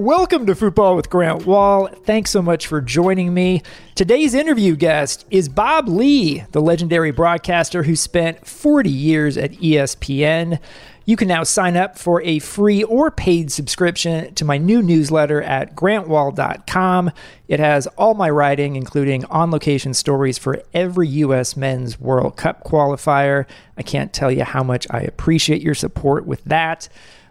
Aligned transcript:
Welcome 0.00 0.46
to 0.46 0.54
Football 0.54 0.96
with 0.96 1.10
Grant 1.10 1.44
Wahl. 1.44 1.88
Thanks 1.88 2.30
so 2.30 2.40
much 2.40 2.66
for 2.66 2.80
joining 2.80 3.34
me. 3.34 3.62
Today's 3.94 4.32
interview 4.32 4.74
guest 4.74 5.26
is 5.30 5.50
Bob 5.50 5.88
Ley, 5.88 6.46
the 6.52 6.62
legendary 6.62 7.10
broadcaster 7.10 7.82
who 7.82 7.94
spent 7.94 8.46
40 8.46 8.88
years 8.88 9.36
at 9.36 9.50
ESPN. 9.52 10.58
You 11.04 11.16
can 11.16 11.28
now 11.28 11.42
sign 11.42 11.76
up 11.76 11.98
for 11.98 12.22
a 12.22 12.38
free 12.38 12.82
or 12.82 13.10
paid 13.10 13.52
subscription 13.52 14.34
to 14.36 14.44
my 14.46 14.56
new 14.56 14.80
newsletter 14.80 15.42
at 15.42 15.76
grantwahl.com. 15.76 17.10
It 17.46 17.60
has 17.60 17.86
all 17.98 18.14
my 18.14 18.30
writing, 18.30 18.76
including 18.76 19.26
on 19.26 19.50
location 19.50 19.92
stories 19.92 20.38
for 20.38 20.62
every 20.72 21.08
U.S. 21.08 21.58
Men's 21.58 22.00
World 22.00 22.38
Cup 22.38 22.64
qualifier. 22.64 23.44
I 23.76 23.82
can't 23.82 24.14
tell 24.14 24.32
you 24.32 24.44
how 24.44 24.62
much 24.62 24.86
I 24.88 25.00
appreciate 25.00 25.60
your 25.60 25.74
support 25.74 26.24
with 26.24 26.42
that. 26.44 26.88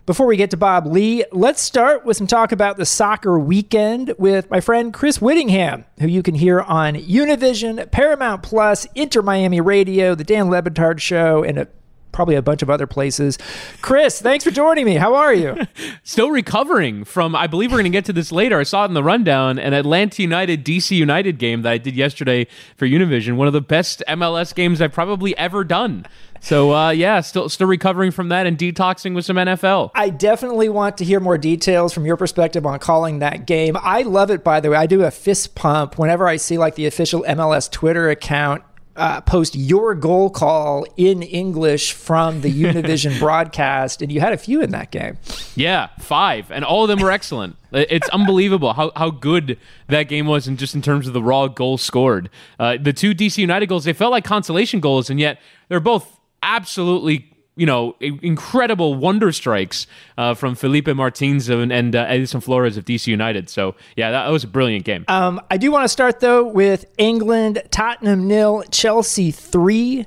Before 0.09 0.25
we 0.25 0.37
get 0.37 0.49
to 0.49 0.57
Bob 0.57 0.87
Ley, 0.87 1.23
let's 1.31 1.61
start 1.61 2.03
with 2.03 2.17
some 2.17 2.25
talk 2.25 2.51
about 2.51 2.77
the 2.77 2.85
soccer 2.87 3.37
weekend 3.37 4.15
with 4.17 4.49
my 4.49 4.59
friend 4.59 4.91
Chris 4.91 5.19
Wittyngham, 5.19 5.83
who 5.99 6.07
you 6.07 6.23
can 6.23 6.33
hear 6.33 6.61
on 6.61 6.95
Univision, 6.95 7.91
Paramount 7.91 8.41
Plus, 8.41 8.87
Inter 8.95 9.21
Miami 9.21 9.61
Radio, 9.61 10.15
The 10.15 10.23
Dan 10.23 10.49
Le 10.49 10.63
Batard 10.63 10.99
Show, 10.99 11.43
and 11.43 11.59
a 11.59 11.67
probably 12.11 12.35
a 12.35 12.41
bunch 12.41 12.61
of 12.61 12.69
other 12.69 12.87
places. 12.87 13.37
Chris, 13.81 14.21
thanks 14.21 14.43
for 14.43 14.51
joining 14.51 14.85
me. 14.85 14.95
How 14.95 15.15
are 15.15 15.33
you? 15.33 15.57
Still 16.03 16.31
recovering 16.31 17.03
from, 17.03 17.35
I 17.35 17.47
believe 17.47 17.71
we're 17.71 17.77
going 17.77 17.91
to 17.91 17.95
get 17.95 18.05
to 18.05 18.13
this 18.13 18.31
later. 18.31 18.59
I 18.59 18.63
saw 18.63 18.83
it 18.83 18.87
in 18.87 18.93
the 18.93 19.03
rundown, 19.03 19.59
an 19.59 19.73
Atlanta 19.73 20.21
United 20.21 20.65
DC 20.65 20.95
United 20.95 21.37
game 21.37 21.61
that 21.63 21.71
I 21.71 21.77
did 21.77 21.95
yesterday 21.95 22.47
for 22.75 22.85
Univision. 22.85 23.35
One 23.35 23.47
of 23.47 23.53
the 23.53 23.61
best 23.61 24.03
MLS 24.07 24.53
games 24.53 24.81
I've 24.81 24.93
probably 24.93 25.37
ever 25.37 25.63
done. 25.63 26.05
So 26.41 26.73
uh, 26.73 26.91
yeah, 26.91 27.21
still 27.21 27.49
still 27.49 27.67
recovering 27.67 28.11
from 28.11 28.29
that 28.29 28.47
and 28.47 28.57
detoxing 28.57 29.13
with 29.13 29.25
some 29.25 29.35
NFL. 29.35 29.91
I 29.93 30.09
definitely 30.09 30.69
want 30.69 30.97
to 30.97 31.05
hear 31.05 31.19
more 31.19 31.37
details 31.37 31.93
from 31.93 32.05
your 32.05 32.17
perspective 32.17 32.65
on 32.65 32.79
calling 32.79 33.19
that 33.19 33.45
game. 33.45 33.77
I 33.79 34.03
love 34.03 34.31
it 34.31 34.43
by 34.43 34.59
the 34.59 34.69
way. 34.69 34.77
I 34.77 34.85
do 34.85 35.03
a 35.03 35.11
fist 35.11 35.55
pump 35.55 35.97
whenever 35.97 36.27
I 36.27 36.37
see 36.37 36.57
like 36.57 36.75
the 36.75 36.85
official 36.85 37.23
MLS 37.23 37.69
Twitter 37.69 38.09
account 38.09 38.63
uh, 38.99 39.21
post 39.21 39.55
your 39.55 39.95
goal 39.95 40.29
call 40.29 40.85
in 40.97 41.23
English 41.23 41.93
from 41.93 42.41
the 42.41 42.51
Univision 42.63 43.17
broadcast, 43.17 44.01
and 44.01 44.11
you 44.11 44.19
had 44.19 44.33
a 44.33 44.37
few 44.37 44.61
in 44.61 44.71
that 44.71 44.91
game. 44.91 45.17
Yeah, 45.55 45.87
five, 45.99 46.51
and 46.51 46.63
all 46.63 46.83
of 46.83 46.89
them 46.89 46.99
were 46.99 47.11
excellent. 47.11 47.55
It's 47.71 48.09
unbelievable 48.09 48.73
how, 48.73 48.91
how 48.95 49.09
good 49.09 49.57
that 49.87 50.03
game 50.03 50.27
was, 50.27 50.47
and 50.47 50.59
just 50.59 50.75
in 50.75 50.81
terms 50.81 51.07
of 51.07 51.13
the 51.13 51.23
raw 51.23 51.47
goals 51.47 51.81
scored. 51.81 52.29
Uh, 52.59 52.77
the 52.81 52.93
two 52.93 53.15
DC 53.15 53.37
United 53.37 53.67
goals, 53.67 53.85
they 53.85 53.93
felt 53.93 54.11
like 54.11 54.23
consolation 54.23 54.79
goals, 54.79 55.09
and 55.09 55.19
yet 55.19 55.39
they're 55.69 55.79
both 55.79 56.19
absolutely 56.43 57.31
you 57.59 57.65
know, 57.65 57.95
incredible 57.99 58.95
wonder 58.95 59.33
strikes 59.33 59.85
uh, 60.17 60.33
from 60.33 60.55
Felipe 60.55 60.87
Martins 60.87 61.49
and, 61.49 61.73
and 61.73 61.93
uh, 61.93 62.05
Edison 62.07 62.39
Flores 62.39 62.77
of 62.77 62.85
DC 62.85 63.07
United. 63.07 63.49
So, 63.49 63.75
yeah, 63.97 64.11
that, 64.11 64.29
was 64.29 64.45
a 64.45 64.47
brilliant 64.47 64.85
game. 64.85 65.03
Um, 65.09 65.41
I 65.51 65.57
do 65.57 65.69
want 65.69 65.83
to 65.83 65.89
start, 65.89 66.21
though, 66.21 66.47
with 66.47 66.85
England, 66.97 67.61
Tottenham 67.69 68.27
nil, 68.27 68.63
Chelsea 68.71 69.31
three. 69.31 70.05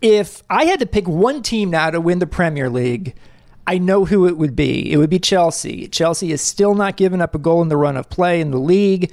If 0.00 0.44
I 0.48 0.66
had 0.66 0.78
to 0.80 0.86
pick 0.86 1.08
one 1.08 1.42
team 1.42 1.70
now 1.70 1.90
to 1.90 2.00
win 2.00 2.20
the 2.20 2.28
Premier 2.28 2.70
League, 2.70 3.16
I 3.66 3.78
know 3.78 4.04
who 4.04 4.28
it 4.28 4.36
would 4.36 4.54
be. 4.54 4.92
It 4.92 4.98
would 4.98 5.10
be 5.10 5.18
Chelsea. 5.18 5.88
Chelsea 5.88 6.30
is 6.30 6.42
still 6.42 6.74
not 6.74 6.96
giving 6.96 7.20
up 7.20 7.34
a 7.34 7.38
goal 7.38 7.60
in 7.60 7.70
the 7.70 7.76
run 7.76 7.96
of 7.96 8.08
play 8.08 8.40
in 8.40 8.52
the 8.52 8.58
league. 8.58 9.12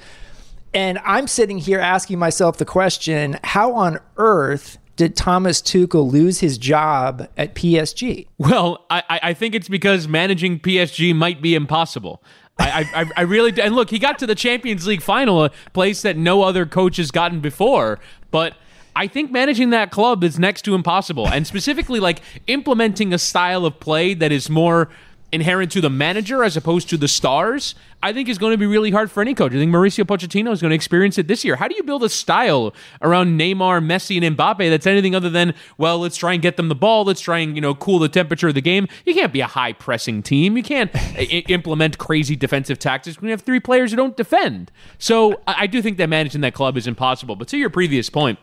And 0.72 0.98
I'm 1.04 1.26
sitting 1.26 1.58
here 1.58 1.80
asking 1.80 2.18
myself 2.18 2.58
the 2.58 2.64
question 2.64 3.38
how 3.42 3.74
on 3.74 3.98
earth 4.16 4.78
did 4.96 5.16
Thomas 5.16 5.60
Tuchel 5.62 6.10
lose 6.10 6.40
his 6.40 6.58
job 6.58 7.28
at 7.36 7.54
PSG? 7.54 8.26
Well, 8.38 8.84
I, 8.90 9.20
I 9.22 9.34
think 9.34 9.54
it's 9.54 9.68
because 9.68 10.08
managing 10.08 10.60
PSG 10.60 11.14
might 11.14 11.40
be 11.40 11.54
impossible. 11.54 12.22
I, 12.58 12.88
I, 12.94 13.10
I 13.16 13.22
really 13.22 13.60
and 13.60 13.74
look, 13.74 13.90
he 13.90 13.98
got 13.98 14.18
to 14.18 14.26
the 14.26 14.34
Champions 14.34 14.86
League 14.86 15.02
final, 15.02 15.44
a 15.44 15.50
place 15.72 16.02
that 16.02 16.16
no 16.16 16.42
other 16.42 16.66
coach 16.66 16.98
has 16.98 17.10
gotten 17.10 17.40
before. 17.40 17.98
But 18.30 18.54
I 18.94 19.06
think 19.06 19.30
managing 19.30 19.70
that 19.70 19.90
club 19.90 20.22
is 20.22 20.38
next 20.38 20.62
to 20.62 20.74
impossible, 20.74 21.26
and 21.26 21.46
specifically 21.46 21.98
like 21.98 22.20
implementing 22.46 23.14
a 23.14 23.18
style 23.18 23.64
of 23.64 23.80
play 23.80 24.14
that 24.14 24.32
is 24.32 24.50
more 24.50 24.90
inherent 25.32 25.72
to 25.72 25.80
the 25.80 25.88
manager 25.88 26.44
as 26.44 26.56
opposed 26.56 26.90
to 26.90 26.96
the 26.98 27.08
stars, 27.08 27.74
I 28.02 28.12
think 28.12 28.28
is 28.28 28.36
going 28.36 28.52
to 28.52 28.58
be 28.58 28.66
really 28.66 28.90
hard 28.90 29.10
for 29.10 29.22
any 29.22 29.32
coach. 29.34 29.52
I 29.52 29.56
think 29.56 29.72
Mauricio 29.72 30.04
Pochettino 30.04 30.52
is 30.52 30.60
going 30.60 30.70
to 30.70 30.74
experience 30.74 31.16
it 31.16 31.26
this 31.26 31.44
year. 31.44 31.56
How 31.56 31.68
do 31.68 31.74
you 31.74 31.82
build 31.82 32.04
a 32.04 32.08
style 32.08 32.74
around 33.00 33.40
Neymar, 33.40 33.82
Messi, 33.84 34.22
and 34.22 34.36
Mbappe 34.36 34.68
that's 34.68 34.86
anything 34.86 35.14
other 35.14 35.30
than, 35.30 35.54
well, 35.78 35.98
let's 35.98 36.16
try 36.16 36.34
and 36.34 36.42
get 36.42 36.56
them 36.56 36.68
the 36.68 36.74
ball, 36.74 37.04
let's 37.04 37.20
try 37.20 37.38
and, 37.38 37.56
you 37.56 37.62
know, 37.62 37.74
cool 37.74 37.98
the 37.98 38.08
temperature 38.08 38.48
of 38.48 38.54
the 38.54 38.60
game? 38.60 38.86
You 39.06 39.14
can't 39.14 39.32
be 39.32 39.40
a 39.40 39.46
high 39.46 39.72
pressing 39.72 40.22
team. 40.22 40.56
You 40.56 40.62
can't 40.62 40.90
I- 40.94 41.44
implement 41.48 41.96
crazy 41.96 42.36
defensive 42.36 42.78
tactics 42.78 43.20
when 43.20 43.28
you 43.28 43.32
have 43.32 43.42
three 43.42 43.60
players 43.60 43.90
who 43.90 43.96
don't 43.96 44.16
defend. 44.16 44.70
So 44.98 45.40
I, 45.46 45.62
I 45.62 45.66
do 45.66 45.80
think 45.80 45.96
that 45.96 46.08
managing 46.08 46.42
that 46.42 46.54
club 46.54 46.76
is 46.76 46.86
impossible. 46.86 47.36
But 47.36 47.48
to 47.48 47.56
your 47.56 47.70
previous 47.70 48.10
point, 48.10 48.38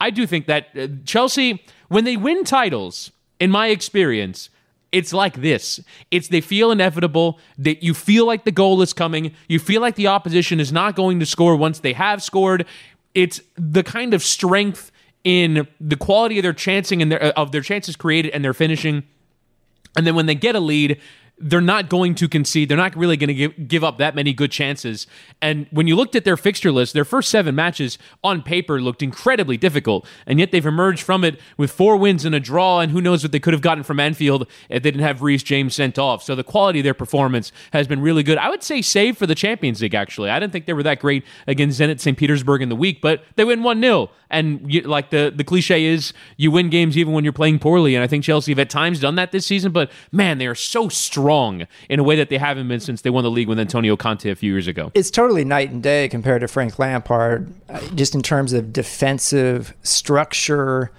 I 0.00 0.10
do 0.10 0.26
think 0.26 0.46
that 0.46 0.68
uh, 0.76 0.88
Chelsea, 1.06 1.64
when 1.88 2.04
they 2.04 2.16
win 2.16 2.44
titles, 2.44 3.12
in 3.40 3.50
my 3.50 3.68
experience, 3.68 4.50
it's 4.94 5.12
like 5.12 5.40
this. 5.40 5.80
It's 6.12 6.28
they 6.28 6.40
feel 6.40 6.70
inevitable. 6.70 7.40
That 7.58 7.82
you 7.82 7.94
feel 7.94 8.26
like 8.26 8.44
the 8.44 8.52
goal 8.52 8.80
is 8.80 8.92
coming. 8.92 9.34
You 9.48 9.58
feel 9.58 9.80
like 9.80 9.96
the 9.96 10.06
opposition 10.06 10.60
is 10.60 10.72
not 10.72 10.94
going 10.94 11.18
to 11.18 11.26
score 11.26 11.56
once 11.56 11.80
they 11.80 11.92
have 11.94 12.22
scored. 12.22 12.64
It's 13.12 13.40
the 13.56 13.82
kind 13.82 14.14
of 14.14 14.22
strength 14.22 14.92
in 15.24 15.66
the 15.80 15.96
quality 15.96 16.38
of 16.38 16.44
their 16.44 16.52
chancing 16.52 17.02
and 17.02 17.10
their 17.10 17.22
of 17.36 17.50
their 17.50 17.60
chances 17.60 17.96
created 17.96 18.30
and 18.30 18.44
their 18.44 18.54
finishing. 18.54 19.02
And 19.96 20.06
then 20.06 20.14
when 20.14 20.26
they 20.26 20.36
get 20.36 20.54
a 20.54 20.60
lead, 20.60 21.00
they're 21.38 21.60
not 21.60 21.88
going 21.88 22.14
to 22.14 22.28
concede. 22.28 22.68
They're 22.68 22.76
not 22.76 22.94
really 22.94 23.16
going 23.16 23.28
to 23.28 23.34
give, 23.34 23.68
give 23.68 23.82
up 23.82 23.98
that 23.98 24.14
many 24.14 24.32
good 24.32 24.52
chances. 24.52 25.06
And 25.42 25.66
when 25.72 25.88
you 25.88 25.96
looked 25.96 26.14
at 26.14 26.24
their 26.24 26.36
fixture 26.36 26.70
list, 26.70 26.94
their 26.94 27.04
first 27.04 27.28
seven 27.28 27.56
matches 27.56 27.98
on 28.22 28.40
paper 28.40 28.80
looked 28.80 29.02
incredibly 29.02 29.56
difficult. 29.56 30.06
And 30.26 30.38
yet 30.38 30.52
they've 30.52 30.64
emerged 30.64 31.02
from 31.02 31.24
it 31.24 31.40
with 31.56 31.72
four 31.72 31.96
wins 31.96 32.24
and 32.24 32.36
a 32.36 32.40
draw. 32.40 32.78
And 32.78 32.92
who 32.92 33.00
knows 33.00 33.24
what 33.24 33.32
they 33.32 33.40
could 33.40 33.52
have 33.52 33.62
gotten 33.62 33.82
from 33.82 33.98
Anfield 33.98 34.42
if 34.68 34.82
they 34.84 34.90
didn't 34.92 35.04
have 35.04 35.22
Reece 35.22 35.42
James 35.42 35.74
sent 35.74 35.98
off. 35.98 36.22
So 36.22 36.36
the 36.36 36.44
quality 36.44 36.78
of 36.78 36.84
their 36.84 36.94
performance 36.94 37.50
has 37.72 37.88
been 37.88 38.00
really 38.00 38.22
good. 38.22 38.38
I 38.38 38.48
would 38.48 38.62
say 38.62 38.80
save 38.80 39.18
for 39.18 39.26
the 39.26 39.34
Champions 39.34 39.82
League, 39.82 39.94
actually. 39.94 40.30
I 40.30 40.38
didn't 40.38 40.52
think 40.52 40.66
they 40.66 40.72
were 40.72 40.84
that 40.84 41.00
great 41.00 41.24
against 41.48 41.80
Zenit 41.80 41.98
St. 41.98 42.16
Petersburg 42.16 42.62
in 42.62 42.68
the 42.68 42.76
week, 42.76 43.00
but 43.00 43.24
they 43.34 43.44
win 43.44 43.64
1 43.64 43.80
0. 43.80 44.10
And 44.30 44.72
you, 44.72 44.82
like 44.82 45.10
the, 45.10 45.32
the 45.34 45.44
cliche 45.44 45.84
is, 45.84 46.12
you 46.36 46.50
win 46.50 46.70
games 46.70 46.96
even 46.96 47.12
when 47.12 47.24
you're 47.24 47.32
playing 47.32 47.58
poorly. 47.58 47.94
And 47.94 48.02
I 48.02 48.06
think 48.06 48.24
Chelsea 48.24 48.52
have 48.52 48.58
at 48.58 48.70
times 48.70 49.00
done 49.00 49.16
that 49.16 49.32
this 49.32 49.46
season, 49.46 49.72
but 49.72 49.90
man, 50.10 50.38
they 50.38 50.46
are 50.46 50.54
so 50.54 50.88
strong 50.88 51.24
strong 51.34 51.66
in 51.88 51.98
a 51.98 52.02
way 52.02 52.16
that 52.16 52.28
they 52.28 52.38
haven't 52.38 52.68
been 52.68 52.80
since 52.80 53.02
they 53.02 53.10
won 53.10 53.24
the 53.24 53.30
league 53.30 53.48
with 53.48 53.58
Antonio 53.58 53.96
Conte 53.96 54.30
a 54.30 54.34
few 54.36 54.52
years 54.52 54.68
ago. 54.68 54.90
It's 54.94 55.10
totally 55.10 55.44
night 55.44 55.70
and 55.70 55.82
day 55.82 56.08
compared 56.08 56.42
to 56.42 56.48
Frank 56.48 56.78
Lampard, 56.78 57.52
uh, 57.68 57.80
just 57.94 58.14
in 58.14 58.22
terms 58.22 58.52
of 58.52 58.72
defensive 58.72 59.74
structure. 59.82 60.92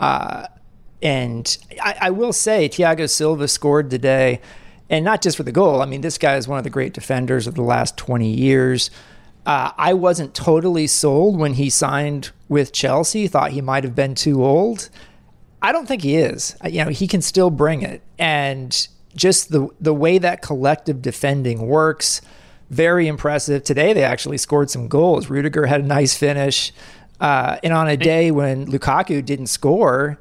Uh, 0.00 0.46
and 1.02 1.56
I, 1.80 1.96
I 2.02 2.10
will 2.10 2.32
say, 2.32 2.68
Thiago 2.68 3.08
Silva 3.08 3.46
scored 3.46 3.90
today, 3.90 4.40
and 4.90 5.04
not 5.04 5.22
just 5.22 5.36
for 5.36 5.44
the 5.44 5.52
goal. 5.52 5.82
I 5.82 5.86
mean, 5.86 6.00
this 6.00 6.18
guy 6.18 6.36
is 6.36 6.48
one 6.48 6.58
of 6.58 6.64
the 6.64 6.70
great 6.70 6.92
defenders 6.92 7.46
of 7.46 7.54
the 7.54 7.62
last 7.62 7.96
20 7.96 8.28
years. 8.28 8.90
Uh, 9.44 9.70
I 9.78 9.94
wasn't 9.94 10.34
totally 10.34 10.88
sold 10.88 11.38
when 11.38 11.54
he 11.54 11.70
signed 11.70 12.32
with 12.48 12.72
Chelsea, 12.72 13.28
thought 13.28 13.52
he 13.52 13.60
might 13.60 13.84
have 13.84 13.94
been 13.94 14.16
too 14.16 14.44
old. 14.44 14.90
I 15.62 15.70
don't 15.70 15.86
think 15.86 16.02
he 16.02 16.16
is. 16.16 16.56
You 16.64 16.84
know, 16.84 16.90
he 16.90 17.06
can 17.06 17.22
still 17.22 17.50
bring 17.50 17.82
it. 17.82 18.02
And 18.18 18.88
just 19.16 19.50
the 19.50 19.68
the 19.80 19.94
way 19.94 20.18
that 20.18 20.42
collective 20.42 21.02
defending 21.02 21.66
works, 21.66 22.20
very 22.70 23.08
impressive. 23.08 23.64
Today 23.64 23.92
they 23.92 24.04
actually 24.04 24.38
scored 24.38 24.70
some 24.70 24.88
goals. 24.88 25.28
Rudiger 25.28 25.66
had 25.66 25.80
a 25.80 25.86
nice 25.86 26.16
finish, 26.16 26.72
uh, 27.20 27.56
and 27.64 27.72
on 27.72 27.88
a 27.88 27.96
day 27.96 28.30
when 28.30 28.66
Lukaku 28.66 29.24
didn't 29.24 29.46
score, 29.48 30.18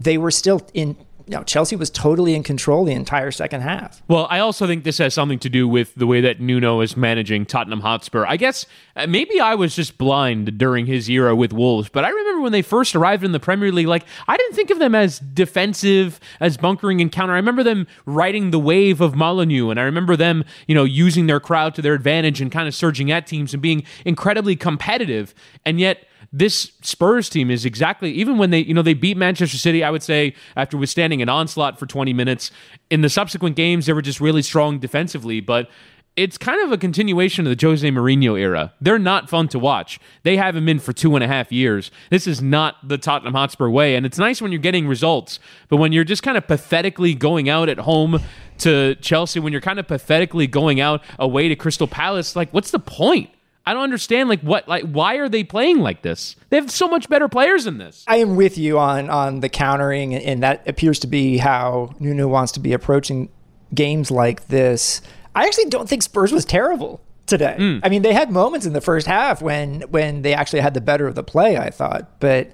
they 0.00 0.16
were 0.18 0.30
still 0.30 0.66
in 0.72 0.96
you 1.26 1.36
know, 1.36 1.42
Chelsea 1.44 1.76
was 1.76 1.90
totally 1.90 2.34
in 2.34 2.42
control 2.42 2.84
the 2.84 2.92
entire 2.92 3.30
second 3.30 3.60
half. 3.60 4.02
Well, 4.08 4.26
I 4.30 4.38
also 4.38 4.66
think 4.66 4.84
this 4.84 4.98
has 4.98 5.14
something 5.14 5.38
to 5.40 5.48
do 5.48 5.68
with 5.68 5.94
the 5.94 6.06
way 6.06 6.20
that 6.20 6.40
Nuno 6.40 6.80
is 6.80 6.96
managing 6.96 7.46
Tottenham 7.46 7.80
Hotspur. 7.80 8.24
I 8.26 8.36
guess 8.36 8.66
uh, 8.96 9.06
maybe 9.06 9.40
I 9.40 9.54
was 9.54 9.76
just 9.76 9.98
blind 9.98 10.58
during 10.58 10.86
his 10.86 11.08
era 11.08 11.34
with 11.36 11.52
Wolves, 11.52 11.88
but 11.88 12.04
I 12.04 12.08
remember 12.08 12.42
when 12.42 12.52
they 12.52 12.62
first 12.62 12.96
arrived 12.96 13.24
in 13.24 13.32
the 13.32 13.40
Premier 13.40 13.70
League, 13.72 13.86
like, 13.86 14.04
I 14.26 14.36
didn't 14.36 14.54
think 14.54 14.70
of 14.70 14.78
them 14.78 14.94
as 14.94 15.18
defensive, 15.18 16.18
as 16.40 16.56
bunkering 16.56 17.00
and 17.00 17.10
counter. 17.10 17.34
I 17.34 17.36
remember 17.36 17.62
them 17.62 17.86
riding 18.06 18.50
the 18.50 18.58
wave 18.58 19.00
of 19.00 19.14
Molineux, 19.14 19.70
and 19.70 19.78
I 19.78 19.84
remember 19.84 20.16
them, 20.16 20.44
you 20.66 20.74
know, 20.74 20.84
using 20.84 21.26
their 21.26 21.40
crowd 21.40 21.74
to 21.76 21.82
their 21.82 21.94
advantage 21.94 22.40
and 22.40 22.50
kind 22.50 22.66
of 22.66 22.74
surging 22.74 23.10
at 23.10 23.26
teams 23.26 23.52
and 23.52 23.62
being 23.62 23.84
incredibly 24.04 24.56
competitive. 24.56 25.34
And 25.64 25.78
yet, 25.78 26.06
this 26.32 26.72
Spurs 26.80 27.28
team 27.28 27.50
is 27.50 27.64
exactly 27.64 28.10
even 28.12 28.38
when 28.38 28.50
they 28.50 28.60
you 28.60 28.74
know 28.74 28.82
they 28.82 28.94
beat 28.94 29.16
Manchester 29.16 29.58
City. 29.58 29.84
I 29.84 29.90
would 29.90 30.02
say 30.02 30.34
after 30.56 30.76
withstanding 30.76 31.20
an 31.22 31.28
onslaught 31.28 31.78
for 31.78 31.86
20 31.86 32.12
minutes 32.12 32.50
in 32.90 33.02
the 33.02 33.08
subsequent 33.10 33.56
games, 33.56 33.86
they 33.86 33.92
were 33.92 34.02
just 34.02 34.20
really 34.20 34.42
strong 34.42 34.78
defensively, 34.78 35.40
but 35.40 35.68
it's 36.14 36.36
kind 36.36 36.62
of 36.62 36.72
a 36.72 36.76
continuation 36.76 37.46
of 37.46 37.56
the 37.56 37.66
Jose 37.66 37.88
Mourinho 37.88 38.38
era. 38.38 38.74
They're 38.80 38.98
not 38.98 39.30
fun 39.30 39.48
to 39.48 39.58
watch. 39.58 39.98
They 40.24 40.36
haven't 40.36 40.66
been 40.66 40.78
for 40.78 40.92
two 40.92 41.14
and 41.14 41.24
a 41.24 41.26
half 41.26 41.50
years. 41.50 41.90
This 42.10 42.26
is 42.26 42.42
not 42.42 42.76
the 42.86 42.98
Tottenham 42.98 43.32
Hotspur 43.32 43.70
way. 43.70 43.94
And 43.96 44.04
it's 44.04 44.18
nice 44.18 44.42
when 44.42 44.52
you're 44.52 44.60
getting 44.60 44.86
results, 44.86 45.38
but 45.68 45.78
when 45.78 45.92
you're 45.92 46.04
just 46.04 46.22
kind 46.22 46.36
of 46.36 46.46
pathetically 46.46 47.14
going 47.14 47.48
out 47.48 47.70
at 47.70 47.78
home 47.78 48.20
to 48.58 48.94
Chelsea, 48.96 49.40
when 49.40 49.52
you're 49.52 49.62
kind 49.62 49.78
of 49.78 49.88
pathetically 49.88 50.46
going 50.46 50.80
out 50.80 51.02
away 51.18 51.48
to 51.48 51.56
Crystal 51.56 51.86
Palace, 51.86 52.36
like, 52.36 52.52
what's 52.52 52.72
the 52.72 52.78
point? 52.78 53.30
I 53.64 53.74
don't 53.74 53.82
understand 53.82 54.28
like 54.28 54.40
what 54.40 54.66
like 54.68 54.84
why 54.84 55.16
are 55.16 55.28
they 55.28 55.44
playing 55.44 55.78
like 55.80 56.02
this? 56.02 56.36
They 56.50 56.56
have 56.56 56.70
so 56.70 56.88
much 56.88 57.08
better 57.08 57.28
players 57.28 57.64
than 57.64 57.78
this. 57.78 58.04
I 58.08 58.16
am 58.16 58.36
with 58.36 58.58
you 58.58 58.78
on 58.78 59.08
on 59.08 59.40
the 59.40 59.48
countering 59.48 60.14
and 60.14 60.42
that 60.42 60.66
appears 60.68 60.98
to 61.00 61.06
be 61.06 61.38
how 61.38 61.94
Nuno 62.00 62.28
wants 62.28 62.52
to 62.52 62.60
be 62.60 62.72
approaching 62.72 63.28
games 63.74 64.10
like 64.10 64.48
this. 64.48 65.00
I 65.34 65.44
actually 65.44 65.66
don't 65.66 65.88
think 65.88 66.02
Spurs 66.02 66.32
was 66.32 66.44
terrible 66.44 67.00
today. 67.26 67.56
Mm. 67.58 67.80
I 67.82 67.88
mean, 67.88 68.02
they 68.02 68.12
had 68.12 68.30
moments 68.30 68.66
in 68.66 68.72
the 68.72 68.80
first 68.80 69.06
half 69.06 69.40
when 69.40 69.82
when 69.82 70.22
they 70.22 70.34
actually 70.34 70.60
had 70.60 70.74
the 70.74 70.80
better 70.80 71.06
of 71.06 71.14
the 71.14 71.22
play, 71.22 71.56
I 71.56 71.70
thought, 71.70 72.20
but 72.20 72.50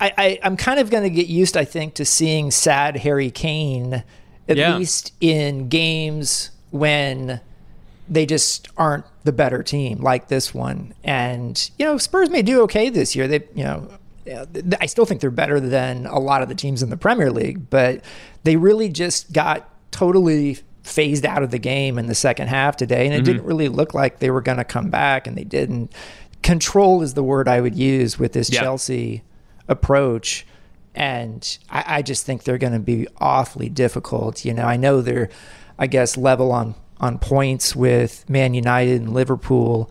I, 0.00 0.12
I 0.18 0.38
am 0.42 0.56
kind 0.56 0.80
of 0.80 0.90
going 0.90 1.04
to 1.04 1.10
get 1.10 1.28
used, 1.28 1.56
I 1.56 1.64
think, 1.64 1.94
to 1.94 2.04
seeing 2.04 2.50
sad 2.50 2.96
Harry 2.96 3.30
Kane 3.30 4.02
at 4.48 4.56
yeah. 4.56 4.76
least 4.76 5.12
in 5.20 5.68
games 5.68 6.50
when 6.70 7.40
they 8.08 8.26
just 8.26 8.68
aren't 8.76 9.04
the 9.24 9.32
better 9.32 9.62
team 9.62 10.00
like 10.00 10.28
this 10.28 10.52
one. 10.52 10.94
And 11.04 11.70
you 11.78 11.86
know, 11.86 11.98
Spurs 11.98 12.30
may 12.30 12.42
do 12.42 12.62
okay 12.62 12.90
this 12.90 13.14
year. 13.14 13.28
They, 13.28 13.46
you 13.54 13.64
know, 13.64 13.88
I 14.80 14.86
still 14.86 15.04
think 15.04 15.20
they're 15.20 15.30
better 15.30 15.60
than 15.60 16.06
a 16.06 16.18
lot 16.18 16.42
of 16.42 16.48
the 16.48 16.54
teams 16.54 16.82
in 16.82 16.90
the 16.90 16.96
Premier 16.96 17.30
League, 17.30 17.70
but 17.70 18.04
they 18.44 18.56
really 18.56 18.88
just 18.88 19.32
got 19.32 19.68
totally 19.90 20.58
phased 20.82 21.24
out 21.24 21.42
of 21.42 21.50
the 21.50 21.58
game 21.58 21.98
in 21.98 22.06
the 22.06 22.14
second 22.14 22.48
half 22.48 22.76
today, 22.76 23.06
and 23.06 23.14
it 23.14 23.18
mm-hmm. 23.18 23.24
didn't 23.24 23.44
really 23.44 23.68
look 23.68 23.94
like 23.94 24.18
they 24.18 24.30
were 24.30 24.40
going 24.40 24.58
to 24.58 24.64
come 24.64 24.90
back, 24.90 25.26
and 25.26 25.36
they 25.36 25.44
didn't. 25.44 25.92
Control 26.42 27.02
is 27.02 27.14
the 27.14 27.22
word 27.22 27.48
I 27.48 27.60
would 27.60 27.76
use 27.76 28.18
with 28.18 28.32
this 28.32 28.50
yep. 28.50 28.62
Chelsea 28.62 29.22
approach. 29.68 30.46
And 30.94 31.58
I, 31.70 31.84
I 31.86 32.02
just 32.02 32.26
think 32.26 32.44
they're 32.44 32.58
going 32.58 32.72
to 32.72 32.78
be 32.78 33.06
awfully 33.18 33.68
difficult. 33.68 34.44
You 34.44 34.52
know, 34.52 34.64
I 34.64 34.76
know 34.76 35.00
they're, 35.00 35.30
I 35.78 35.86
guess, 35.86 36.16
level 36.16 36.52
on 36.52 36.74
on 37.02 37.18
points 37.18 37.76
with 37.76 38.24
Man 38.30 38.54
United 38.54 39.02
and 39.02 39.12
Liverpool, 39.12 39.90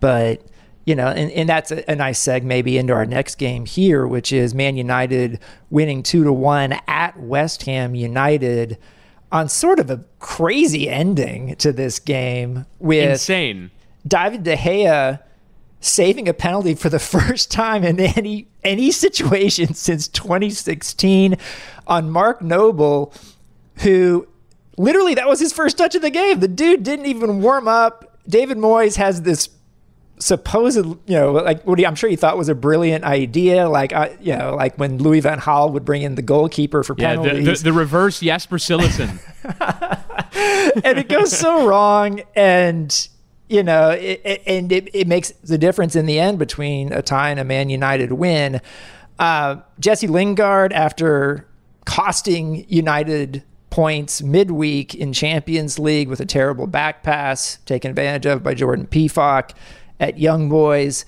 but 0.00 0.40
you 0.86 0.94
know, 0.94 1.08
and, 1.08 1.30
and 1.32 1.48
that's 1.48 1.70
a, 1.70 1.90
a, 1.90 1.96
nice 1.96 2.20
seg 2.20 2.42
maybe 2.42 2.76
into 2.76 2.92
our 2.92 3.06
next 3.06 3.36
game 3.36 3.64
here, 3.64 4.06
which 4.06 4.32
is 4.32 4.54
Man 4.54 4.76
United 4.76 5.40
winning 5.70 6.02
two 6.02 6.24
to 6.24 6.32
one 6.32 6.78
at 6.86 7.18
West 7.18 7.62
Ham 7.64 7.94
United 7.94 8.78
on 9.32 9.48
sort 9.48 9.80
of 9.80 9.90
a 9.90 10.04
crazy 10.18 10.88
ending 10.88 11.56
to 11.56 11.72
this 11.72 11.98
game 11.98 12.66
with 12.78 13.10
insane. 13.10 13.70
David 14.06 14.44
De 14.44 14.56
Gea 14.56 15.20
saving 15.80 16.28
a 16.28 16.34
penalty 16.34 16.74
for 16.74 16.88
the 16.88 16.98
first 17.00 17.50
time 17.50 17.82
in 17.82 17.98
any 17.98 18.46
any 18.62 18.90
situation 18.90 19.74
since 19.74 20.06
2016 20.08 21.36
on 21.86 22.10
Mark 22.10 22.42
Noble, 22.42 23.12
who 23.78 24.28
literally 24.76 25.14
that 25.14 25.28
was 25.28 25.40
his 25.40 25.52
first 25.52 25.78
touch 25.78 25.94
of 25.94 26.02
the 26.02 26.10
game. 26.10 26.40
The 26.40 26.48
dude 26.48 26.82
didn't 26.82 27.06
even 27.06 27.40
warm 27.40 27.68
up. 27.68 28.18
David 28.28 28.58
Moyes 28.58 28.96
has 28.96 29.22
this 29.22 29.48
supposed, 30.18 30.76
you 30.76 30.96
know, 31.08 31.32
like 31.32 31.62
what 31.64 31.78
he, 31.78 31.86
I'm 31.86 31.94
sure 31.94 32.08
he 32.08 32.16
thought 32.16 32.38
was 32.38 32.48
a 32.48 32.54
brilliant 32.54 33.04
idea, 33.04 33.68
like 33.68 33.92
uh, 33.92 34.10
you 34.20 34.36
know, 34.36 34.54
like 34.54 34.78
when 34.78 34.98
Louis 34.98 35.20
Van 35.20 35.40
Gaal 35.40 35.72
would 35.72 35.84
bring 35.84 36.02
in 36.02 36.14
the 36.14 36.22
goalkeeper 36.22 36.82
for 36.82 36.94
yeah, 36.98 37.16
penalties. 37.16 37.44
The, 37.44 37.52
the, 37.52 37.62
the 37.64 37.72
reverse 37.72 38.20
Jasper 38.20 38.56
Cillessen. 38.56 39.20
and 40.84 40.98
it 40.98 41.08
goes 41.08 41.36
so 41.36 41.66
wrong, 41.66 42.22
and 42.34 43.08
you 43.48 43.62
know, 43.62 43.90
it, 43.90 44.20
it, 44.24 44.42
and 44.46 44.72
it, 44.72 44.88
it 44.94 45.06
makes 45.06 45.30
the 45.30 45.58
difference 45.58 45.96
in 45.96 46.06
the 46.06 46.18
end 46.18 46.38
between 46.38 46.92
a 46.92 47.02
tie 47.02 47.30
and 47.30 47.40
a 47.40 47.44
Man 47.44 47.68
United 47.68 48.12
win. 48.12 48.60
Uh, 49.18 49.56
Jesse 49.78 50.08
Lingard, 50.08 50.72
after 50.72 51.46
costing 51.84 52.64
United 52.68 53.44
points 53.74 54.22
midweek 54.22 54.94
in 54.94 55.12
Champions 55.12 55.80
League 55.80 56.06
with 56.06 56.20
a 56.20 56.24
terrible 56.24 56.68
back 56.68 57.02
pass 57.02 57.58
taken 57.66 57.90
advantage 57.90 58.24
of 58.24 58.40
by 58.40 58.54
Jordan 58.54 58.86
Pefok 58.86 59.50
at 59.98 60.16
Young 60.16 60.48
Boys. 60.48 61.04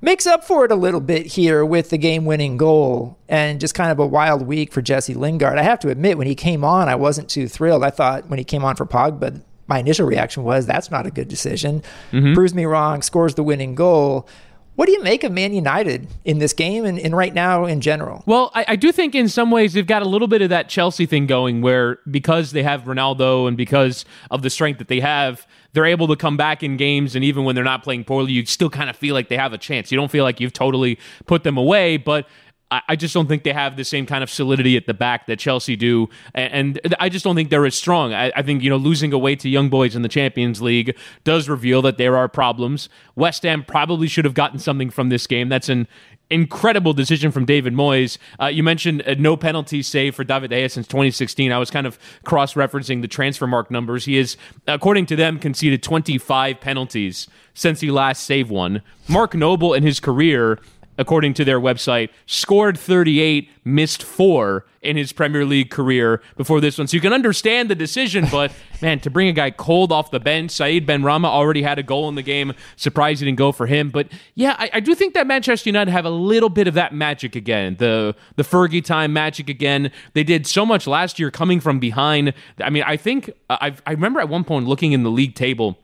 Makes 0.00 0.24
up 0.24 0.44
for 0.44 0.64
it 0.64 0.70
a 0.70 0.76
little 0.76 1.00
bit 1.00 1.26
here 1.26 1.64
with 1.64 1.90
the 1.90 1.98
game 1.98 2.24
winning 2.24 2.58
goal 2.58 3.18
and 3.28 3.58
just 3.58 3.74
kind 3.74 3.90
of 3.90 3.98
a 3.98 4.06
wild 4.06 4.42
week 4.42 4.72
for 4.72 4.82
Jesse 4.82 5.14
Lingard. 5.14 5.58
I 5.58 5.64
have 5.64 5.80
to 5.80 5.88
admit, 5.88 6.16
when 6.16 6.28
he 6.28 6.36
came 6.36 6.62
on, 6.62 6.88
I 6.88 6.94
wasn't 6.94 7.28
too 7.28 7.48
thrilled. 7.48 7.82
I 7.82 7.90
thought 7.90 8.28
when 8.28 8.38
he 8.38 8.44
came 8.44 8.64
on 8.64 8.76
for 8.76 8.86
Pogba, 8.86 9.42
my 9.66 9.80
initial 9.80 10.06
reaction 10.06 10.44
was 10.44 10.64
that's 10.64 10.92
not 10.92 11.06
a 11.06 11.10
good 11.10 11.26
decision. 11.26 11.82
Mm-hmm. 12.12 12.34
Proves 12.34 12.54
me 12.54 12.66
wrong, 12.66 13.02
scores 13.02 13.34
the 13.34 13.42
winning 13.42 13.74
goal. 13.74 14.28
What 14.76 14.86
do 14.86 14.92
you 14.92 15.02
make 15.02 15.24
of 15.24 15.32
Man 15.32 15.54
United 15.54 16.06
in 16.26 16.38
this 16.38 16.52
game 16.52 16.84
and, 16.84 16.98
and 16.98 17.16
right 17.16 17.32
now 17.32 17.64
in 17.64 17.80
general? 17.80 18.22
Well, 18.26 18.50
I, 18.54 18.66
I, 18.68 18.76
do 18.76 18.92
think 18.92 19.14
in 19.14 19.26
some 19.28 19.50
ways 19.50 19.72
they've 19.72 19.86
got 19.86 20.02
a 20.02 20.08
little 20.08 20.28
bit 20.28 20.42
of 20.42 20.50
that 20.50 20.68
Chelsea 20.68 21.06
thing 21.06 21.26
going 21.26 21.62
where 21.62 21.98
because 22.10 22.52
they 22.52 22.62
have 22.62 22.84
Ronaldo 22.84 23.48
and 23.48 23.56
because 23.56 24.04
of 24.30 24.42
the 24.42 24.50
strength 24.50 24.76
that 24.78 24.88
they 24.88 25.00
have, 25.00 25.46
they're 25.72 25.86
able 25.86 26.06
to 26.08 26.16
come 26.16 26.36
back 26.36 26.62
in 26.62 26.76
games. 26.76 27.14
And 27.14 27.24
even 27.24 27.44
when 27.44 27.54
they're 27.54 27.64
not 27.64 27.82
playing 27.82 28.04
poorly, 28.04 28.32
you 28.32 28.44
still 28.44 28.68
kind 28.68 28.90
of 28.90 28.96
feel 28.96 29.14
like 29.14 29.28
they 29.28 29.38
have 29.38 29.54
a 29.54 29.58
chance. 29.58 29.90
You 29.90 29.96
don't 29.96 30.10
feel 30.10 30.24
like 30.24 30.40
you've 30.40 30.52
totally 30.52 30.98
put 31.24 31.42
them 31.42 31.56
away, 31.56 31.96
but 31.96 32.26
I 32.68 32.96
just 32.96 33.14
don't 33.14 33.28
think 33.28 33.44
they 33.44 33.52
have 33.52 33.76
the 33.76 33.84
same 33.84 34.06
kind 34.06 34.24
of 34.24 34.30
solidity 34.30 34.76
at 34.76 34.86
the 34.86 34.94
back 34.94 35.26
that 35.26 35.38
Chelsea 35.38 35.76
do, 35.76 36.08
and 36.34 36.80
I 36.98 37.08
just 37.08 37.24
don't 37.24 37.36
think 37.36 37.48
they're 37.48 37.64
as 37.64 37.76
strong. 37.76 38.12
I 38.12 38.42
think 38.42 38.62
you 38.62 38.70
know 38.70 38.76
losing 38.76 39.12
away 39.12 39.36
to 39.36 39.48
young 39.48 39.68
boys 39.68 39.94
in 39.94 40.02
the 40.02 40.08
Champions 40.08 40.60
League 40.60 40.96
does 41.22 41.48
reveal 41.48 41.80
that 41.82 41.96
there 41.96 42.16
are 42.16 42.28
problems. 42.28 42.88
West 43.14 43.44
Ham 43.44 43.64
probably 43.64 44.08
should 44.08 44.24
have 44.24 44.34
gotten 44.34 44.58
something 44.58 44.90
from 44.90 45.10
this 45.10 45.28
game. 45.28 45.48
That's 45.48 45.68
an 45.68 45.86
incredible 46.28 46.92
decision 46.92 47.30
from 47.30 47.44
David 47.44 47.72
Moyes. 47.72 48.18
Uh, 48.40 48.46
you 48.46 48.62
mentioned 48.62 49.04
no 49.18 49.36
penalty 49.36 49.80
save 49.82 50.16
for 50.16 50.24
David 50.24 50.50
De 50.50 50.68
since 50.68 50.88
2016. 50.88 51.52
I 51.52 51.58
was 51.58 51.70
kind 51.70 51.86
of 51.86 51.98
cross-referencing 52.24 53.00
the 53.00 53.08
Transfermarkt 53.08 53.70
numbers. 53.70 54.06
He 54.06 54.18
is, 54.18 54.36
according 54.66 55.06
to 55.06 55.16
them, 55.16 55.38
conceded 55.38 55.84
25 55.84 56.60
penalties 56.60 57.28
since 57.54 57.80
he 57.80 57.90
last 57.92 58.24
saved 58.24 58.50
one. 58.50 58.82
Mark 59.08 59.34
Noble 59.34 59.72
in 59.72 59.84
his 59.84 60.00
career 60.00 60.58
according 60.98 61.34
to 61.34 61.44
their 61.44 61.60
website, 61.60 62.10
scored 62.26 62.78
38, 62.78 63.48
missed 63.64 64.02
four 64.02 64.64
in 64.80 64.96
his 64.96 65.12
Premier 65.12 65.44
League 65.44 65.70
career 65.70 66.22
before 66.36 66.60
this 66.60 66.78
one. 66.78 66.86
So 66.86 66.96
you 66.96 67.00
can 67.00 67.12
understand 67.12 67.68
the 67.68 67.74
decision, 67.74 68.26
but 68.30 68.52
man, 68.80 69.00
to 69.00 69.10
bring 69.10 69.28
a 69.28 69.32
guy 69.32 69.50
cold 69.50 69.92
off 69.92 70.10
the 70.10 70.20
bench, 70.20 70.52
Said 70.52 70.86
Benrahma 70.86 71.26
already 71.26 71.62
had 71.62 71.78
a 71.78 71.82
goal 71.82 72.08
in 72.08 72.14
the 72.14 72.22
game. 72.22 72.52
Surprised 72.76 73.20
he 73.20 73.26
didn't 73.26 73.38
go 73.38 73.52
for 73.52 73.66
him. 73.66 73.90
But 73.90 74.08
yeah, 74.34 74.54
I, 74.58 74.70
I, 74.74 74.80
do 74.80 74.94
think 74.94 75.14
that 75.14 75.26
Manchester 75.26 75.68
United 75.68 75.90
have 75.90 76.04
a 76.04 76.10
little 76.10 76.48
bit 76.48 76.68
of 76.68 76.74
that 76.74 76.94
magic 76.94 77.34
again. 77.34 77.76
The 77.78 78.14
the 78.36 78.42
Fergie 78.42 78.84
time 78.84 79.12
magic 79.12 79.48
again. 79.48 79.90
They 80.14 80.24
did 80.24 80.46
so 80.46 80.64
much 80.64 80.86
last 80.86 81.18
year 81.18 81.30
coming 81.30 81.60
from 81.60 81.78
behind. 81.78 82.32
I 82.60 82.70
mean, 82.70 82.84
I 82.86 82.96
think 82.96 83.30
I 83.50 83.74
I 83.86 83.92
remember 83.92 84.20
at 84.20 84.28
one 84.28 84.44
point 84.44 84.66
looking 84.66 84.92
in 84.92 85.02
the 85.02 85.10
league 85.10 85.34
table 85.34 85.78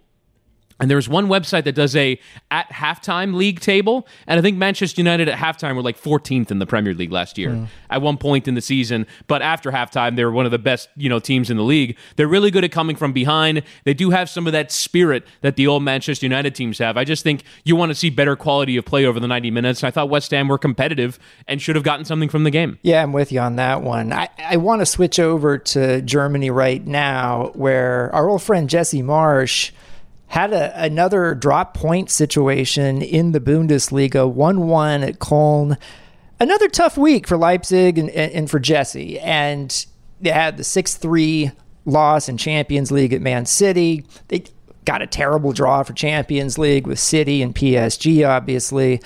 and 0.82 0.90
there's 0.90 1.08
one 1.08 1.28
website 1.28 1.62
that 1.62 1.76
does 1.76 1.94
a 1.94 2.18
at 2.50 2.68
halftime 2.70 3.36
league 3.36 3.60
table, 3.60 4.04
and 4.26 4.36
I 4.36 4.42
think 4.42 4.56
Manchester 4.58 5.00
United 5.00 5.28
at 5.28 5.38
halftime 5.38 5.76
were 5.76 5.82
like 5.82 5.96
14th 5.96 6.50
in 6.50 6.58
the 6.58 6.66
Premier 6.66 6.92
League 6.92 7.12
last 7.12 7.38
year 7.38 7.50
mm. 7.50 7.68
at 7.88 8.02
one 8.02 8.18
point 8.18 8.48
in 8.48 8.56
the 8.56 8.60
season. 8.60 9.06
But 9.28 9.42
after 9.42 9.70
halftime, 9.70 10.16
they 10.16 10.24
were 10.24 10.32
one 10.32 10.44
of 10.44 10.50
the 10.50 10.58
best 10.58 10.88
you 10.96 11.08
know 11.08 11.20
teams 11.20 11.50
in 11.50 11.56
the 11.56 11.62
league. 11.62 11.96
They're 12.16 12.26
really 12.26 12.50
good 12.50 12.64
at 12.64 12.72
coming 12.72 12.96
from 12.96 13.12
behind. 13.12 13.62
They 13.84 13.94
do 13.94 14.10
have 14.10 14.28
some 14.28 14.48
of 14.48 14.52
that 14.54 14.72
spirit 14.72 15.24
that 15.42 15.54
the 15.54 15.68
old 15.68 15.84
Manchester 15.84 16.26
United 16.26 16.56
teams 16.56 16.78
have. 16.78 16.96
I 16.96 17.04
just 17.04 17.22
think 17.22 17.44
you 17.62 17.76
want 17.76 17.90
to 17.90 17.94
see 17.94 18.10
better 18.10 18.34
quality 18.34 18.76
of 18.76 18.84
play 18.84 19.06
over 19.06 19.20
the 19.20 19.28
90 19.28 19.52
minutes. 19.52 19.84
I 19.84 19.92
thought 19.92 20.08
West 20.08 20.32
Ham 20.32 20.48
were 20.48 20.58
competitive 20.58 21.16
and 21.46 21.62
should 21.62 21.76
have 21.76 21.84
gotten 21.84 22.04
something 22.04 22.28
from 22.28 22.42
the 22.42 22.50
game. 22.50 22.80
Yeah, 22.82 23.04
I'm 23.04 23.12
with 23.12 23.30
you 23.30 23.38
on 23.38 23.54
that 23.54 23.82
one. 23.82 24.12
I, 24.12 24.28
I 24.36 24.56
want 24.56 24.80
to 24.80 24.86
switch 24.86 25.20
over 25.20 25.58
to 25.58 26.02
Germany 26.02 26.50
right 26.50 26.84
now, 26.84 27.52
where 27.54 28.12
our 28.12 28.28
old 28.28 28.42
friend 28.42 28.68
Jesse 28.68 29.00
Marsch 29.00 29.70
had 30.32 30.54
a, 30.54 30.72
another 30.82 31.34
drop 31.34 31.74
point 31.74 32.10
situation 32.10 33.02
in 33.02 33.32
the 33.32 33.40
Bundesliga, 33.40 34.26
1 34.26 34.66
1 34.66 35.02
at 35.02 35.18
Köln. 35.18 35.76
Another 36.40 36.68
tough 36.70 36.96
week 36.96 37.28
for 37.28 37.36
Leipzig 37.36 37.98
and, 37.98 38.08
and, 38.08 38.32
and 38.32 38.50
for 38.50 38.58
Jesse. 38.58 39.20
And 39.20 39.84
they 40.22 40.30
had 40.30 40.56
the 40.56 40.64
6 40.64 40.96
3 40.96 41.50
loss 41.84 42.30
in 42.30 42.38
Champions 42.38 42.90
League 42.90 43.12
at 43.12 43.20
Man 43.20 43.44
City. 43.44 44.06
They 44.28 44.44
got 44.86 45.02
a 45.02 45.06
terrible 45.06 45.52
draw 45.52 45.82
for 45.82 45.92
Champions 45.92 46.56
League 46.56 46.86
with 46.86 46.98
City 46.98 47.42
and 47.42 47.54
PSG, 47.54 48.26
obviously. 48.26 49.02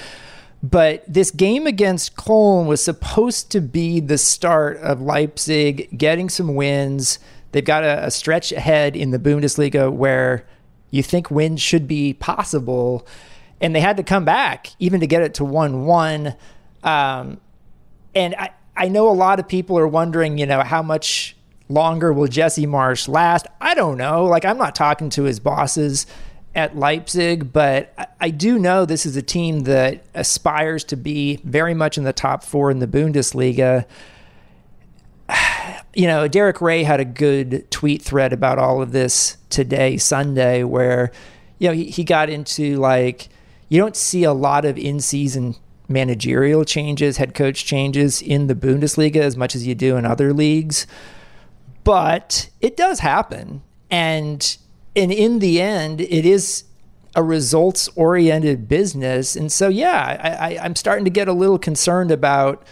But 0.62 1.02
this 1.12 1.32
game 1.32 1.66
against 1.66 2.14
Köln 2.14 2.66
was 2.66 2.80
supposed 2.84 3.50
to 3.50 3.60
be 3.60 3.98
the 3.98 4.16
start 4.16 4.76
of 4.76 5.00
Leipzig 5.00 5.98
getting 5.98 6.28
some 6.28 6.54
wins. 6.54 7.18
They've 7.50 7.64
got 7.64 7.82
a, 7.82 8.06
a 8.06 8.12
stretch 8.12 8.52
ahead 8.52 8.94
in 8.94 9.10
the 9.10 9.18
Bundesliga 9.18 9.92
where 9.92 10.46
you 10.90 11.02
think 11.02 11.30
wins 11.30 11.60
should 11.60 11.86
be 11.86 12.12
possible. 12.12 13.06
And 13.60 13.74
they 13.74 13.80
had 13.80 13.96
to 13.96 14.02
come 14.02 14.24
back 14.24 14.68
even 14.78 15.00
to 15.00 15.06
get 15.06 15.22
it 15.22 15.34
to 15.34 15.44
1 15.44 15.86
1. 15.86 16.34
Um, 16.82 17.40
and 18.14 18.34
I, 18.34 18.50
I 18.76 18.88
know 18.88 19.08
a 19.08 19.12
lot 19.12 19.40
of 19.40 19.48
people 19.48 19.78
are 19.78 19.88
wondering, 19.88 20.38
you 20.38 20.46
know, 20.46 20.62
how 20.62 20.82
much 20.82 21.36
longer 21.68 22.12
will 22.12 22.28
Jesse 22.28 22.66
Marsch 22.66 23.08
last? 23.08 23.46
I 23.60 23.74
don't 23.74 23.96
know. 23.96 24.24
Like, 24.24 24.44
I'm 24.44 24.58
not 24.58 24.74
talking 24.74 25.10
to 25.10 25.24
his 25.24 25.40
bosses 25.40 26.06
at 26.54 26.76
Leipzig, 26.76 27.52
but 27.52 27.92
I, 28.18 28.30
do 28.30 28.58
know 28.58 28.86
this 28.86 29.04
is 29.04 29.14
a 29.14 29.22
team 29.22 29.60
that 29.60 30.04
aspires 30.14 30.84
to 30.84 30.96
be 30.96 31.36
very 31.44 31.74
much 31.74 31.98
in 31.98 32.04
the 32.04 32.14
top 32.14 32.42
four 32.42 32.70
in 32.70 32.78
the 32.78 32.86
Bundesliga. 32.86 33.84
You 35.96 36.06
know, 36.06 36.28
Derek 36.28 36.60
Ray 36.60 36.82
had 36.82 37.00
a 37.00 37.04
good 37.04 37.70
tweet 37.70 38.02
thread 38.02 38.32
about 38.32 38.58
all 38.58 38.82
of 38.82 38.92
this 38.92 39.38
today, 39.48 39.96
Sunday, 39.96 40.62
where, 40.62 41.10
you 41.58 41.68
know, 41.68 41.74
he, 41.74 41.84
he 41.84 42.04
got 42.04 42.28
into 42.28 42.76
like, 42.76 43.28
you 43.68 43.80
don't 43.80 43.96
see 43.96 44.24
a 44.24 44.32
lot 44.32 44.64
of 44.64 44.76
in 44.76 45.00
season 45.00 45.56
managerial 45.88 46.64
changes, 46.64 47.16
head 47.16 47.34
coach 47.34 47.64
changes 47.64 48.20
in 48.20 48.46
the 48.46 48.54
Bundesliga 48.54 49.16
as 49.16 49.36
much 49.36 49.54
as 49.54 49.66
you 49.66 49.74
do 49.74 49.96
in 49.96 50.04
other 50.04 50.32
leagues 50.32 50.86
but 51.86 52.50
it 52.60 52.76
does 52.76 52.98
happen. 52.98 53.62
And 53.92 54.58
and 54.96 55.12
in 55.12 55.38
the 55.38 55.60
end, 55.60 56.00
it 56.00 56.26
is 56.26 56.64
a 57.14 57.22
results 57.22 57.88
oriented 57.94 58.66
business. 58.66 59.36
And 59.36 59.52
so, 59.52 59.68
yeah, 59.68 60.18
I, 60.20 60.54
I, 60.54 60.64
I'm 60.64 60.74
starting 60.74 61.04
to 61.04 61.12
get 61.12 61.28
a 61.28 61.32
little 61.32 61.60
concerned 61.60 62.10
about 62.10 62.66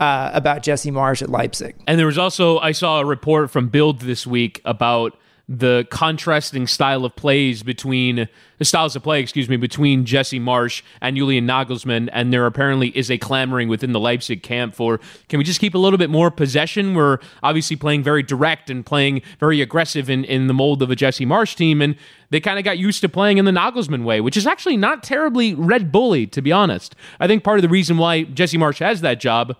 uh, 0.00 0.30
about 0.32 0.62
Jesse 0.62 0.90
Marsch 0.90 1.22
at 1.22 1.30
Leipzig. 1.30 1.76
And 1.86 1.98
there 1.98 2.06
was 2.06 2.18
also 2.18 2.58
I 2.58 2.72
saw 2.72 3.00
a 3.00 3.04
report 3.04 3.50
from 3.50 3.68
Bild 3.68 4.00
this 4.00 4.26
week 4.26 4.60
about 4.64 5.16
the 5.46 5.86
contrasting 5.90 6.66
style 6.66 7.04
of 7.04 7.14
plays 7.16 7.62
between 7.62 8.28
the 8.56 8.64
styles 8.64 8.96
of 8.96 9.02
play, 9.02 9.20
excuse 9.20 9.46
me, 9.46 9.58
between 9.58 10.06
Jesse 10.06 10.40
Marsch 10.40 10.80
and 11.02 11.16
Julian 11.16 11.46
Nagelsmann, 11.46 12.08
and 12.12 12.32
there 12.32 12.46
apparently 12.46 12.88
is 12.96 13.10
a 13.10 13.18
clamoring 13.18 13.68
within 13.68 13.92
the 13.92 14.00
Leipzig 14.00 14.42
camp 14.42 14.74
for 14.74 15.00
can 15.28 15.38
we 15.38 15.44
just 15.44 15.60
keep 15.60 15.74
a 15.74 15.78
little 15.78 15.98
bit 15.98 16.08
more 16.08 16.30
possession? 16.30 16.94
We're 16.94 17.18
obviously 17.42 17.76
playing 17.76 18.02
very 18.02 18.22
direct 18.22 18.70
and 18.70 18.86
playing 18.86 19.20
very 19.38 19.60
aggressive 19.60 20.08
in, 20.08 20.24
in 20.24 20.46
the 20.46 20.54
mold 20.54 20.80
of 20.80 20.90
a 20.90 20.96
Jesse 20.96 21.26
Marsch 21.26 21.54
team, 21.54 21.82
and 21.82 21.96
they 22.30 22.40
kind 22.40 22.58
of 22.58 22.64
got 22.64 22.78
used 22.78 23.02
to 23.02 23.08
playing 23.10 23.36
in 23.36 23.44
the 23.44 23.50
Nagelsmann 23.50 24.04
way, 24.04 24.22
which 24.22 24.38
is 24.38 24.46
actually 24.46 24.78
not 24.78 25.02
terribly 25.02 25.54
Red 25.54 25.92
Bully, 25.92 26.26
to 26.28 26.40
be 26.40 26.52
honest. 26.52 26.96
I 27.20 27.26
think 27.26 27.44
part 27.44 27.58
of 27.58 27.62
the 27.62 27.68
reason 27.68 27.98
why 27.98 28.22
Jesse 28.22 28.56
Marsch 28.56 28.78
has 28.78 29.02
that 29.02 29.20
job 29.20 29.56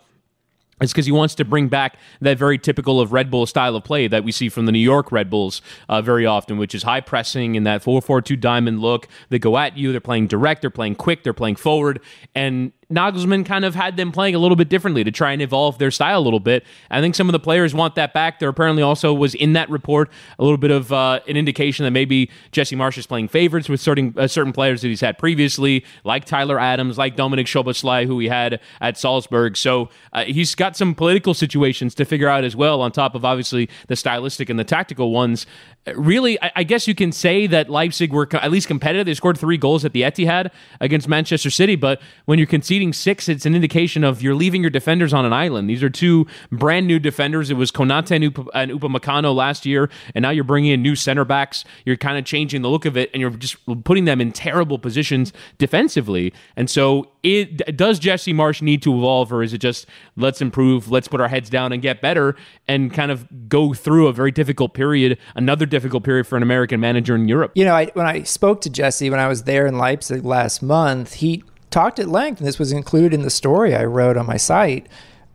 it's 0.84 0.92
because 0.92 1.06
he 1.06 1.12
wants 1.12 1.34
to 1.36 1.44
bring 1.44 1.68
back 1.68 1.96
that 2.20 2.38
very 2.38 2.58
typical 2.58 3.00
of 3.00 3.12
Red 3.12 3.30
Bull 3.30 3.46
style 3.46 3.74
of 3.74 3.84
play 3.84 4.06
that 4.06 4.22
we 4.22 4.30
see 4.30 4.48
from 4.48 4.66
the 4.66 4.72
New 4.72 4.78
York 4.78 5.10
Red 5.10 5.30
Bulls 5.30 5.60
uh, 5.88 6.02
very 6.02 6.26
often, 6.26 6.58
which 6.58 6.74
is 6.74 6.84
high 6.84 7.00
pressing 7.00 7.56
and 7.56 7.66
that 7.66 7.82
4 7.82 8.00
4 8.00 8.20
2 8.22 8.36
diamond 8.36 8.80
look. 8.80 9.08
They 9.30 9.38
go 9.38 9.58
at 9.58 9.76
you, 9.76 9.90
they're 9.90 10.00
playing 10.00 10.28
direct, 10.28 10.60
they're 10.60 10.70
playing 10.70 10.96
quick, 10.96 11.24
they're 11.24 11.32
playing 11.32 11.56
forward. 11.56 12.00
And 12.34 12.72
Nagelsmann 12.90 13.46
kind 13.46 13.64
of 13.64 13.74
had 13.74 13.96
them 13.96 14.12
playing 14.12 14.34
a 14.34 14.38
little 14.38 14.56
bit 14.56 14.68
differently 14.68 15.04
to 15.04 15.10
try 15.10 15.32
and 15.32 15.40
evolve 15.40 15.78
their 15.78 15.90
style 15.90 16.18
a 16.18 16.22
little 16.22 16.40
bit. 16.40 16.64
I 16.90 17.00
think 17.00 17.14
some 17.14 17.28
of 17.28 17.32
the 17.32 17.38
players 17.40 17.74
want 17.74 17.94
that 17.94 18.12
back. 18.12 18.38
There 18.38 18.48
apparently 18.48 18.82
also 18.82 19.12
was 19.12 19.34
in 19.34 19.54
that 19.54 19.70
report 19.70 20.10
a 20.38 20.42
little 20.42 20.58
bit 20.58 20.70
of 20.70 20.92
uh, 20.92 21.20
an 21.26 21.36
indication 21.36 21.84
that 21.84 21.90
maybe 21.90 22.30
Jesse 22.52 22.76
Marsch 22.76 22.98
is 22.98 23.06
playing 23.06 23.28
favorites 23.28 23.68
with 23.68 23.80
certain 23.80 24.14
uh, 24.16 24.26
certain 24.26 24.52
players 24.52 24.82
that 24.82 24.88
he's 24.88 25.00
had 25.00 25.18
previously, 25.18 25.84
like 26.04 26.24
Tyler 26.24 26.58
Adams, 26.58 26.98
like 26.98 27.16
Dominic 27.16 27.46
Szoboszlai, 27.46 28.06
who 28.06 28.18
he 28.18 28.28
had 28.28 28.60
at 28.80 28.98
Salzburg. 28.98 29.56
So 29.56 29.88
uh, 30.12 30.24
he's 30.24 30.54
got 30.54 30.76
some 30.76 30.94
political 30.94 31.34
situations 31.34 31.94
to 31.96 32.04
figure 32.04 32.28
out 32.28 32.44
as 32.44 32.54
well, 32.54 32.80
on 32.80 32.92
top 32.92 33.14
of 33.14 33.24
obviously 33.24 33.68
the 33.88 33.96
stylistic 33.96 34.48
and 34.50 34.58
the 34.58 34.64
tactical 34.64 35.10
ones 35.10 35.46
really, 35.94 36.40
I, 36.42 36.52
I, 36.56 36.64
guess 36.64 36.88
you 36.88 36.94
can 36.94 37.12
say 37.12 37.46
that 37.46 37.68
Leipzig 37.68 38.12
were 38.12 38.26
co- 38.26 38.38
at 38.38 38.50
least 38.50 38.66
competitive. 38.66 39.06
They 39.06 39.14
scored 39.14 39.38
three 39.38 39.58
goals 39.58 39.84
at 39.84 39.92
the 39.92 40.02
Etihad 40.02 40.50
against 40.80 41.08
Manchester 41.08 41.50
City, 41.50 41.76
but 41.76 42.00
when 42.24 42.38
you're 42.38 42.46
six, 42.92 43.28
it's 43.28 43.46
an 43.46 43.54
indication 43.54 44.04
of 44.04 44.22
you're 44.22 44.34
leaving 44.34 44.62
your 44.62 44.70
defenders 44.70 45.12
on 45.12 45.24
an 45.24 45.32
island. 45.32 45.68
These 45.68 45.82
are 45.82 45.90
two 45.90 46.26
brand 46.50 46.86
new 46.86 46.98
defenders. 46.98 47.50
It 47.50 47.54
was 47.54 47.70
Konate 47.70 48.10
and, 48.10 48.24
Up- 48.24 48.48
and 48.54 48.70
Upamecano 48.70 49.34
last 49.34 49.64
year, 49.64 49.90
and 50.14 50.22
now 50.22 50.30
you're 50.30 50.44
bringing 50.44 50.72
in 50.72 50.82
new 50.82 50.96
center 50.96 51.24
backs. 51.24 51.64
You're 51.84 51.96
kind 51.96 52.18
of 52.18 52.24
changing 52.24 52.62
the 52.62 52.68
look 52.68 52.84
of 52.84 52.96
it, 52.96 53.10
and 53.12 53.20
you're 53.20 53.30
just 53.30 53.56
putting 53.84 54.04
them 54.04 54.20
in 54.20 54.32
terrible 54.32 54.78
positions 54.78 55.32
defensively. 55.58 56.32
And 56.56 56.68
so, 56.68 57.10
it 57.22 57.76
does 57.76 57.98
Jesse 57.98 58.34
Marsch 58.34 58.60
need 58.60 58.82
to 58.82 58.94
evolve, 58.94 59.32
or 59.32 59.42
is 59.42 59.52
it 59.54 59.58
just 59.58 59.86
let's 60.16 60.42
improve, 60.42 60.90
let's 60.90 61.08
put 61.08 61.20
our 61.20 61.28
heads 61.28 61.48
down 61.48 61.72
and 61.72 61.80
get 61.80 62.02
better, 62.02 62.36
and 62.68 62.92
kind 62.92 63.10
of 63.10 63.48
go 63.48 63.72
through 63.72 64.08
a 64.08 64.12
very 64.12 64.30
difficult 64.30 64.74
period, 64.74 65.18
another 65.34 65.64
difficult 65.64 66.04
period 66.04 66.26
for 66.26 66.36
an 66.36 66.42
American 66.42 66.80
manager 66.80 67.14
in 67.14 67.26
Europe. 67.26 67.52
You 67.54 67.64
know, 67.64 67.74
I, 67.74 67.86
when 67.94 68.06
I 68.06 68.22
spoke 68.24 68.60
to 68.62 68.70
Jesse 68.70 69.08
when 69.08 69.20
I 69.20 69.28
was 69.28 69.44
there 69.44 69.66
in 69.66 69.78
Leipzig 69.78 70.24
last 70.24 70.62
month, 70.62 71.14
he 71.14 71.42
talked 71.74 71.98
at 71.98 72.08
length, 72.08 72.38
and 72.38 72.46
this 72.46 72.58
was 72.58 72.72
included 72.72 73.12
in 73.12 73.22
the 73.22 73.30
story 73.30 73.74
I 73.74 73.84
wrote 73.84 74.16
on 74.16 74.26
my 74.26 74.36
site. 74.36 74.86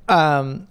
Um, 0.07 0.67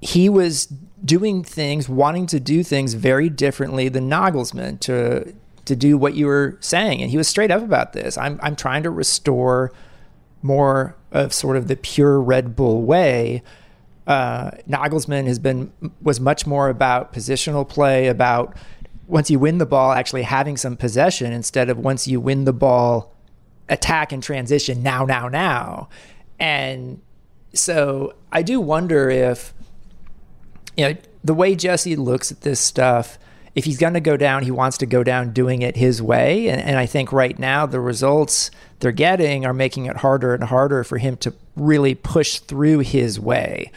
he 0.00 0.28
was 0.28 0.66
doing 1.04 1.44
things, 1.44 1.88
wanting 1.88 2.26
to 2.26 2.40
do 2.40 2.62
things 2.62 2.94
very 2.94 3.28
differently 3.28 3.88
than 3.88 4.08
Nagelsmann 4.08 4.80
to 4.80 5.34
to 5.66 5.74
do 5.74 5.96
what 5.96 6.14
you 6.14 6.26
were 6.26 6.58
saying, 6.60 7.00
and 7.00 7.10
he 7.10 7.16
was 7.16 7.26
straight 7.26 7.50
up 7.50 7.62
about 7.62 7.92
this. 7.92 8.16
I'm 8.16 8.38
I'm 8.42 8.56
trying 8.56 8.82
to 8.84 8.90
restore 8.90 9.72
more 10.42 10.96
of 11.10 11.32
sort 11.32 11.56
of 11.56 11.68
the 11.68 11.76
pure 11.76 12.20
Red 12.20 12.54
Bull 12.54 12.82
way 12.82 13.42
uh, 14.06 14.50
Nagelsmann 14.68 15.26
has 15.26 15.38
been 15.38 15.72
was 16.02 16.20
much 16.20 16.46
more 16.46 16.68
about 16.68 17.12
positional 17.12 17.68
play, 17.68 18.08
about 18.08 18.56
once 19.06 19.30
you 19.30 19.38
win 19.38 19.58
the 19.58 19.66
ball, 19.66 19.92
actually 19.92 20.22
having 20.22 20.56
some 20.56 20.76
possession 20.76 21.32
instead 21.32 21.70
of 21.70 21.78
once 21.78 22.06
you 22.06 22.20
win 22.20 22.44
the 22.44 22.52
ball, 22.52 23.13
attack 23.68 24.12
and 24.12 24.22
transition 24.22 24.82
now, 24.82 25.04
now, 25.04 25.28
now. 25.28 25.88
And 26.38 27.00
so 27.52 28.14
I 28.32 28.42
do 28.42 28.60
wonder 28.60 29.10
if 29.10 29.54
you 30.76 30.88
know 30.88 30.96
the 31.22 31.34
way 31.34 31.54
Jesse 31.54 31.96
looks 31.96 32.30
at 32.32 32.42
this 32.42 32.60
stuff. 32.60 33.18
If 33.54 33.64
he's 33.64 33.78
going 33.78 33.94
to 33.94 34.00
go 34.00 34.16
down, 34.16 34.42
he 34.42 34.50
wants 34.50 34.78
to 34.78 34.86
go 34.86 35.04
down 35.04 35.32
doing 35.32 35.62
it 35.62 35.76
his 35.76 36.02
way. 36.02 36.48
And, 36.48 36.60
and 36.60 36.76
I 36.76 36.86
think 36.86 37.12
right 37.12 37.38
now 37.38 37.66
the 37.66 37.80
results 37.80 38.50
they're 38.80 38.90
getting 38.90 39.46
are 39.46 39.54
making 39.54 39.86
it 39.86 39.98
harder 39.98 40.34
and 40.34 40.42
harder 40.42 40.82
for 40.82 40.98
him 40.98 41.16
to 41.18 41.32
really 41.54 41.94
push 41.94 42.40
through 42.40 42.80
his 42.80 43.20
way. 43.20 43.70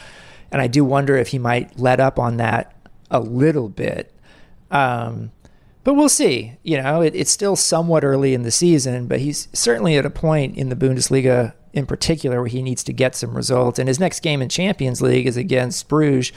And 0.52 0.62
I 0.62 0.68
do 0.68 0.84
wonder 0.84 1.16
if 1.16 1.28
he 1.28 1.38
might 1.38 1.78
let 1.78 2.00
up 2.00 2.18
on 2.18 2.38
that 2.38 2.76
a 3.12 3.20
little 3.20 3.70
bit. 3.70 4.12
Um, 4.72 5.32
but 5.88 5.94
we'll 5.94 6.10
see. 6.10 6.58
You 6.64 6.82
know, 6.82 7.02
it, 7.02 7.16
it's 7.16 7.32
still 7.32 7.56
somewhat 7.56 8.04
early 8.04 8.34
in 8.34 8.42
the 8.42 8.52
season, 8.52 9.08
but 9.08 9.22
he's 9.22 9.48
certainly 9.54 9.96
at 9.96 10.06
a 10.06 10.10
point 10.10 10.58
in 10.58 10.68
the 10.68 10.76
Bundesliga 10.76 11.54
in 11.72 11.86
particular 11.86 12.42
where 12.42 12.50
he 12.50 12.62
needs 12.62 12.84
to 12.84 12.92
get 12.92 13.16
some 13.16 13.34
results. 13.34 13.80
And 13.80 13.88
his 13.88 13.98
next 13.98 14.20
game 14.20 14.42
in 14.42 14.50
Champions 14.50 15.02
League 15.02 15.26
is 15.26 15.38
against 15.38 15.88
Bruges. 15.88 16.34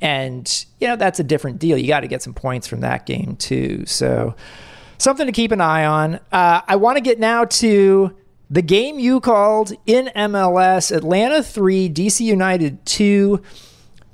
And, 0.00 0.64
you 0.80 0.88
know, 0.88 0.96
that's 0.96 1.20
a 1.20 1.22
different 1.22 1.58
deal. 1.58 1.76
You 1.76 1.86
got 1.86 2.00
to 2.00 2.08
get 2.08 2.22
some 2.22 2.32
points 2.32 2.66
from 2.66 2.80
that 2.80 3.04
game, 3.04 3.36
too. 3.36 3.84
So, 3.84 4.34
something 4.96 5.26
to 5.26 5.32
keep 5.32 5.52
an 5.52 5.60
eye 5.60 5.84
on. 5.84 6.14
Uh, 6.32 6.62
I 6.66 6.76
want 6.76 6.96
to 6.96 7.02
get 7.02 7.18
now 7.18 7.44
to 7.44 8.16
the 8.48 8.62
game 8.62 8.98
you 8.98 9.20
called 9.20 9.70
in 9.84 10.10
MLS 10.16 10.96
Atlanta 10.96 11.42
3, 11.42 11.90
DC 11.90 12.20
United 12.20 12.86
2. 12.86 13.42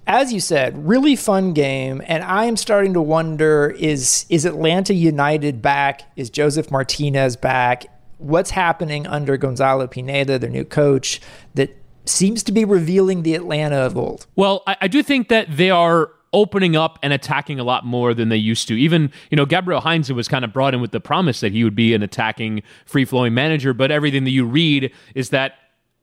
As 0.06 0.32
you 0.32 0.40
said, 0.40 0.86
really 0.86 1.16
fun 1.16 1.52
game. 1.52 2.02
And 2.06 2.22
I 2.22 2.44
am 2.44 2.56
starting 2.56 2.92
to 2.94 3.00
wonder 3.00 3.74
is, 3.78 4.26
is 4.28 4.44
Atlanta 4.44 4.94
United 4.94 5.62
back? 5.62 6.02
Is 6.16 6.30
Josef 6.30 6.70
Martinez 6.70 7.36
back? 7.36 7.86
What's 8.18 8.50
happening 8.50 9.06
under 9.06 9.36
Gonzalo 9.36 9.86
Pineda, 9.86 10.38
their 10.38 10.50
new 10.50 10.64
coach, 10.64 11.20
that 11.54 11.76
seems 12.04 12.42
to 12.44 12.52
be 12.52 12.64
revealing 12.64 13.22
the 13.22 13.34
Atlanta 13.34 13.76
of 13.76 13.96
old? 13.96 14.26
Well, 14.36 14.62
I, 14.66 14.76
I 14.82 14.88
do 14.88 15.02
think 15.02 15.28
that 15.28 15.56
they 15.56 15.70
are 15.70 16.10
opening 16.32 16.74
up 16.76 16.98
and 17.02 17.12
attacking 17.12 17.60
a 17.60 17.64
lot 17.64 17.86
more 17.86 18.12
than 18.12 18.28
they 18.28 18.36
used 18.36 18.66
to. 18.68 18.78
Even, 18.78 19.10
you 19.30 19.36
know, 19.36 19.46
Gabriel 19.46 19.80
Heinze 19.80 20.12
was 20.12 20.26
kind 20.26 20.44
of 20.44 20.52
brought 20.52 20.74
in 20.74 20.80
with 20.80 20.90
the 20.90 21.00
promise 21.00 21.40
that 21.40 21.52
he 21.52 21.64
would 21.64 21.76
be 21.76 21.94
an 21.94 22.02
attacking, 22.02 22.62
free 22.86 23.04
flowing 23.04 23.32
manager, 23.34 23.72
but 23.72 23.90
everything 23.90 24.24
that 24.24 24.30
you 24.30 24.44
read 24.44 24.92
is 25.14 25.30
that 25.30 25.54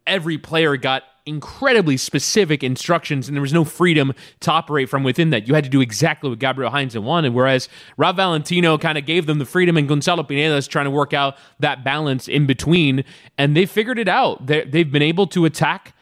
every 0.08 0.38
player 0.38 0.78
got 0.78 1.04
incredibly 1.26 1.98
specific 1.98 2.64
instructions 2.64 3.28
and 3.28 3.36
there 3.36 3.42
was 3.42 3.54
no 3.54 3.64
freedom 3.64 4.14
to 4.40 4.52
operate 4.52 4.90
from 4.90 5.04
within 5.04 5.30
that. 5.30 5.48
You 5.48 5.54
had 5.54 5.64
to 5.64 5.70
do 5.70 5.82
exactly 5.82 6.30
what 6.30 6.40
Gabriel 6.40 6.72
Heinze 6.72 6.98
wanted, 6.98 7.34
whereas 7.34 7.70
Rob 7.98 8.16
Valentino 8.16 8.78
kind 8.78 8.98
of 8.98 9.06
gave 9.06 9.26
them 9.26 9.40
the 9.40 9.46
freedom 9.46 9.78
and 9.78 9.88
Gonzalo 9.88 10.24
Pineda 10.24 10.56
is 10.56 10.68
trying 10.68 10.86
to 10.86 10.92
work 10.92 11.14
out 11.14 11.38
that 11.60 11.84
balance 11.84 12.28
in 12.28 12.46
between 12.46 13.04
and 13.38 13.56
they 13.56 13.66
figured 13.66 14.00
it 14.00 14.08
out. 14.08 14.48
they 14.48 14.64
they've 14.64 14.92
been 14.92 15.02
able 15.02 15.28
to 15.28 15.46
attack 15.46 15.94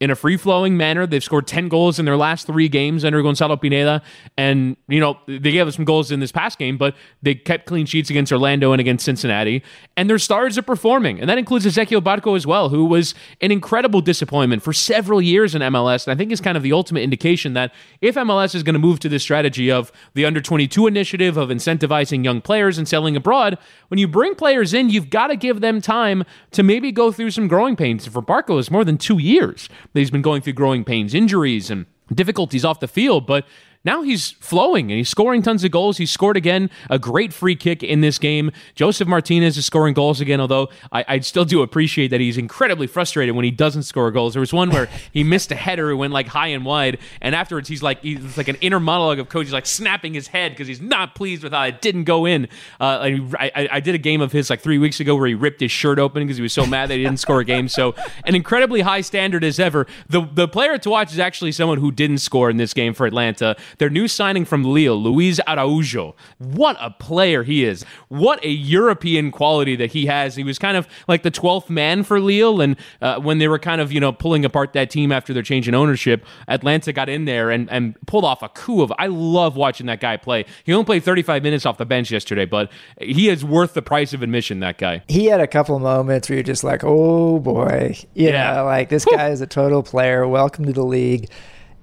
in 0.00 0.10
a 0.10 0.14
free 0.14 0.36
flowing 0.36 0.76
manner. 0.76 1.06
They've 1.06 1.22
scored 1.22 1.46
10 1.46 1.68
goals 1.68 1.98
in 1.98 2.04
their 2.04 2.16
last 2.16 2.46
three 2.46 2.68
games 2.68 3.04
under 3.04 3.22
Gonzalo 3.22 3.56
Pineda. 3.56 4.02
And, 4.36 4.76
you 4.88 4.98
know, 4.98 5.18
they 5.26 5.52
gave 5.52 5.68
us 5.68 5.76
some 5.76 5.84
goals 5.84 6.10
in 6.10 6.18
this 6.20 6.32
past 6.32 6.58
game, 6.58 6.76
but 6.76 6.96
they 7.22 7.34
kept 7.34 7.66
clean 7.66 7.86
sheets 7.86 8.10
against 8.10 8.32
Orlando 8.32 8.72
and 8.72 8.80
against 8.80 9.04
Cincinnati. 9.04 9.62
And 9.96 10.10
their 10.10 10.18
stars 10.18 10.58
are 10.58 10.62
performing. 10.62 11.20
And 11.20 11.30
that 11.30 11.38
includes 11.38 11.64
Ezequiel 11.64 12.02
Barco 12.02 12.36
as 12.36 12.44
well, 12.46 12.70
who 12.70 12.84
was 12.84 13.14
an 13.40 13.52
incredible 13.52 14.00
disappointment 14.00 14.62
for 14.62 14.72
several 14.72 15.22
years 15.22 15.54
in 15.54 15.62
MLS. 15.62 16.06
And 16.06 16.12
I 16.12 16.18
think 16.18 16.32
is 16.32 16.40
kind 16.40 16.56
of 16.56 16.64
the 16.64 16.72
ultimate 16.72 17.00
indication 17.00 17.52
that 17.54 17.72
if 18.00 18.16
MLS 18.16 18.54
is 18.54 18.64
going 18.64 18.74
to 18.74 18.80
move 18.80 18.98
to 19.00 19.08
this 19.08 19.22
strategy 19.22 19.70
of 19.70 19.92
the 20.14 20.24
under 20.24 20.40
22 20.40 20.88
initiative 20.88 21.36
of 21.36 21.50
incentivizing 21.50 22.24
young 22.24 22.40
players 22.40 22.78
and 22.78 22.88
selling 22.88 23.14
abroad, 23.14 23.58
when 23.88 23.98
you 23.98 24.08
bring 24.08 24.34
players 24.34 24.74
in, 24.74 24.90
you've 24.90 25.08
got 25.08 25.28
to 25.28 25.36
give 25.36 25.60
them 25.60 25.80
time 25.80 26.24
to 26.50 26.64
maybe 26.64 26.90
go 26.90 27.12
through 27.12 27.30
some 27.30 27.46
growing 27.46 27.76
pains. 27.76 28.06
For 28.08 28.20
Barco, 28.20 28.58
it's 28.58 28.72
more 28.72 28.84
than 28.84 28.98
two 28.98 29.18
years 29.18 29.68
he's 30.00 30.10
been 30.10 30.22
going 30.22 30.42
through 30.42 30.54
growing 30.54 30.84
pains, 30.84 31.14
injuries, 31.14 31.70
and 31.70 31.86
difficulties 32.12 32.64
off 32.64 32.80
the 32.80 32.88
field. 32.88 33.26
But 33.26 33.46
now 33.84 34.02
he's 34.02 34.30
flowing 34.32 34.90
and 34.90 34.98
he's 34.98 35.08
scoring 35.08 35.42
tons 35.42 35.62
of 35.64 35.70
goals. 35.70 35.98
He 35.98 36.06
scored 36.06 36.36
again 36.36 36.70
a 36.88 36.98
great 36.98 37.32
free 37.32 37.56
kick 37.56 37.82
in 37.82 38.00
this 38.00 38.18
game. 38.18 38.50
Josef 38.74 39.06
Martinez 39.06 39.58
is 39.58 39.66
scoring 39.66 39.94
goals 39.94 40.20
again, 40.20 40.40
although 40.40 40.68
I, 40.90 41.04
I 41.06 41.20
still 41.20 41.44
do 41.44 41.62
appreciate 41.62 42.08
that 42.08 42.20
he's 42.20 42.38
incredibly 42.38 42.86
frustrated 42.86 43.34
when 43.34 43.44
he 43.44 43.50
doesn't 43.50 43.82
score 43.82 44.10
goals. 44.10 44.34
There 44.34 44.40
was 44.40 44.52
one 44.52 44.70
where 44.70 44.88
he 45.12 45.22
missed 45.22 45.52
a 45.52 45.54
header 45.54 45.90
and 45.90 45.98
went 45.98 46.12
like 46.12 46.26
high 46.28 46.48
and 46.48 46.64
wide, 46.64 46.98
and 47.20 47.34
afterwards 47.34 47.68
he's 47.68 47.82
like 47.82 48.00
he's 48.00 48.36
like 48.36 48.48
an 48.48 48.56
inner 48.60 48.80
monologue 48.80 49.18
of 49.18 49.28
coach. 49.28 49.44
He's 49.44 49.52
like 49.52 49.66
snapping 49.66 50.14
his 50.14 50.28
head 50.28 50.52
because 50.52 50.66
he's 50.66 50.80
not 50.80 51.14
pleased 51.14 51.42
with 51.42 51.52
how 51.52 51.64
it 51.64 51.80
didn't 51.82 52.04
go 52.04 52.24
in. 52.26 52.44
Uh, 52.80 53.10
I, 53.38 53.52
I, 53.54 53.68
I 53.72 53.80
did 53.80 53.94
a 53.94 53.98
game 53.98 54.20
of 54.20 54.32
his 54.32 54.50
like 54.50 54.60
three 54.60 54.78
weeks 54.78 55.00
ago 55.00 55.14
where 55.14 55.26
he 55.26 55.34
ripped 55.34 55.60
his 55.60 55.70
shirt 55.70 55.98
open 55.98 56.22
because 56.22 56.36
he 56.36 56.42
was 56.42 56.52
so 56.52 56.64
mad 56.66 56.88
that 56.90 56.96
he 56.96 57.02
didn't 57.04 57.20
score 57.20 57.40
a 57.40 57.44
game. 57.44 57.68
So 57.68 57.94
an 58.24 58.34
incredibly 58.34 58.80
high 58.80 59.02
standard 59.02 59.44
as 59.44 59.60
ever. 59.60 59.86
The 60.08 60.26
the 60.32 60.48
player 60.48 60.78
to 60.78 60.90
watch 60.90 61.12
is 61.12 61.18
actually 61.18 61.52
someone 61.52 61.78
who 61.78 61.92
didn't 61.92 62.18
score 62.18 62.48
in 62.48 62.56
this 62.56 62.72
game 62.72 62.94
for 62.94 63.06
Atlanta. 63.06 63.56
Their 63.78 63.90
new 63.90 64.08
signing 64.08 64.44
from 64.44 64.64
Lille, 64.64 65.00
Luis 65.00 65.40
Araujo. 65.46 66.14
What 66.38 66.76
a 66.80 66.90
player 66.90 67.42
he 67.42 67.64
is. 67.64 67.84
What 68.08 68.44
a 68.44 68.48
European 68.48 69.30
quality 69.30 69.76
that 69.76 69.92
he 69.92 70.06
has. 70.06 70.36
He 70.36 70.44
was 70.44 70.58
kind 70.58 70.76
of 70.76 70.86
like 71.08 71.22
the 71.22 71.30
12th 71.30 71.70
man 71.70 72.02
for 72.02 72.20
Lille. 72.20 72.60
And 72.60 72.76
uh, 73.00 73.20
when 73.20 73.38
they 73.38 73.48
were 73.48 73.58
kind 73.58 73.80
of, 73.80 73.92
you 73.92 74.00
know, 74.00 74.12
pulling 74.12 74.44
apart 74.44 74.72
that 74.74 74.90
team 74.90 75.12
after 75.12 75.32
their 75.32 75.42
change 75.42 75.68
in 75.68 75.74
ownership, 75.74 76.24
Atlanta 76.48 76.92
got 76.92 77.08
in 77.08 77.24
there 77.24 77.50
and, 77.50 77.70
and 77.70 77.96
pulled 78.06 78.24
off 78.24 78.42
a 78.42 78.48
coup 78.48 78.82
of. 78.82 78.92
I 78.98 79.06
love 79.06 79.56
watching 79.56 79.86
that 79.86 80.00
guy 80.00 80.16
play. 80.16 80.44
He 80.64 80.72
only 80.72 80.84
played 80.84 81.04
35 81.04 81.42
minutes 81.42 81.66
off 81.66 81.78
the 81.78 81.86
bench 81.86 82.10
yesterday, 82.10 82.44
but 82.44 82.70
he 83.00 83.28
is 83.28 83.44
worth 83.44 83.74
the 83.74 83.82
price 83.82 84.12
of 84.12 84.22
admission, 84.22 84.60
that 84.60 84.78
guy. 84.78 85.02
He 85.08 85.26
had 85.26 85.40
a 85.40 85.46
couple 85.46 85.78
moments 85.78 86.28
where 86.28 86.36
you're 86.36 86.42
just 86.42 86.64
like, 86.64 86.82
oh 86.84 87.38
boy. 87.38 87.96
You 88.14 88.30
yeah. 88.30 88.54
know, 88.54 88.64
like 88.64 88.88
this 88.88 89.04
guy 89.04 89.28
is 89.30 89.40
a 89.40 89.46
total 89.46 89.82
player. 89.82 90.26
Welcome 90.26 90.64
to 90.66 90.72
the 90.72 90.84
league. 90.84 91.30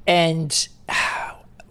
And 0.07 0.67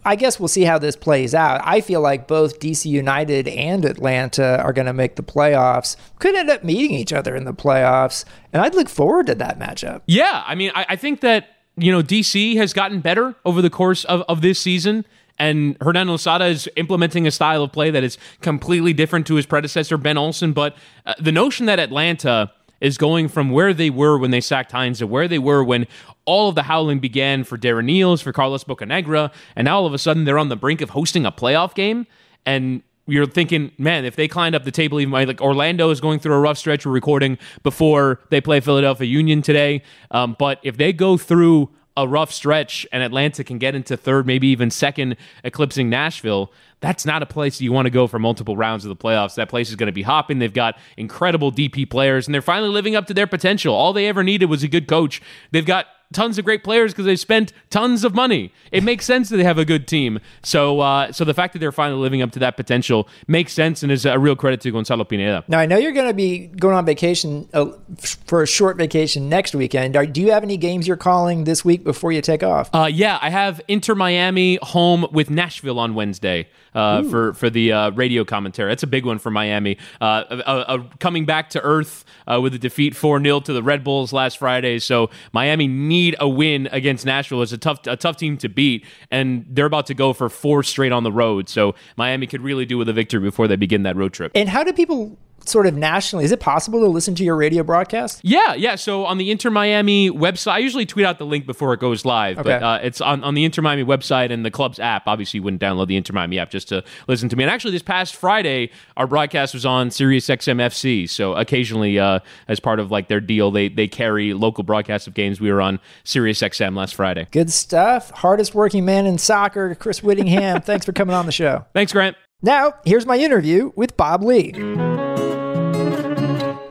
I 0.05 0.17
guess 0.17 0.39
we'll 0.39 0.49
see 0.49 0.63
how 0.63 0.79
this 0.79 0.97
plays 0.97 1.35
out. 1.35 1.61
I 1.65 1.81
feel 1.81 2.01
like 2.01 2.27
both 2.27 2.59
DC 2.59 2.87
United 2.87 3.49
and 3.49 3.85
Atlanta 3.85 4.63
are 4.63 4.73
going 4.73 4.87
to 4.87 4.93
make 4.93 5.17
the 5.17 5.23
playoffs. 5.23 5.97
Could 6.19 6.35
end 6.35 6.51
up 6.51 6.65
meeting 6.65 6.93
each 6.93 7.13
other 7.13 7.37
in 7.37 7.45
the 7.45 7.55
playoffs, 7.55 8.25
and 8.53 8.63
I'd 8.63 8.75
look 8.75 8.89
forward 8.89 9.27
to 9.27 9.35
that 9.37 9.59
matchup. 9.59 10.03
Yeah, 10.07 10.43
I 10.47 10.55
mean, 10.55 10.73
I, 10.75 10.87
I 10.91 10.97
think 10.97 11.21
that 11.21 11.49
you 11.77 11.93
know 11.93 12.03
DC 12.03 12.57
has 12.57 12.73
gotten 12.73 13.01
better 13.01 13.35
over 13.45 13.63
the 13.63 13.71
course 13.71 14.05
of, 14.05 14.23
of 14.29 14.43
this 14.43 14.61
season. 14.61 15.05
And 15.39 15.79
Hernan 15.81 16.07
Losada 16.07 16.45
is 16.45 16.69
implementing 16.77 17.27
a 17.27 17.31
style 17.31 17.63
of 17.63 17.73
play 17.73 17.91
that 17.91 18.05
is 18.05 18.19
completely 18.43 18.93
different 18.93 19.27
to 19.29 19.37
his 19.37 19.47
predecessor, 19.47 19.97
Ben 19.97 20.19
Olsen. 20.19 20.53
But 20.53 20.77
uh, 21.07 21.15
the 21.19 21.33
notion 21.33 21.65
that 21.65 21.79
Atlanta 21.79 22.53
is 22.81 22.99
going 22.99 23.29
from 23.29 23.51
where 23.51 23.75
they 23.75 23.91
were 23.91 24.19
when 24.19 24.31
they 24.31 24.41
sacked 24.41 24.73
Heinze 24.73 24.99
to 24.99 25.07
where 25.07 25.29
they 25.29 25.39
were 25.39 25.63
when 25.63 25.87
all 26.25 26.49
of 26.49 26.55
the 26.55 26.63
howling 26.63 26.99
began 26.99 27.45
for 27.45 27.59
Darren 27.59 27.91
Eales, 27.91 28.23
for 28.23 28.33
Carlos 28.33 28.65
Bocanegra, 28.65 29.33
and 29.57 29.65
now 29.65 29.79
all 29.79 29.87
of 29.87 29.95
a 29.95 29.99
sudden 29.99 30.25
they're 30.25 30.39
on 30.39 30.49
the 30.49 30.57
brink 30.57 30.81
of 30.81 30.91
hosting 30.91 31.27
a 31.27 31.33
playoff 31.33 31.75
game. 31.75 32.07
And 32.47 32.83
you're 33.07 33.27
thinking, 33.27 33.73
man, 33.77 34.05
if 34.05 34.17
they 34.17 34.29
climbed 34.29 34.55
up 34.55 34.65
the 34.65 34.71
table, 34.71 35.01
even 35.01 35.13
like 35.13 35.41
Orlando 35.41 35.91
is 35.91 36.01
going 36.01 36.21
through 36.21 36.35
a 36.35 36.41
rough 36.41 36.59
stretch. 36.59 36.87
We're 36.87 36.93
recording 36.93 37.39
before 37.63 38.21
they 38.31 38.41
play 38.41 38.61
Philadelphia 38.61 39.07
Union 39.07 39.43
today. 39.43 39.83
Um, 40.11 40.37
but 40.39 40.61
if 40.63 40.77
they 40.77 40.93
go 40.93 41.17
through 41.17 41.71
a 42.03 42.09
rough 42.09 42.33
stretch 42.33 42.87
and 42.93 43.03
Atlanta 43.03 43.45
can 43.45 43.59
get 43.59 43.75
into 43.75 43.97
third, 43.97 44.27
maybe 44.27 44.49
even 44.49 44.71
second, 44.71 45.17
eclipsing 45.45 45.89
Nashville, 45.91 46.53
that's 46.81 47.05
not 47.05 47.23
a 47.23 47.27
place 47.27 47.61
you 47.61 47.73
want 47.73 47.87
to 47.87 47.91
go 47.91 48.07
for 48.07 48.19
multiple 48.19 48.57
rounds 48.57 48.85
of 48.85 48.89
the 48.89 48.97
playoffs. 48.97 49.35
That 49.35 49.49
place 49.49 49.69
is 49.69 49.77
going 49.77 49.89
to 49.89 49.93
be 49.93 50.03
hopping. 50.03 50.39
They've 50.39 50.53
got 50.53 50.79
incredible 50.97 51.53
DP 51.53 51.89
players, 51.89 52.27
and 52.27 52.35
they're 52.35 52.43
finally 52.43 52.71
living 52.71 52.97
up 52.97 53.07
to 53.09 53.15
their 53.15 53.27
potential. 53.27 53.75
All 53.75 53.93
they 53.93 54.09
ever 54.09 54.23
needed 54.23 54.47
was 54.47 54.63
a 54.63 54.69
good 54.69 54.89
coach. 54.89 55.21
They've 55.51 55.67
got 55.67 55.87
tons 56.13 56.39
of 56.39 56.45
great 56.45 56.65
players 56.65 56.93
because 56.93 57.07
they 57.07 57.17
spent 57.17 57.53
tons 57.71 58.05
of 58.05 58.15
money. 58.15 58.53
It 58.73 58.83
makes 58.83 59.05
sense 59.05 59.29
that 59.29 59.37
they 59.37 59.45
have 59.45 59.59
a 59.59 59.65
good 59.65 59.87
team. 59.87 60.21
So, 60.43 60.81
uh, 60.81 61.13
so 61.13 61.25
the 61.25 61.35
fact 61.35 61.53
that 61.53 61.59
they're 61.59 61.73
finally 61.73 62.01
living 62.01 62.23
up 62.23 62.33
to 62.33 62.39
that 62.41 62.57
potential 62.57 63.09
makes 63.29 63.53
sense 63.53 63.83
and 63.83 63.93
is 63.93 64.05
a 64.05 64.19
real 64.19 64.37
credit 64.37 64.61
to 64.63 64.71
Gonzalo 64.71 65.05
Pineda. 65.05 65.45
Now, 65.49 65.59
I 65.59 65.67
know 65.67 65.77
you're 65.77 65.93
going 65.93 66.09
to 66.09 66.15
be 66.15 66.47
going 66.47 66.77
on 66.77 66.85
vacation 66.85 67.49
uh, 67.53 67.67
for 67.99 68.43
a 68.43 68.47
short 68.47 68.77
vacation 68.77 69.29
next 69.29 69.55
weekend. 69.55 69.97
Are, 69.97 70.07
do 70.07 70.21
you 70.21 70.33
have 70.33 70.43
any 70.43 70.57
games 70.57 70.89
you're 70.89 70.97
calling 70.97 71.45
this 71.45 71.65
week 71.65 71.85
before 71.85 72.13
you 72.13 72.23
take 72.23 72.43
off? 72.43 72.71
Uh, 72.75 72.89
yeah, 72.91 73.19
I 73.23 73.31
have 73.31 73.61
Inter 73.69 73.95
Miami 73.95 74.59
home 74.63 75.07
with 75.13 75.31
Nashville 75.31 75.79
on 75.79 75.95
Wednesday 75.95 76.49
uh, 76.75 77.03
for 77.05 77.33
for 77.35 77.51
the 77.51 77.73
uh, 77.73 77.91
radio 77.91 78.25
commentary. 78.25 78.71
That's 78.71 78.83
a 78.83 78.89
big 78.89 79.05
one 79.05 79.19
for 79.19 79.31
Miami. 79.31 79.79
Uh, 80.01 80.85
coming 80.99 81.25
back 81.25 81.51
to 81.51 81.61
earth 81.63 82.05
uh, 82.27 82.41
with 82.41 82.55
a 82.55 82.59
defeat 82.59 82.95
four 82.97 83.21
0 83.21 83.41
to 83.41 83.53
the 83.53 83.63
Red 83.63 83.85
Bulls 83.85 84.13
last 84.13 84.39
Friday. 84.39 84.79
So 84.79 85.11
Miami 85.33 85.69
need 86.01 86.17
a 86.19 86.29
win 86.29 86.69
against 86.73 87.05
Nashville. 87.05 87.43
It's 87.43 87.53
a 87.53 87.59
tough 87.59 87.87
a 87.87 87.97
tough 87.97 88.17
team 88.17 88.37
to 88.39 88.49
beat, 88.49 88.85
and 89.11 89.45
they're 89.49 89.67
about 89.67 89.87
to 89.87 89.95
go 89.95 90.13
for 90.13 90.29
four 90.29 90.63
straight 90.63 90.93
on 90.93 91.03
the 91.03 91.13
road. 91.13 91.49
So 91.49 91.75
Miami 91.97 92.27
could 92.27 92.43
really 92.43 92.67
do 92.67 92.79
with 92.79 92.89
a 92.89 92.93
victory 92.93 93.21
before 93.21 93.49
they 93.49 93.57
begin 93.57 93.83
that 93.85 93.97
road 93.97 94.13
trip. 94.13 94.33
And 94.35 94.49
how 94.49 94.65
do 94.65 94.73
people 94.73 95.17
sort 95.47 95.67
of 95.67 95.75
nationally, 95.75 96.25
is 96.25 96.33
it 96.33 96.41
possible 96.41 96.81
to 96.81 96.87
listen 96.87 97.15
to 97.17 97.25
your 97.25 97.37
radio 97.37 97.63
broadcast? 97.63 98.21
Yeah, 98.23 98.55
yeah. 98.55 98.75
So 98.77 99.05
on 99.07 99.19
the 99.19 99.31
Inter 99.31 99.51
Miami 99.51 100.11
website, 100.11 100.53
I 100.53 100.59
usually 100.59 100.87
tweet 100.87 101.07
out 101.07 101.19
the 101.19 101.27
link 101.27 101.47
before 101.47 101.73
it 101.75 101.81
goes 101.81 102.05
live, 102.05 102.39
okay. 102.39 102.49
but 102.51 102.63
uh, 102.63 102.79
it's 102.83 103.01
on, 103.01 103.25
on 103.25 103.35
the 103.35 103.45
Inter 103.45 103.63
Miami 103.63 103.85
website 103.85 104.31
and 104.31 104.45
the 104.45 104.51
club's 104.51 104.79
app. 104.79 105.05
Obviously, 105.07 105.39
you 105.39 105.43
wouldn't 105.43 105.63
download 105.63 105.89
the 105.89 105.97
Inter 105.97 106.13
Miami 106.13 106.39
app 106.39 106.51
just 106.51 106.69
to 106.69 106.85
listen 107.09 107.29
to 107.29 107.37
me. 107.37 107.45
And 107.45 107.51
actually, 107.51 107.73
this 107.73 107.83
past 107.83 108.15
Friday, 108.15 108.71
our 108.97 109.07
broadcast 109.07 109.55
was 109.55 109.67
on 109.67 109.91
Sirius 109.91 110.27
XM 110.27 110.57
FC. 110.57 111.09
So 111.09 111.35
occasionally, 111.35 111.99
uh, 111.99 112.21
as 112.49 112.61
part 112.61 112.81
of 112.81 112.91
like 112.91 113.09
their 113.09 113.21
deal, 113.21 113.51
they 113.51 113.69
they 113.69 113.89
carry 113.89 114.35
local 114.35 114.65
broadcasts 114.65 115.07
of 115.07 115.15
games. 115.15 115.41
We 115.41 115.53
were 115.53 115.61
on 115.61 115.81
Sirius 116.05 116.41
XM 116.41 116.77
last 116.77 116.95
Friday. 116.95 117.27
Good 117.31 117.51
stuff. 117.51 118.11
Hardest 118.11 118.55
working 118.55 118.85
man 118.85 119.07
in 119.07 119.19
soccer, 119.19 119.75
Chris 119.75 120.01
Wittyngham. 120.01 120.65
Thanks 120.71 120.87
for 120.87 120.93
coming 120.93 121.15
on 121.15 121.27
the 121.27 121.33
show. 121.33 121.67
Thanks, 121.73 121.93
Grant. 121.93 122.17
Now, 122.43 122.75
here's 122.85 123.07
my 123.07 123.19
interview 123.19 123.73
with 123.77 123.97
Bob 123.97 124.23
Ley. 124.23 124.53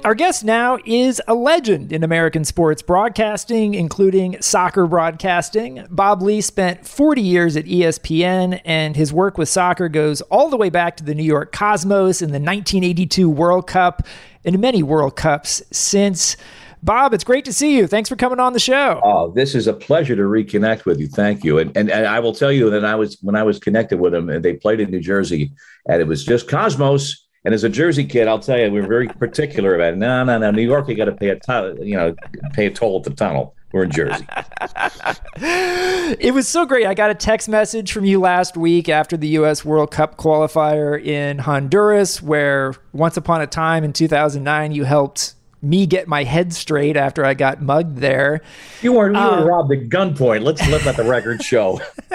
Our 0.10 0.16
guest 0.16 0.44
now 0.44 0.80
is 0.86 1.22
a 1.28 1.36
legend 1.36 1.94
in 1.94 2.04
American 2.04 2.44
sports 2.44 2.82
broadcasting, 2.82 3.76
including 3.76 4.42
soccer 4.42 4.88
broadcasting. 4.88 5.86
Bob 5.92 6.24
Ley 6.24 6.42
spent 6.42 6.88
40 6.88 7.22
years 7.22 7.56
at 7.56 7.66
ESPN, 7.66 8.60
and 8.66 8.96
his 8.96 9.14
work 9.14 9.38
with 9.38 9.50
soccer 9.50 9.88
goes 9.88 10.22
all 10.22 10.50
the 10.50 10.58
way 10.58 10.72
back 10.72 10.98
to 10.98 11.04
the 11.04 11.14
New 11.14 11.22
York 11.22 11.52
Cosmos 11.52 12.24
in 12.24 12.30
the 12.30 12.40
1982 12.40 13.30
World 13.30 13.68
Cup 13.68 14.02
and 14.44 14.58
many 14.58 14.82
World 14.82 15.16
Cups 15.16 15.62
since. 15.72 16.38
Bob, 16.82 17.14
it's 17.14 17.24
great 17.24 17.46
to 17.46 17.54
see 17.54 17.78
you. 17.78 17.86
Thanks 17.86 18.10
for 18.10 18.16
coming 18.16 18.40
on 18.40 18.54
the 18.54 18.60
show. 18.60 19.00
Oh, 19.04 19.30
this 19.30 19.54
is 19.54 19.68
a 19.68 19.74
pleasure 19.74 20.16
to 20.16 20.24
reconnect 20.24 20.86
with 20.86 21.00
you. 21.00 21.08
Thank 21.08 21.44
you. 21.44 21.60
And 21.60 21.78
and, 21.78 21.92
and 21.92 22.08
I 22.08 22.20
will 22.20 22.34
tell 22.34 22.52
you 22.52 22.72
that 22.72 22.84
I 22.84 22.96
was 22.96 23.20
when 23.22 23.36
I 23.36 23.44
was 23.44 23.60
connected 23.60 24.00
with 24.00 24.14
them, 24.14 24.28
and 24.28 24.44
they 24.44 24.54
played 24.54 24.80
in 24.80 24.90
New 24.90 25.02
Jersey, 25.02 25.52
and 25.88 26.02
it 26.02 26.08
was 26.08 26.26
just 26.26 26.50
Cosmos 26.50 27.28
and 27.46 27.54
as 27.54 27.64
a 27.64 27.70
Jersey 27.70 28.06
kid, 28.06 28.28
I'll 28.28 28.40
tell 28.40 28.60
you, 28.60 28.70
we're 28.72 28.88
very 28.88 29.08
particular 29.08 29.76
about 29.76 29.94
it. 29.94 29.98
No, 29.98 30.24
no, 30.24 30.38
no. 30.38 30.52
New 30.52 30.62
York, 30.62 30.90
you 30.90 30.96
got 30.96 31.06
to 31.06 31.14
pay 31.14 31.30
a 31.30 31.40
you 31.84 31.96
know, 31.96 32.16
pay 32.54 32.66
a 32.66 32.72
toll 32.72 32.98
at 32.98 33.04
the 33.04 33.12
tunnel. 33.12 33.56
We're 33.72 33.84
in 33.84 33.92
Jersey. 33.92 34.26
it 35.36 36.34
was 36.34 36.48
so 36.48 36.66
great. 36.66 36.88
I 36.88 36.96
got 36.96 37.12
a 37.12 37.16
text 37.16 37.48
message 37.48 37.92
from 37.92 38.04
you 38.04 38.20
last 38.20 38.58
week 38.58 38.90
after 38.90 39.16
the 39.16 39.28
U.S. 39.30 39.64
World 39.64 39.92
Cup 39.92 40.18
qualifier 40.18 41.00
in 41.02 41.38
Honduras, 41.38 42.20
where 42.22 42.74
once 42.94 43.16
upon 43.16 43.42
a 43.42 43.48
time 43.48 43.84
in 43.84 43.94
2009, 43.94 44.72
you 44.72 44.86
helped 44.86 45.36
me 45.62 45.86
get 45.86 46.08
my 46.08 46.24
head 46.24 46.54
straight 46.54 46.96
after 46.96 47.26
I 47.26 47.34
got 47.34 47.62
mugged 47.62 47.98
there. 47.98 48.42
You 48.82 48.94
weren't 48.94 49.16
you 49.16 49.22
were 49.22 49.28
uh, 49.28 49.44
robbed 49.44 49.74
at 49.74 49.90
gunpoint. 49.90 50.44
Let's 50.44 50.66
let 50.68 50.96
the 50.96 51.04
record 51.04 51.44
show. 51.44 51.82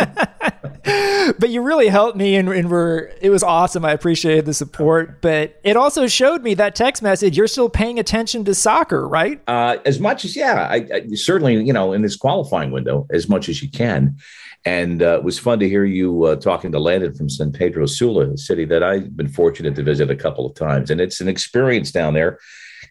but 1.38 1.50
you 1.50 1.62
really 1.62 1.88
helped 1.88 2.16
me, 2.16 2.36
and, 2.36 2.48
and 2.48 2.70
we're 2.70 3.10
it 3.20 3.30
was 3.30 3.42
awesome. 3.42 3.84
I 3.84 3.92
appreciated 3.92 4.46
the 4.46 4.54
support, 4.54 5.20
but 5.20 5.58
it 5.62 5.76
also 5.76 6.06
showed 6.06 6.42
me 6.42 6.54
that 6.54 6.74
text 6.74 7.02
message. 7.02 7.36
You're 7.36 7.46
still 7.46 7.68
paying 7.68 7.98
attention 7.98 8.44
to 8.46 8.54
soccer, 8.54 9.06
right? 9.06 9.40
Uh, 9.46 9.76
as 9.84 10.00
much 10.00 10.24
as 10.24 10.36
yeah, 10.36 10.66
I, 10.70 10.76
I, 10.92 11.06
certainly 11.14 11.62
you 11.62 11.72
know 11.72 11.92
in 11.92 12.02
this 12.02 12.16
qualifying 12.16 12.70
window 12.70 13.06
as 13.12 13.28
much 13.28 13.48
as 13.48 13.62
you 13.62 13.70
can. 13.70 14.16
And 14.66 15.02
uh, 15.02 15.18
it 15.18 15.24
was 15.24 15.38
fun 15.38 15.58
to 15.58 15.68
hear 15.68 15.84
you 15.84 16.24
uh, 16.24 16.36
talking 16.36 16.72
to 16.72 16.78
Landon 16.78 17.14
from 17.14 17.28
San 17.28 17.52
Pedro 17.52 17.84
Sula, 17.84 18.30
a 18.30 18.38
city 18.38 18.64
that 18.64 18.82
I've 18.82 19.14
been 19.14 19.28
fortunate 19.28 19.74
to 19.74 19.82
visit 19.82 20.10
a 20.10 20.16
couple 20.16 20.46
of 20.46 20.54
times. 20.54 20.90
And 20.90 21.02
it's 21.02 21.20
an 21.20 21.28
experience 21.28 21.92
down 21.92 22.14
there 22.14 22.38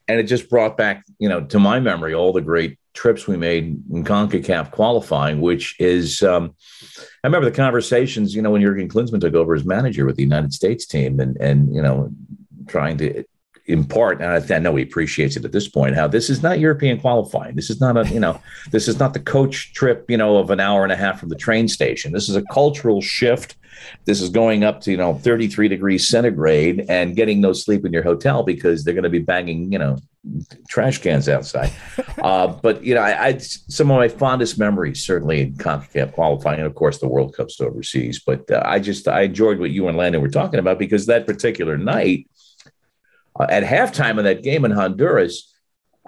and 0.08 0.20
it 0.20 0.24
just 0.24 0.50
brought 0.50 0.78
back, 0.78 1.06
you 1.20 1.30
know, 1.30 1.42
to 1.46 1.60
my 1.60 1.80
memory 1.80 2.13
all 2.13 2.34
the 2.34 2.42
great 2.42 2.78
trips 2.94 3.28
we 3.28 3.38
made 3.38 3.82
in 3.92 4.04
CONCACAF 4.04 4.72
qualifying, 4.72 5.42
which 5.42 5.76
is, 5.80 6.22
um, 6.22 6.54
I 7.24 7.28
remember 7.28 7.50
the 7.50 7.56
conversations, 7.56 8.36
you 8.36 8.42
know, 8.42 8.52
when 8.52 8.62
Jurgen 8.62 8.89
Klinsmann 8.89 9.22
took 9.22 9.34
over 9.34 9.56
as 9.56 9.66
manager 9.66 10.06
with 10.06 10.16
the 10.16 10.24
United 10.24 10.54
States 10.54 10.86
team 10.86 11.20
and, 11.20 11.38
and, 11.38 11.74
you 11.74 11.82
know, 11.82 12.12
trying 12.68 12.98
to 12.98 13.24
impart, 13.68 14.22
and 14.22 14.30
I, 14.30 14.56
I 14.56 14.60
know 14.60 14.76
he 14.76 14.84
appreciates 14.84 15.38
it 15.38 15.46
at 15.46 15.54
this 15.54 15.70
point, 15.70 15.96
how 15.96 16.08
this 16.08 16.30
is 16.30 16.44
not 16.44 16.60
European 16.60 17.00
qualifying. 17.00 17.56
This 17.56 17.70
is 17.70 17.80
not 17.80 17.98
a, 17.98 18.08
you 18.12 18.20
know, 18.20 18.39
this 18.72 18.88
is 18.88 19.00
not 19.00 19.13
the 19.13 19.20
coach 19.20 19.74
trip, 19.74 20.06
you 20.10 20.18
know, 20.18 20.38
of 20.38 20.50
an 20.50 20.60
hour 20.60 20.84
and 20.84 20.92
a 20.92 20.98
half 20.98 21.20
from 21.20 21.30
the 21.30 21.36
train 21.36 21.68
station. 21.68 22.12
This 22.12 22.30
is 22.30 22.36
a 22.36 22.44
cultural 22.52 23.02
shift 23.02 23.56
this 24.06 24.22
is 24.22 24.30
going 24.30 24.64
up 24.64 24.82
to, 24.82 24.92
you 24.92 24.98
know, 24.98 25.16
33 25.16 25.68
degrees 25.68 26.08
centigrade 26.08 26.86
and 26.90 27.16
getting 27.16 27.42
no 27.42 27.54
sleep 27.54 27.86
in 27.86 27.94
your 27.94 28.04
hotel 28.04 28.44
because 28.44 28.84
they're 28.84 28.94
going 28.94 29.04
to 29.04 29.10
be 29.10 29.20
banging, 29.20 29.72
you 29.72 29.80
know, 29.80 29.98
trash 30.70 31.00
cans 31.00 31.30
outside. 31.30 31.72
Uh, 32.24 32.48
but 32.48 32.82
you 32.86 32.96
know, 32.96 33.02
I, 33.02 33.26
I, 33.26 33.38
some 33.38 33.92
of 33.92 33.98
my 33.98 34.08
fondest 34.08 34.58
memories 34.58 35.04
certainly 35.04 35.42
in 35.42 35.56
Concacaf 35.56 36.14
qualifying, 36.14 36.60
and 36.60 36.68
of 36.68 36.74
course 36.74 37.00
the 37.00 37.08
World 37.08 37.36
Cup's 37.36 37.60
overseas. 37.60 38.22
But 38.26 38.50
uh, 38.50 38.62
I 38.64 38.80
just 38.80 39.10
I 39.10 39.24
enjoyed 39.24 39.60
what 39.60 39.72
you 39.72 39.90
and 39.90 39.98
Landon 39.98 40.22
were 40.22 40.30
talking 40.30 40.60
about 40.60 40.80
because 40.80 41.08
that 41.08 41.28
particular 41.28 41.78
night 41.78 42.30
uh, 43.38 43.48
at 43.50 43.64
halftime 43.64 44.20
of 44.20 44.24
that 44.24 44.42
game 44.42 44.64
in 44.64 44.72
Honduras. 44.72 45.53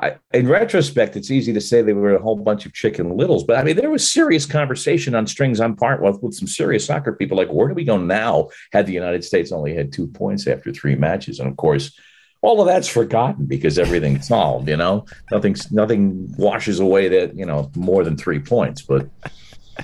I, 0.02 0.18
in 0.34 0.48
retrospect, 0.50 1.16
it's 1.16 1.32
easy 1.32 1.54
to 1.54 1.62
say 1.62 1.82
they 1.82 1.94
were 1.94 2.16
a 2.16 2.22
whole 2.22 2.36
bunch 2.36 2.66
of 2.66 2.74
chicken 2.74 3.16
littles, 3.16 3.46
but 3.46 3.58
I 3.58 3.64
mean, 3.64 3.78
there 3.78 3.90
was 3.90 4.12
serious 4.12 4.46
conversation 4.46 5.16
on 5.16 5.26
strings 5.26 5.62
on 5.62 5.76
part 5.76 6.02
with, 6.02 6.22
with 6.22 6.36
some 6.36 6.50
serious 6.50 6.86
soccer 6.86 7.14
people. 7.14 7.38
Like, 7.38 7.48
where 7.48 7.70
do 7.70 7.74
we 7.74 7.86
go 7.86 7.98
now? 7.98 8.50
Had 8.74 8.88
the 8.88 8.94
United 8.94 9.24
States 9.24 9.54
only 9.54 9.74
had 9.74 9.94
two 9.94 10.08
points 10.08 10.48
after 10.48 10.74
three 10.74 10.96
matches, 10.96 11.40
and 11.40 11.50
of 11.50 11.56
course, 11.56 11.98
all 12.42 12.60
of 12.60 12.68
that's 12.68 12.90
forgotten 12.90 13.46
because 13.46 13.80
everything's 13.80 14.28
solved. 14.28 14.68
You 14.68 14.78
know, 14.78 15.06
nothing's 15.32 15.72
nothing 15.72 16.34
washes 16.38 16.82
away 16.82 17.08
that 17.08 17.36
you 17.36 17.46
know 17.46 17.72
more 17.76 18.04
than 18.04 18.18
three 18.18 18.40
points. 18.40 18.82
But 18.82 19.08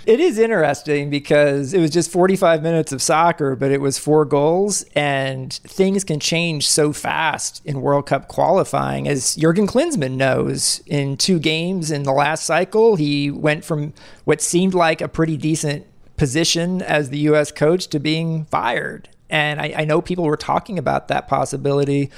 it 0.06 0.20
is 0.20 0.40
interesting 0.40 1.10
because 1.10 1.74
it 1.74 1.80
was 1.80 1.92
just 1.92 2.12
45 2.12 2.64
minutes 2.64 2.92
of 2.92 3.02
soccer, 3.02 3.56
but 3.56 3.72
it 3.72 3.82
was 3.82 4.00
four 4.00 4.26
goals, 4.26 4.84
and 4.96 5.54
things 5.54 6.04
can 6.04 6.20
change 6.20 6.68
so 6.68 6.94
fast 6.94 7.62
in 7.66 7.82
World 7.82 8.06
Cup 8.06 8.28
qualifying. 8.28 9.08
As 9.08 9.36
Jurgen 9.36 9.68
Klinsmann 9.68 10.16
knows, 10.16 10.82
in 10.86 11.18
two 11.18 11.40
games 11.40 11.92
in 11.92 12.04
the 12.04 12.14
last 12.14 12.46
cycle, 12.46 12.96
he 12.96 13.30
went 13.30 13.66
from 13.66 13.94
what 14.24 14.42
seemed 14.42 14.74
like 14.74 15.02
a 15.02 15.08
pretty 15.08 15.38
decent 15.38 15.86
position 16.18 16.82
as 16.82 17.10
the 17.10 17.18
U.S. 17.20 17.52
coach 17.52 17.88
to 17.88 18.00
being 18.00 18.46
fired. 18.46 19.10
And 19.30 19.62
I, 19.62 19.74
I 19.78 19.86
know 19.86 20.02
people 20.02 20.26
were 20.26 20.38
talking 20.38 20.78
about 20.78 21.08
that 21.08 21.28
possibility 21.28 22.12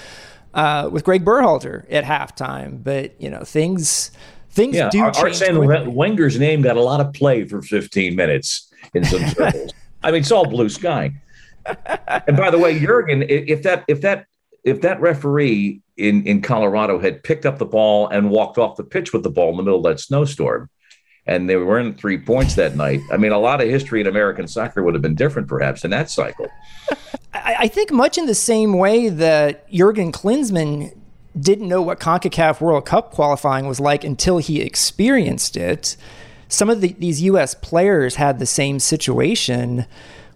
uh, 0.53 0.89
with 0.91 1.03
Greg 1.03 1.23
Berhalter 1.23 1.85
at 1.91 2.03
halftime. 2.03 2.83
But 2.83 3.19
you 3.21 3.29
know, 3.29 3.43
things 3.43 4.11
things 4.53 4.75
yeah, 4.75 4.89
do 4.89 5.01
Art 5.01 5.15
change. 5.15 5.35
saying 5.37 5.93
Wenger's 5.93 6.39
name 6.39 6.61
got 6.61 6.77
a 6.77 6.81
lot 6.81 7.01
of 7.01 7.13
play 7.13 7.45
for 7.45 7.61
15 7.61 8.15
minutes 8.15 8.71
in 8.93 9.03
some 9.03 9.25
circles. 9.27 9.71
I 10.03 10.11
mean, 10.11 10.21
it's 10.21 10.31
all 10.31 10.45
blue 10.45 10.69
sky. 10.69 11.13
And 11.65 12.37
by 12.37 12.51
the 12.51 12.59
way, 12.59 12.79
Jurgen, 12.79 13.23
if 13.27 13.63
that 13.63 13.85
if 13.87 14.01
that 14.01 14.27
if 14.63 14.81
that 14.81 15.01
referee 15.01 15.81
in 15.97 16.25
in 16.25 16.41
Colorado 16.41 16.99
had 16.99 17.23
picked 17.23 17.45
up 17.45 17.57
the 17.57 17.65
ball 17.65 18.07
and 18.07 18.29
walked 18.29 18.57
off 18.57 18.77
the 18.77 18.83
pitch 18.83 19.13
with 19.13 19.23
the 19.23 19.29
ball 19.29 19.51
in 19.51 19.57
the 19.57 19.63
middle 19.63 19.79
of 19.79 19.85
that 19.85 19.99
snowstorm, 19.99 20.69
and 21.25 21.49
they 21.49 21.55
were 21.55 21.79
in 21.79 21.93
three 21.95 22.17
points 22.17 22.55
that 22.55 22.75
night. 22.75 22.99
I 23.11 23.17
mean, 23.17 23.31
a 23.31 23.39
lot 23.39 23.61
of 23.61 23.69
history 23.69 24.01
in 24.01 24.07
American 24.07 24.47
soccer 24.47 24.83
would 24.83 24.93
have 24.93 25.01
been 25.01 25.15
different, 25.15 25.47
perhaps, 25.47 25.85
in 25.85 25.91
that 25.91 26.09
cycle. 26.09 26.47
I, 27.33 27.67
think 27.67 27.91
much 27.91 28.17
in 28.17 28.27
the 28.27 28.35
same 28.35 28.73
way 28.73 29.09
that 29.09 29.69
Jurgen 29.71 30.11
Klinsmann 30.11 30.95
didn't 31.39 31.67
know 31.67 31.81
what 31.81 31.99
CONCACAF 31.99 32.61
World 32.61 32.85
Cup 32.85 33.11
qualifying 33.11 33.67
was 33.67 33.79
like 33.79 34.03
until 34.03 34.37
he 34.37 34.61
experienced 34.61 35.57
it. 35.57 35.97
Some 36.47 36.69
of 36.69 36.81
the, 36.81 36.93
these 36.93 37.21
U.S. 37.23 37.55
players 37.55 38.15
had 38.15 38.37
the 38.37 38.45
same 38.45 38.79
situation 38.79 39.85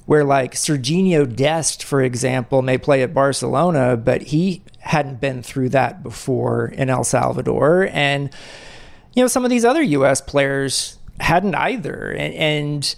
where, 0.07 0.23
like, 0.23 0.53
Serginho 0.53 1.35
Dest, 1.35 1.83
for 1.83 2.01
example, 2.01 2.61
may 2.61 2.77
play 2.77 3.03
at 3.03 3.13
Barcelona, 3.13 3.97
but 3.97 4.23
he 4.23 4.63
hadn't 4.79 5.19
been 5.19 5.43
through 5.43 5.69
that 5.69 6.01
before 6.01 6.67
in 6.69 6.89
El 6.89 7.03
Salvador. 7.03 7.89
And, 7.91 8.29
you 9.13 9.21
know, 9.21 9.27
some 9.27 9.43
of 9.43 9.51
these 9.51 9.65
other 9.65 9.81
U.S. 9.83 10.21
players 10.21 10.97
hadn't 11.19 11.55
either. 11.55 12.11
And, 12.11 12.33
and 12.33 12.95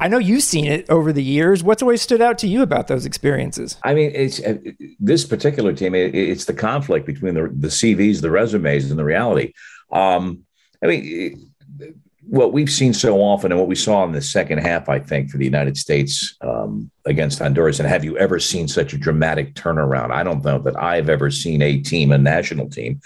I 0.00 0.08
know 0.08 0.18
you've 0.18 0.42
seen 0.42 0.64
it 0.64 0.88
over 0.88 1.12
the 1.12 1.22
years. 1.22 1.62
What's 1.62 1.82
always 1.82 2.00
stood 2.00 2.22
out 2.22 2.38
to 2.38 2.48
you 2.48 2.62
about 2.62 2.88
those 2.88 3.04
experiences? 3.04 3.76
I 3.84 3.94
mean, 3.94 4.10
it's 4.14 4.40
uh, 4.42 4.56
this 4.98 5.26
particular 5.26 5.74
team. 5.74 5.94
It, 5.94 6.14
it's 6.14 6.46
the 6.46 6.54
conflict 6.54 7.06
between 7.06 7.34
the 7.34 7.52
the 7.54 7.68
CVs, 7.68 8.22
the 8.22 8.30
resumes, 8.30 8.90
and 8.90 8.98
the 8.98 9.04
reality. 9.04 9.52
Um, 9.92 10.44
I 10.82 10.86
mean, 10.86 11.02
it, 11.04 11.94
what 12.30 12.52
we've 12.52 12.70
seen 12.70 12.94
so 12.94 13.18
often, 13.18 13.50
and 13.50 13.58
what 13.58 13.68
we 13.68 13.74
saw 13.74 14.04
in 14.04 14.12
the 14.12 14.22
second 14.22 14.58
half, 14.58 14.88
I 14.88 15.00
think, 15.00 15.30
for 15.30 15.36
the 15.36 15.44
United 15.44 15.76
States 15.76 16.36
um, 16.42 16.88
against 17.04 17.40
Honduras. 17.40 17.80
And 17.80 17.88
have 17.88 18.04
you 18.04 18.16
ever 18.18 18.38
seen 18.38 18.68
such 18.68 18.92
a 18.92 18.98
dramatic 18.98 19.54
turnaround? 19.54 20.12
I 20.12 20.22
don't 20.22 20.44
know 20.44 20.60
that 20.60 20.80
I've 20.80 21.08
ever 21.08 21.30
seen 21.30 21.60
a 21.60 21.78
team, 21.78 22.12
a 22.12 22.18
national 22.18 22.70
team, 22.70 23.00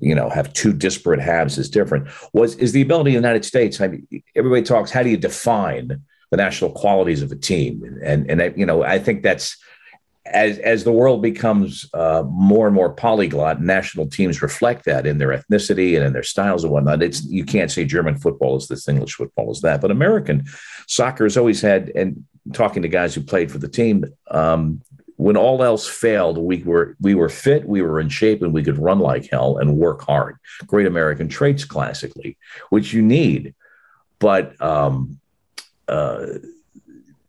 you 0.00 0.14
know, 0.14 0.30
have 0.30 0.52
two 0.52 0.72
disparate 0.72 1.20
halves 1.20 1.58
as 1.58 1.68
different. 1.68 2.08
Was 2.32 2.54
is 2.56 2.72
the 2.72 2.82
ability 2.82 3.10
of 3.10 3.22
the 3.22 3.28
United 3.28 3.44
States? 3.44 3.80
I 3.80 3.88
mean, 3.88 4.06
everybody 4.36 4.62
talks. 4.62 4.90
How 4.90 5.02
do 5.02 5.10
you 5.10 5.18
define? 5.18 6.00
The 6.30 6.36
national 6.36 6.70
qualities 6.72 7.22
of 7.22 7.32
a 7.32 7.36
team. 7.36 7.98
And 8.04 8.30
and 8.30 8.42
I, 8.42 8.52
you 8.56 8.66
know, 8.66 8.82
I 8.82 8.98
think 8.98 9.22
that's 9.22 9.56
as 10.26 10.58
as 10.58 10.84
the 10.84 10.92
world 10.92 11.22
becomes 11.22 11.88
uh, 11.94 12.22
more 12.28 12.66
and 12.66 12.74
more 12.74 12.92
polyglot, 12.92 13.60
national 13.60 14.06
teams 14.06 14.42
reflect 14.42 14.84
that 14.84 15.06
in 15.06 15.18
their 15.18 15.28
ethnicity 15.28 15.96
and 15.96 16.04
in 16.04 16.12
their 16.12 16.22
styles 16.22 16.62
and 16.64 16.72
whatnot. 16.72 17.02
It's 17.02 17.24
you 17.24 17.44
can't 17.44 17.70
say 17.70 17.84
German 17.84 18.16
football 18.16 18.56
is 18.56 18.68
this, 18.68 18.88
English 18.88 19.14
football 19.14 19.50
is 19.50 19.60
that, 19.62 19.80
but 19.80 19.90
American 19.90 20.44
soccer 20.86 21.24
has 21.24 21.36
always 21.36 21.60
had. 21.60 21.90
And 21.94 22.24
talking 22.52 22.82
to 22.82 22.88
guys 22.88 23.14
who 23.14 23.20
played 23.22 23.50
for 23.50 23.58
the 23.58 23.68
team, 23.68 24.04
um, 24.30 24.82
when 25.16 25.36
all 25.36 25.62
else 25.62 25.86
failed, 25.86 26.38
we 26.38 26.62
were 26.62 26.96
we 27.00 27.14
were 27.14 27.28
fit, 27.28 27.66
we 27.66 27.82
were 27.82 28.00
in 28.00 28.08
shape, 28.08 28.42
and 28.42 28.52
we 28.52 28.62
could 28.62 28.78
run 28.78 28.98
like 28.98 29.28
hell 29.30 29.58
and 29.58 29.76
work 29.76 30.02
hard. 30.02 30.36
Great 30.66 30.86
American 30.86 31.28
traits, 31.28 31.64
classically, 31.64 32.38
which 32.70 32.92
you 32.92 33.02
need. 33.02 33.54
But 34.18 34.60
um, 34.62 35.18
uh, 35.90 36.38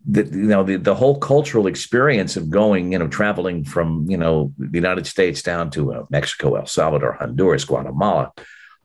the, 0.06 0.24
you 0.26 0.48
know 0.48 0.64
the, 0.64 0.78
the 0.78 0.96
whole 0.96 1.20
cultural 1.20 1.68
experience 1.68 2.36
of 2.36 2.50
going 2.50 2.92
you 2.92 3.00
know 3.00 3.08
traveling 3.08 3.64
from 3.64 4.10
you 4.10 4.18
know 4.18 4.52
the 4.58 4.78
united 4.78 5.06
states 5.06 5.44
down 5.44 5.70
to 5.70 5.94
uh, 5.94 6.06
mexico 6.10 6.56
el 6.56 6.66
salvador 6.66 7.14
honduras 7.20 7.66
guatemala 7.66 8.32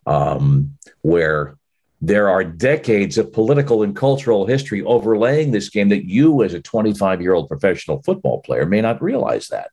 um, 0.07 0.77
where 1.03 1.57
there 2.01 2.29
are 2.29 2.45
decades 2.45 3.17
of 3.19 3.33
political 3.33 3.83
and 3.83 3.97
cultural 3.97 4.47
history 4.47 4.83
overlaying 4.83 5.51
this 5.51 5.69
game 5.69 5.89
that 5.89 6.09
you 6.09 6.43
as 6.43 6.55
a 6.55 6.61
25 6.61 7.23
year 7.23 7.33
old 7.33 7.49
professional 7.49 8.03
football 8.03 8.41
player 8.43 8.67
may 8.67 8.81
not 8.81 9.03
realize 9.03 9.49
that. 9.49 9.71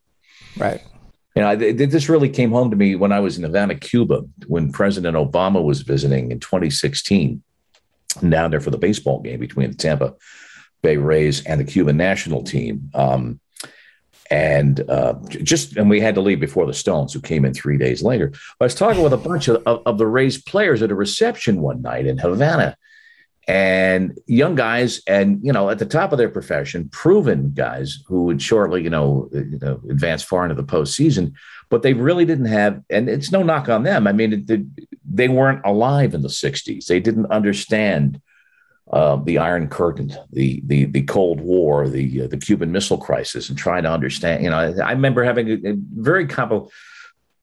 Right. 0.57 0.81
You 1.35 1.41
know, 1.41 1.55
this 1.55 2.09
really 2.09 2.29
came 2.29 2.51
home 2.51 2.69
to 2.69 2.75
me 2.75 2.95
when 2.95 3.11
I 3.11 3.19
was 3.19 3.37
in 3.37 3.43
Havana, 3.43 3.75
Cuba, 3.75 4.21
when 4.47 4.71
President 4.71 5.17
Obama 5.17 5.63
was 5.63 5.81
visiting 5.81 6.31
in 6.31 6.39
2016 6.39 7.41
down 8.15 8.52
there 8.52 8.62
for 8.62 8.71
the 8.71 8.78
baseball 8.78 9.21
game 9.21 9.39
between 9.39 9.71
the 9.71 9.78
Tampa 9.78 10.15
Bay 10.82 10.97
Rays 10.97 11.43
and 11.45 11.60
the 11.60 11.65
Cuban 11.65 11.97
national 11.97 12.43
team. 12.43 12.89
Um, 12.93 13.39
and 14.30 14.89
uh, 14.89 15.15
just 15.30 15.78
and 15.78 15.89
we 15.89 16.02
had 16.02 16.15
to 16.15 16.21
leave 16.21 16.39
before 16.39 16.65
the 16.65 16.73
Stones, 16.73 17.13
who 17.13 17.21
came 17.21 17.45
in 17.45 17.54
three 17.54 17.78
days 17.78 18.02
later. 18.02 18.32
I 18.60 18.63
was 18.63 18.76
talking 18.76 19.04
with 19.04 19.13
a 19.13 19.17
bunch 19.17 19.47
of, 19.47 19.62
of, 19.65 19.84
of 19.86 19.97
the 19.97 20.08
Rays 20.08 20.41
players 20.41 20.82
at 20.82 20.91
a 20.91 20.95
reception 20.95 21.62
one 21.62 21.82
night 21.82 22.08
in 22.08 22.17
Havana, 22.17 22.76
and 23.47 24.17
young 24.26 24.56
guys, 24.56 25.02
and 25.06 25.39
you 25.43 25.52
know, 25.52 25.69
at 25.69 25.80
the 25.80 25.86
top 25.86 26.13
of 26.13 26.17
their 26.17 26.30
profession, 26.30 26.89
proven 26.89 27.52
guys 27.54 27.99
who 28.08 28.23
would 28.26 28.41
shortly, 28.41 28.82
you 28.82 28.89
know, 28.89 29.30
you 29.34 29.60
know, 29.62 29.82
advance 29.89 30.23
far 30.23 30.43
into 30.43 30.56
the 30.56 30.63
postseason, 30.63 31.34
but 31.69 31.82
they 31.82 31.93
really 31.93 32.26
didn't 32.26 32.45
have. 32.45 32.82
And 32.89 33.10
it's 33.10 33.32
no 33.32 33.43
knock 33.43 33.67
on 33.69 33.84
them. 33.84 34.08
I 34.08 34.13
mean, 34.13 34.45
it, 34.47 34.62
they 35.13 35.30
weren't 35.30 35.62
alive 35.65 36.13
in 36.13 36.21
the 36.21 36.28
'60s. 36.28 36.86
They 36.88 36.99
didn't 36.99 37.28
understand 37.28 38.21
uh, 38.91 39.15
the 39.17 39.38
Iron 39.38 39.67
Curtain, 39.69 40.13
the 40.32 40.62
the 40.65 40.86
the 40.86 41.04
Cold 41.04 41.39
War, 41.39 41.88
the 41.88 42.23
uh, 42.23 42.28
the 42.28 42.38
Cuban 42.38 42.71
Missile 42.71 42.97
Crisis, 42.97 43.49
and 43.49 43.58
trying 43.58 43.84
to 43.84 43.91
understand. 43.91 44.43
You 44.43 44.49
know, 44.49 44.58
I, 44.58 44.89
I 44.89 44.91
remember 44.91 45.23
having 45.23 45.49
a, 45.49 45.71
a 45.71 45.76
very 45.78 46.28
couple 46.28 46.71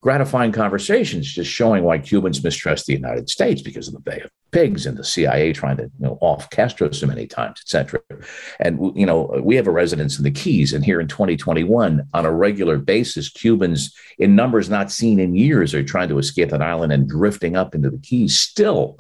gratifying 0.01 0.53
conversations, 0.53 1.33
just 1.33 1.51
showing 1.51 1.85
why 1.85 1.99
Cubans 1.99 2.43
mistrust 2.43 2.87
the 2.87 2.95
United 2.95 3.29
States 3.29 3.63
because 3.63 3.87
of 3.89 3.95
the 3.95 4.01
Bay 4.01 4.21
of 4.21 4.31
Pigs 4.53 4.87
and 4.87 4.97
the 4.97 5.05
CIA 5.05 5.53
trying 5.53 5.77
to 5.77 5.85
you 5.85 5.91
know, 5.99 6.19
off 6.21 6.51
Castro 6.51 6.91
so 6.91 7.07
many 7.07 7.27
times, 7.27 7.61
et 7.63 7.69
cetera. 7.69 8.01
And 8.59 8.97
you 8.97 9.07
know, 9.07 9.41
we 9.43 9.57
have 9.57 9.67
a 9.67 9.73
residence 9.73 10.19
in 10.19 10.25
the 10.25 10.31
Keys, 10.31 10.73
and 10.73 10.85
here 10.85 11.01
in 11.01 11.09
2021, 11.09 12.03
on 12.13 12.27
a 12.27 12.33
regular 12.33 12.79
basis, 12.79 13.29
Cubans 13.29 13.95
in 14.19 14.35
numbers 14.35 14.69
not 14.69 14.91
seen 14.91 15.19
in 15.19 15.35
years 15.35 15.75
are 15.75 15.83
trying 15.83 16.09
to 16.09 16.19
escape 16.19 16.51
that 16.51 16.63
island 16.63 16.93
and 16.93 17.09
drifting 17.09 17.57
up 17.57 17.75
into 17.75 17.91
the 17.91 17.99
Keys 17.99 18.39
still 18.39 18.99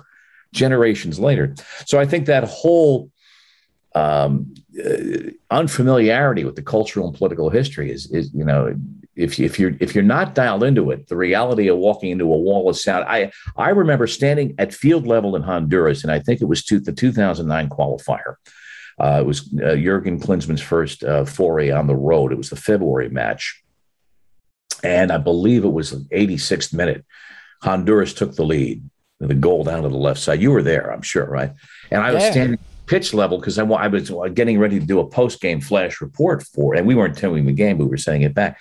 generations 0.52 1.18
later. 1.18 1.54
So 1.86 1.98
I 1.98 2.06
think 2.06 2.26
that 2.26 2.44
whole 2.44 3.10
um, 3.94 4.54
uh, 4.78 5.30
unfamiliarity 5.50 6.44
with 6.44 6.56
the 6.56 6.62
cultural 6.62 7.08
and 7.08 7.16
political 7.16 7.50
history 7.50 7.90
is, 7.90 8.10
is 8.10 8.32
you 8.32 8.44
know, 8.44 8.74
if, 9.20 9.38
if 9.38 9.58
you're 9.58 9.72
if 9.80 9.94
you're 9.94 10.02
not 10.02 10.34
dialed 10.34 10.64
into 10.64 10.90
it, 10.90 11.08
the 11.08 11.16
reality 11.16 11.68
of 11.68 11.78
walking 11.78 12.10
into 12.10 12.24
a 12.24 12.38
wall 12.38 12.68
of 12.68 12.76
sound. 12.76 13.04
I 13.08 13.30
I 13.56 13.70
remember 13.70 14.06
standing 14.06 14.54
at 14.58 14.74
field 14.74 15.06
level 15.06 15.36
in 15.36 15.42
Honduras, 15.42 16.02
and 16.02 16.12
I 16.12 16.18
think 16.18 16.40
it 16.40 16.46
was 16.46 16.64
two, 16.64 16.80
the 16.80 16.92
2009 16.92 17.68
qualifier. 17.68 18.36
Uh, 18.98 19.18
it 19.20 19.26
was 19.26 19.52
uh, 19.62 19.76
Jurgen 19.76 20.20
Klinsmann's 20.20 20.60
first 20.60 21.04
uh, 21.04 21.24
foray 21.24 21.70
on 21.70 21.86
the 21.86 21.96
road. 21.96 22.32
It 22.32 22.38
was 22.38 22.50
the 22.50 22.56
February 22.56 23.08
match, 23.08 23.62
and 24.82 25.10
I 25.10 25.18
believe 25.18 25.64
it 25.64 25.72
was 25.72 25.90
the 25.90 26.08
86th 26.14 26.74
minute. 26.74 27.04
Honduras 27.62 28.14
took 28.14 28.34
the 28.34 28.44
lead, 28.44 28.88
the 29.18 29.34
goal 29.34 29.64
down 29.64 29.82
to 29.82 29.88
the 29.88 29.96
left 29.96 30.20
side. 30.20 30.40
You 30.40 30.50
were 30.50 30.62
there, 30.62 30.92
I'm 30.92 31.02
sure, 31.02 31.26
right? 31.26 31.52
And 31.90 32.02
I 32.02 32.12
was 32.12 32.22
yeah. 32.22 32.30
standing 32.30 32.58
pitch 32.86 33.14
level 33.14 33.38
because 33.38 33.58
I, 33.58 33.64
I, 33.64 33.86
was 33.86 34.10
getting 34.34 34.58
ready 34.58 34.80
to 34.80 34.84
do 34.84 34.98
a 34.98 35.06
post 35.06 35.40
game 35.40 35.60
flash 35.60 36.00
report 36.00 36.42
for, 36.42 36.74
and 36.74 36.86
we 36.86 36.94
weren't 36.94 37.16
telling 37.16 37.46
the 37.46 37.52
game, 37.52 37.78
but 37.78 37.84
we 37.84 37.90
were 37.90 37.96
sending 37.96 38.22
it 38.22 38.34
back. 38.34 38.58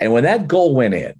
And 0.00 0.12
when 0.12 0.24
that 0.24 0.48
goal 0.48 0.74
went 0.74 0.94
in, 0.94 1.14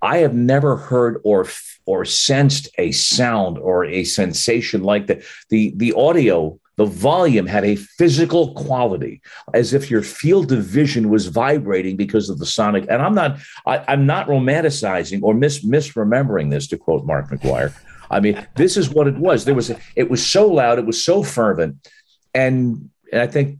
I 0.00 0.18
have 0.18 0.34
never 0.34 0.76
heard 0.76 1.20
or 1.24 1.46
or 1.86 2.04
sensed 2.04 2.68
a 2.78 2.92
sound 2.92 3.58
or 3.58 3.84
a 3.84 4.04
sensation 4.04 4.82
like 4.82 5.06
that. 5.08 5.22
The 5.48 5.72
the 5.76 5.92
audio, 5.94 6.58
the 6.76 6.84
volume 6.84 7.46
had 7.46 7.64
a 7.64 7.76
physical 7.76 8.54
quality, 8.54 9.20
as 9.54 9.74
if 9.74 9.90
your 9.90 10.02
field 10.02 10.52
of 10.52 10.62
vision 10.64 11.08
was 11.08 11.26
vibrating 11.26 11.96
because 11.96 12.30
of 12.30 12.38
the 12.38 12.46
sonic. 12.46 12.86
And 12.88 13.02
I'm 13.02 13.14
not 13.14 13.38
I, 13.66 13.92
am 13.92 14.06
not 14.06 14.28
romanticizing 14.28 15.20
or 15.22 15.34
mis 15.34 15.64
misremembering 15.64 16.50
this, 16.50 16.68
to 16.68 16.78
quote 16.78 17.04
Mark 17.04 17.30
McGwire. 17.30 17.74
I 18.10 18.20
mean, 18.20 18.46
this 18.56 18.76
is 18.76 18.88
what 18.88 19.06
it 19.06 19.18
was. 19.18 19.44
There 19.44 19.54
was 19.54 19.70
a, 19.70 19.78
it 19.96 20.08
was 20.08 20.24
so 20.24 20.46
loud, 20.48 20.78
it 20.78 20.86
was 20.86 21.04
so 21.04 21.22
fervent, 21.22 21.90
and, 22.34 22.88
and 23.12 23.20
I 23.20 23.26
think 23.26 23.58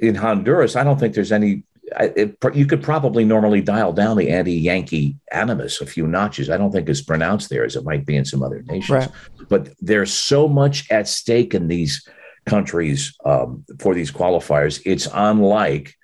in 0.00 0.14
Honduras, 0.14 0.76
I 0.76 0.84
don't 0.84 0.98
think 0.98 1.14
there's 1.14 1.32
any 1.32 1.62
it, 2.00 2.36
you 2.54 2.66
could 2.66 2.82
probably 2.82 3.24
normally 3.24 3.60
dial 3.60 3.92
down 3.92 4.16
the 4.16 4.30
anti-Yankee 4.30 5.16
animus 5.30 5.80
a 5.80 5.86
few 5.86 6.06
notches. 6.06 6.50
I 6.50 6.56
don't 6.56 6.72
think 6.72 6.88
it's 6.88 7.02
pronounced 7.02 7.50
there 7.50 7.64
as 7.64 7.76
it 7.76 7.84
might 7.84 8.06
be 8.06 8.16
in 8.16 8.24
some 8.24 8.42
other 8.42 8.62
nations. 8.62 8.90
Right. 8.90 9.08
But 9.48 9.70
there's 9.80 10.12
so 10.12 10.48
much 10.48 10.90
at 10.90 11.08
stake 11.08 11.54
in 11.54 11.68
these 11.68 12.06
countries 12.46 13.16
um, 13.24 13.64
for 13.78 13.94
these 13.94 14.10
qualifiers. 14.10 14.80
It's 14.84 15.08
unlike 15.12 15.94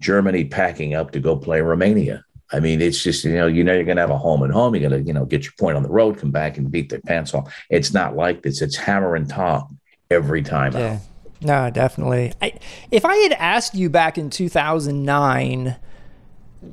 Germany 0.00 0.44
packing 0.44 0.94
up 0.94 1.12
to 1.12 1.20
go 1.20 1.36
play 1.36 1.60
Romania. 1.60 2.24
I 2.50 2.60
mean, 2.60 2.80
it's 2.80 3.02
just 3.02 3.24
you 3.24 3.34
know 3.34 3.46
you 3.46 3.62
know 3.62 3.74
you're 3.74 3.84
going 3.84 3.96
to 3.96 4.02
have 4.02 4.10
a 4.10 4.18
home 4.18 4.42
and 4.42 4.52
home. 4.52 4.74
You're 4.74 4.88
going 4.88 5.02
to 5.02 5.06
you 5.06 5.12
know 5.12 5.26
get 5.26 5.44
your 5.44 5.52
point 5.58 5.76
on 5.76 5.82
the 5.82 5.90
road, 5.90 6.18
come 6.18 6.30
back 6.30 6.56
and 6.56 6.70
beat 6.70 6.88
their 6.88 7.00
pants 7.00 7.34
off. 7.34 7.54
It's 7.68 7.92
not 7.92 8.16
like 8.16 8.42
this. 8.42 8.62
It's 8.62 8.76
hammer 8.76 9.16
and 9.16 9.28
tong 9.28 9.78
every 10.10 10.42
time. 10.42 10.72
Yeah. 10.72 10.92
Out. 10.94 11.00
No, 11.40 11.70
definitely. 11.70 12.32
I, 12.42 12.54
if 12.90 13.04
I 13.04 13.16
had 13.16 13.32
asked 13.32 13.74
you 13.74 13.88
back 13.88 14.18
in 14.18 14.30
2009 14.30 15.76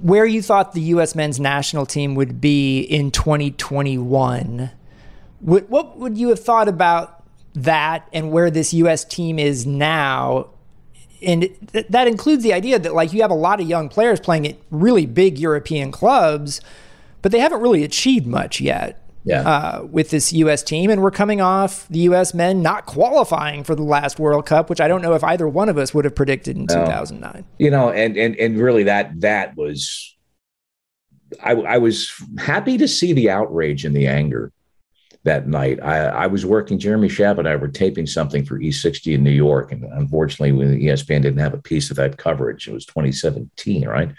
where 0.01 0.25
you 0.25 0.41
thought 0.41 0.73
the 0.73 0.81
U.S. 0.81 1.13
men's 1.13 1.39
national 1.39 1.85
team 1.85 2.15
would 2.15 2.41
be 2.41 2.81
in 2.81 3.11
2021, 3.11 4.71
what, 5.39 5.69
what 5.69 5.97
would 5.97 6.17
you 6.17 6.29
have 6.29 6.39
thought 6.39 6.67
about 6.67 7.23
that 7.53 8.07
and 8.11 8.31
where 8.31 8.49
this 8.49 8.73
U.S. 8.73 9.05
team 9.05 9.37
is 9.37 9.67
now? 9.67 10.49
And 11.21 11.49
th- 11.71 11.85
that 11.89 12.07
includes 12.07 12.43
the 12.43 12.53
idea 12.53 12.79
that, 12.79 12.95
like, 12.95 13.13
you 13.13 13.21
have 13.21 13.31
a 13.31 13.35
lot 13.35 13.61
of 13.61 13.67
young 13.67 13.89
players 13.89 14.19
playing 14.19 14.47
at 14.47 14.57
really 14.71 15.05
big 15.05 15.37
European 15.37 15.91
clubs, 15.91 16.61
but 17.21 17.31
they 17.31 17.39
haven't 17.39 17.61
really 17.61 17.83
achieved 17.83 18.25
much 18.25 18.59
yet 18.59 19.04
yeah. 19.25 19.41
uh, 19.41 19.87
with 19.89 20.11
this 20.11 20.31
U.S. 20.33 20.63
team. 20.63 20.89
And 20.89 21.01
we're 21.01 21.11
coming 21.11 21.41
off 21.41 21.87
the 21.89 21.99
U.S. 21.99 22.33
men 22.33 22.61
not 22.61 22.85
qualifying 22.85 23.63
for 23.63 23.75
the 23.75 23.83
last 23.83 24.19
World 24.19 24.45
Cup, 24.45 24.69
which 24.69 24.79
I 24.79 24.87
don't 24.87 25.01
know 25.01 25.13
if 25.13 25.23
either 25.23 25.47
one 25.47 25.67
of 25.67 25.77
us 25.77 25.93
would 25.93 26.05
have 26.05 26.15
predicted 26.15 26.55
in 26.55 26.65
no. 26.65 26.85
2009. 26.85 27.45
You 27.57 27.71
know, 27.71 27.89
and, 27.89 28.15
and, 28.15 28.35
and 28.35 28.57
really 28.57 28.83
that, 28.83 29.19
that 29.21 29.57
was, 29.57 30.15
I, 31.43 31.53
I 31.53 31.77
was 31.79 32.13
happy 32.37 32.77
to 32.77 32.87
see 32.87 33.13
the 33.13 33.31
outrage 33.31 33.83
and 33.83 33.95
the 33.95 34.07
anger 34.07 34.51
that 35.23 35.47
night. 35.47 35.79
I, 35.81 36.05
I 36.05 36.27
was 36.27 36.45
working, 36.45 36.77
Jeremy 36.77 37.09
Schaap 37.09 37.39
and 37.39 37.47
I 37.47 37.55
were 37.55 37.67
taping 37.67 38.05
something 38.05 38.45
for 38.45 38.59
E60 38.59 39.15
in 39.15 39.23
New 39.23 39.31
York. 39.31 39.71
And 39.71 39.83
unfortunately, 39.85 40.51
when 40.51 40.79
ESPN 40.79 41.23
didn't 41.23 41.39
have 41.39 41.55
a 41.55 41.61
piece 41.61 41.89
of 41.89 41.97
that 41.97 42.17
coverage. 42.17 42.67
It 42.67 42.73
was 42.73 42.85
2017, 42.85 43.87
right? 43.87 44.11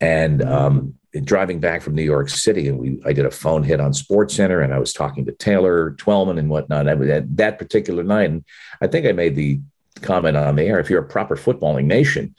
And 0.00 0.42
um, 0.42 0.97
driving 1.24 1.58
back 1.58 1.82
from 1.82 1.94
New 1.94 2.02
York 2.02 2.28
City, 2.28 2.68
and 2.68 2.78
we 2.78 3.00
I 3.04 3.12
did 3.12 3.26
a 3.26 3.30
phone 3.30 3.62
hit 3.62 3.80
on 3.80 3.92
SportsCenter, 3.92 4.62
and 4.62 4.74
I 4.74 4.78
was 4.78 4.92
talking 4.92 5.24
to 5.26 5.32
Taylor 5.32 5.92
Twellman 5.92 6.38
and 6.38 6.50
whatnot. 6.50 6.88
I 6.88 6.94
was 6.94 7.08
at 7.08 7.36
that 7.36 7.58
particular 7.58 8.02
night, 8.02 8.30
and 8.30 8.44
I 8.80 8.86
think 8.86 9.06
I 9.06 9.12
made 9.12 9.34
the 9.34 9.60
comment 10.02 10.36
on 10.36 10.56
the 10.56 10.64
air: 10.64 10.80
if 10.80 10.90
you're 10.90 11.02
a 11.02 11.08
proper 11.08 11.36
footballing 11.36 11.86
nation, 11.86 12.34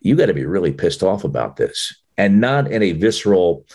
you 0.00 0.16
got 0.16 0.26
to 0.26 0.34
be 0.34 0.46
really 0.46 0.72
pissed 0.72 1.02
off 1.02 1.24
about 1.24 1.56
this, 1.56 1.94
and 2.16 2.40
not 2.40 2.70
in 2.70 2.82
a 2.82 2.92
visceral 2.92 3.66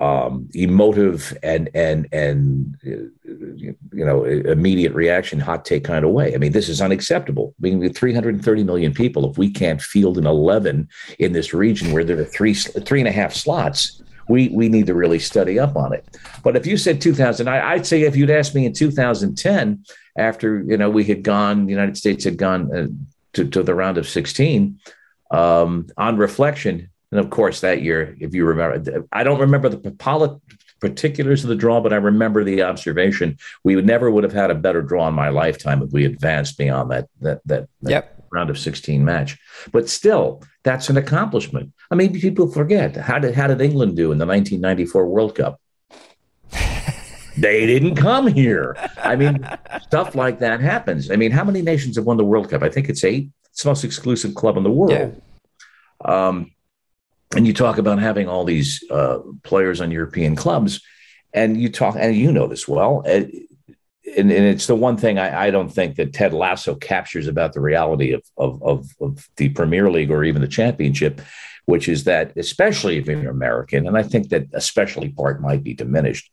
um, 0.00 0.48
emotive 0.54 1.36
and 1.42 1.68
and 1.74 2.08
and 2.10 2.76
you 2.82 3.76
know 3.92 4.24
immediate 4.24 4.94
reaction, 4.94 5.38
hot 5.38 5.64
take 5.66 5.84
kind 5.84 6.04
of 6.04 6.10
way. 6.10 6.34
I 6.34 6.38
mean, 6.38 6.52
this 6.52 6.70
is 6.70 6.80
unacceptable. 6.80 7.54
I 7.58 7.62
mean, 7.62 7.78
with 7.78 7.96
330 7.96 8.64
million 8.64 8.94
people, 8.94 9.30
if 9.30 9.36
we 9.36 9.50
can't 9.50 9.80
field 9.80 10.16
an 10.16 10.26
11 10.26 10.88
in 11.18 11.32
this 11.32 11.52
region 11.52 11.92
where 11.92 12.02
there 12.02 12.18
are 12.18 12.24
three 12.24 12.54
three 12.54 13.00
and 13.00 13.08
a 13.08 13.12
half 13.12 13.34
slots, 13.34 14.02
we 14.28 14.48
we 14.48 14.70
need 14.70 14.86
to 14.86 14.94
really 14.94 15.18
study 15.18 15.58
up 15.58 15.76
on 15.76 15.92
it. 15.92 16.04
But 16.42 16.56
if 16.56 16.66
you 16.66 16.78
said 16.78 17.02
2000, 17.02 17.46
I, 17.46 17.74
would 17.74 17.86
say 17.86 18.02
if 18.02 18.16
you'd 18.16 18.30
asked 18.30 18.54
me 18.54 18.64
in 18.64 18.72
2010, 18.72 19.84
after 20.16 20.62
you 20.62 20.78
know 20.78 20.88
we 20.88 21.04
had 21.04 21.22
gone, 21.22 21.66
the 21.66 21.72
United 21.72 21.98
States 21.98 22.24
had 22.24 22.38
gone 22.38 22.74
uh, 22.74 22.86
to 23.34 23.46
to 23.48 23.62
the 23.62 23.74
round 23.74 23.98
of 23.98 24.08
16. 24.08 24.78
Um, 25.30 25.86
on 25.96 26.16
reflection, 26.16 26.90
and 27.10 27.18
of 27.18 27.30
course, 27.30 27.60
that 27.60 27.82
year, 27.82 28.16
if 28.20 28.34
you 28.34 28.44
remember, 28.44 29.04
I 29.12 29.24
don't 29.24 29.40
remember 29.40 29.68
the 29.68 30.40
particulars 30.80 31.42
of 31.42 31.48
the 31.48 31.56
draw, 31.56 31.80
but 31.80 31.92
I 31.92 31.96
remember 31.96 32.44
the 32.44 32.62
observation. 32.62 33.36
We 33.64 33.76
would 33.76 33.86
never 33.86 34.10
would 34.10 34.24
have 34.24 34.32
had 34.32 34.50
a 34.50 34.54
better 34.54 34.82
draw 34.82 35.08
in 35.08 35.14
my 35.14 35.28
lifetime 35.28 35.82
if 35.82 35.90
we 35.90 36.04
advanced 36.04 36.56
beyond 36.56 36.90
that 36.90 37.08
that 37.20 37.40
that, 37.46 37.68
that 37.82 37.90
yep. 37.90 38.24
round 38.30 38.50
of 38.50 38.58
16 38.58 39.04
match. 39.04 39.38
But 39.72 39.88
still, 39.88 40.42
that's 40.62 40.88
an 40.88 40.96
accomplishment. 40.96 41.72
I 41.90 41.96
mean, 41.96 42.18
people 42.18 42.50
forget 42.50 42.96
how 42.96 43.18
did 43.18 43.34
how 43.34 43.48
did 43.48 43.60
England 43.60 43.96
do 43.96 44.12
in 44.12 44.18
the 44.18 44.26
1994 44.26 45.06
World 45.06 45.34
Cup? 45.34 45.60
they 47.36 47.66
didn't 47.66 47.96
come 47.96 48.28
here. 48.28 48.76
I 48.98 49.16
mean, 49.16 49.46
stuff 49.82 50.14
like 50.14 50.38
that 50.38 50.60
happens. 50.60 51.10
I 51.10 51.16
mean, 51.16 51.32
how 51.32 51.44
many 51.44 51.60
nations 51.60 51.96
have 51.96 52.06
won 52.06 52.16
the 52.16 52.24
World 52.24 52.50
Cup? 52.50 52.62
I 52.62 52.68
think 52.68 52.88
it's 52.88 53.02
eight. 53.02 53.30
It's 53.50 53.64
the 53.64 53.68
most 53.68 53.82
exclusive 53.82 54.36
club 54.36 54.56
in 54.56 54.62
the 54.62 54.70
world. 54.70 54.92
Yeah. 54.92 55.10
Um, 56.04 56.52
and 57.34 57.46
you 57.46 57.52
talk 57.52 57.78
about 57.78 57.98
having 57.98 58.28
all 58.28 58.44
these 58.44 58.82
uh, 58.90 59.20
players 59.42 59.80
on 59.80 59.90
European 59.90 60.34
clubs, 60.34 60.80
and 61.32 61.60
you 61.60 61.68
talk, 61.68 61.96
and 61.98 62.16
you 62.16 62.32
know 62.32 62.46
this 62.46 62.66
well. 62.66 63.02
And, 63.06 63.32
and, 64.16 64.32
it's 64.32 64.66
the 64.66 64.74
one 64.74 64.96
thing 64.96 65.18
I, 65.18 65.46
I, 65.46 65.50
don't 65.50 65.68
think 65.68 65.94
that 65.96 66.12
Ted 66.12 66.32
Lasso 66.32 66.74
captures 66.74 67.28
about 67.28 67.52
the 67.52 67.60
reality 67.60 68.12
of, 68.12 68.22
of, 68.36 68.60
of, 68.62 68.86
of 69.00 69.28
the 69.36 69.50
Premier 69.50 69.88
League 69.90 70.10
or 70.10 70.24
even 70.24 70.42
the 70.42 70.48
Championship, 70.48 71.20
which 71.66 71.88
is 71.88 72.04
that, 72.04 72.36
especially 72.36 72.98
if 72.98 73.06
you're 73.06 73.30
American, 73.30 73.86
and 73.86 73.96
I 73.96 74.02
think 74.02 74.30
that 74.30 74.48
especially 74.52 75.10
part 75.10 75.40
might 75.40 75.62
be 75.62 75.74
diminished. 75.74 76.28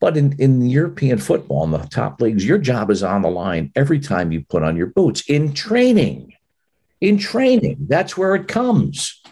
But 0.00 0.16
in, 0.16 0.34
in 0.38 0.66
European 0.66 1.18
football, 1.18 1.64
in 1.64 1.70
the 1.70 1.78
top 1.78 2.20
leagues, 2.20 2.46
your 2.46 2.58
job 2.58 2.90
is 2.90 3.02
on 3.02 3.22
the 3.22 3.30
line 3.30 3.72
every 3.76 4.00
time 4.00 4.32
you 4.32 4.42
put 4.42 4.62
on 4.62 4.76
your 4.76 4.88
boots 4.88 5.28
in 5.28 5.52
training. 5.52 6.34
In 7.00 7.18
training, 7.18 7.76
that's 7.88 8.16
where 8.16 8.34
it 8.34 8.48
comes. 8.48 9.22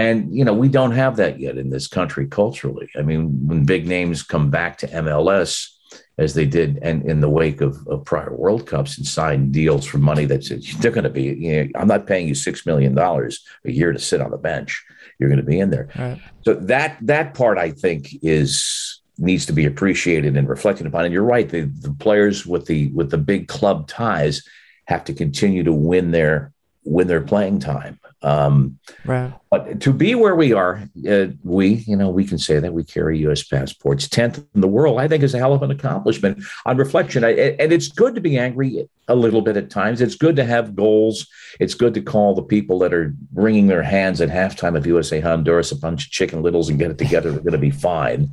And, 0.00 0.34
you 0.34 0.46
know, 0.46 0.54
we 0.54 0.68
don't 0.68 0.92
have 0.92 1.16
that 1.16 1.40
yet 1.40 1.58
in 1.58 1.68
this 1.68 1.86
country 1.86 2.26
culturally. 2.26 2.88
I 2.96 3.02
mean, 3.02 3.46
when 3.46 3.64
big 3.64 3.86
names 3.86 4.22
come 4.22 4.48
back 4.48 4.78
to 4.78 4.86
MLS, 4.86 5.68
as 6.16 6.32
they 6.32 6.46
did 6.46 6.78
and 6.82 7.02
in 7.04 7.20
the 7.20 7.28
wake 7.28 7.60
of, 7.60 7.86
of 7.86 8.04
prior 8.04 8.34
World 8.34 8.66
Cups 8.66 8.96
and 8.96 9.06
sign 9.06 9.50
deals 9.52 9.84
for 9.84 9.98
money 9.98 10.24
that 10.26 10.44
says 10.44 10.66
they're 10.78 10.90
going 10.90 11.04
to 11.04 11.10
be, 11.10 11.24
you 11.24 11.64
know, 11.64 11.70
I'm 11.74 11.88
not 11.88 12.06
paying 12.06 12.28
you 12.28 12.34
$6 12.34 12.66
million 12.66 12.96
a 12.96 13.70
year 13.70 13.92
to 13.92 13.98
sit 13.98 14.22
on 14.22 14.30
the 14.30 14.38
bench. 14.38 14.82
You're 15.18 15.28
going 15.28 15.40
to 15.40 15.46
be 15.46 15.60
in 15.60 15.68
there. 15.68 15.88
Right. 15.98 16.20
So 16.46 16.54
that, 16.54 16.96
that 17.02 17.34
part 17.34 17.58
I 17.58 17.70
think 17.70 18.08
is, 18.22 19.02
needs 19.18 19.44
to 19.46 19.52
be 19.52 19.66
appreciated 19.66 20.34
and 20.34 20.48
reflected 20.48 20.86
upon. 20.86 21.04
And 21.04 21.12
you're 21.12 21.22
right. 21.22 21.48
The, 21.48 21.62
the 21.62 21.92
players 21.92 22.46
with 22.46 22.64
the, 22.64 22.88
with 22.92 23.10
the 23.10 23.18
big 23.18 23.48
club 23.48 23.86
ties 23.86 24.48
have 24.86 25.04
to 25.04 25.12
continue 25.12 25.62
to 25.64 25.74
win 25.74 26.10
their, 26.10 26.52
win 26.84 27.06
their 27.06 27.20
playing 27.20 27.60
time. 27.60 27.99
Um, 28.22 28.78
right. 29.04 29.32
But 29.50 29.80
to 29.80 29.92
be 29.92 30.14
where 30.14 30.36
we 30.36 30.52
are, 30.52 30.82
uh, 31.08 31.26
we, 31.42 31.68
you 31.86 31.96
know, 31.96 32.10
we 32.10 32.24
can 32.24 32.38
say 32.38 32.58
that 32.58 32.72
we 32.72 32.84
carry 32.84 33.18
U.S. 33.20 33.42
passports, 33.42 34.08
10th 34.08 34.44
in 34.54 34.60
the 34.60 34.68
world, 34.68 35.00
I 35.00 35.08
think 35.08 35.22
is 35.22 35.34
a 35.34 35.38
hell 35.38 35.54
of 35.54 35.62
an 35.62 35.70
accomplishment 35.70 36.42
on 36.66 36.76
reflection. 36.76 37.24
I, 37.24 37.30
and 37.30 37.72
it's 37.72 37.88
good 37.88 38.14
to 38.14 38.20
be 38.20 38.38
angry 38.38 38.88
a 39.08 39.14
little 39.14 39.40
bit 39.40 39.56
at 39.56 39.70
times. 39.70 40.00
It's 40.00 40.14
good 40.14 40.36
to 40.36 40.44
have 40.44 40.76
goals. 40.76 41.26
It's 41.58 41.74
good 41.74 41.94
to 41.94 42.02
call 42.02 42.34
the 42.34 42.42
people 42.42 42.78
that 42.80 42.94
are 42.94 43.14
wringing 43.34 43.66
their 43.66 43.82
hands 43.82 44.20
at 44.20 44.28
halftime 44.28 44.76
of 44.76 44.86
USA 44.86 45.20
Honduras 45.20 45.72
a 45.72 45.76
bunch 45.76 46.06
of 46.06 46.10
chicken 46.12 46.42
littles 46.42 46.68
and 46.68 46.78
get 46.78 46.90
it 46.90 46.98
together. 46.98 47.32
We're 47.32 47.40
going 47.40 47.52
to 47.52 47.58
be 47.58 47.70
fine. 47.70 48.30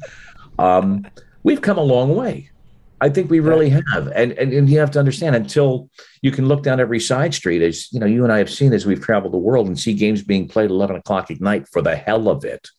Um, 0.59 1.07
we've 1.43 1.61
come 1.61 1.77
a 1.77 1.83
long 1.83 2.15
way. 2.15 2.51
I 2.99 3.09
think 3.09 3.29
we 3.29 3.39
really 3.39 3.69
have. 3.69 4.07
And, 4.07 4.31
and, 4.33 4.51
and 4.53 4.69
you 4.69 4.79
have 4.79 4.91
to 4.91 4.99
understand 4.99 5.35
until 5.35 5.89
you 6.21 6.31
can 6.31 6.47
look 6.47 6.63
down 6.63 6.79
every 6.79 6.99
side 6.99 7.33
street, 7.33 7.61
as 7.61 7.91
you 7.91 7.99
know, 7.99 8.05
you 8.05 8.23
and 8.23 8.33
I 8.33 8.39
have 8.39 8.49
seen 8.49 8.73
as 8.73 8.85
we've 8.85 9.01
traveled 9.01 9.33
the 9.33 9.37
world 9.37 9.67
and 9.67 9.79
see 9.79 9.93
games 9.93 10.23
being 10.23 10.47
played 10.47 10.69
11 10.69 10.95
o'clock 10.95 11.29
at 11.29 11.41
night 11.41 11.67
for 11.67 11.81
the 11.81 11.95
hell 11.95 12.29
of 12.29 12.43
it. 12.45 12.69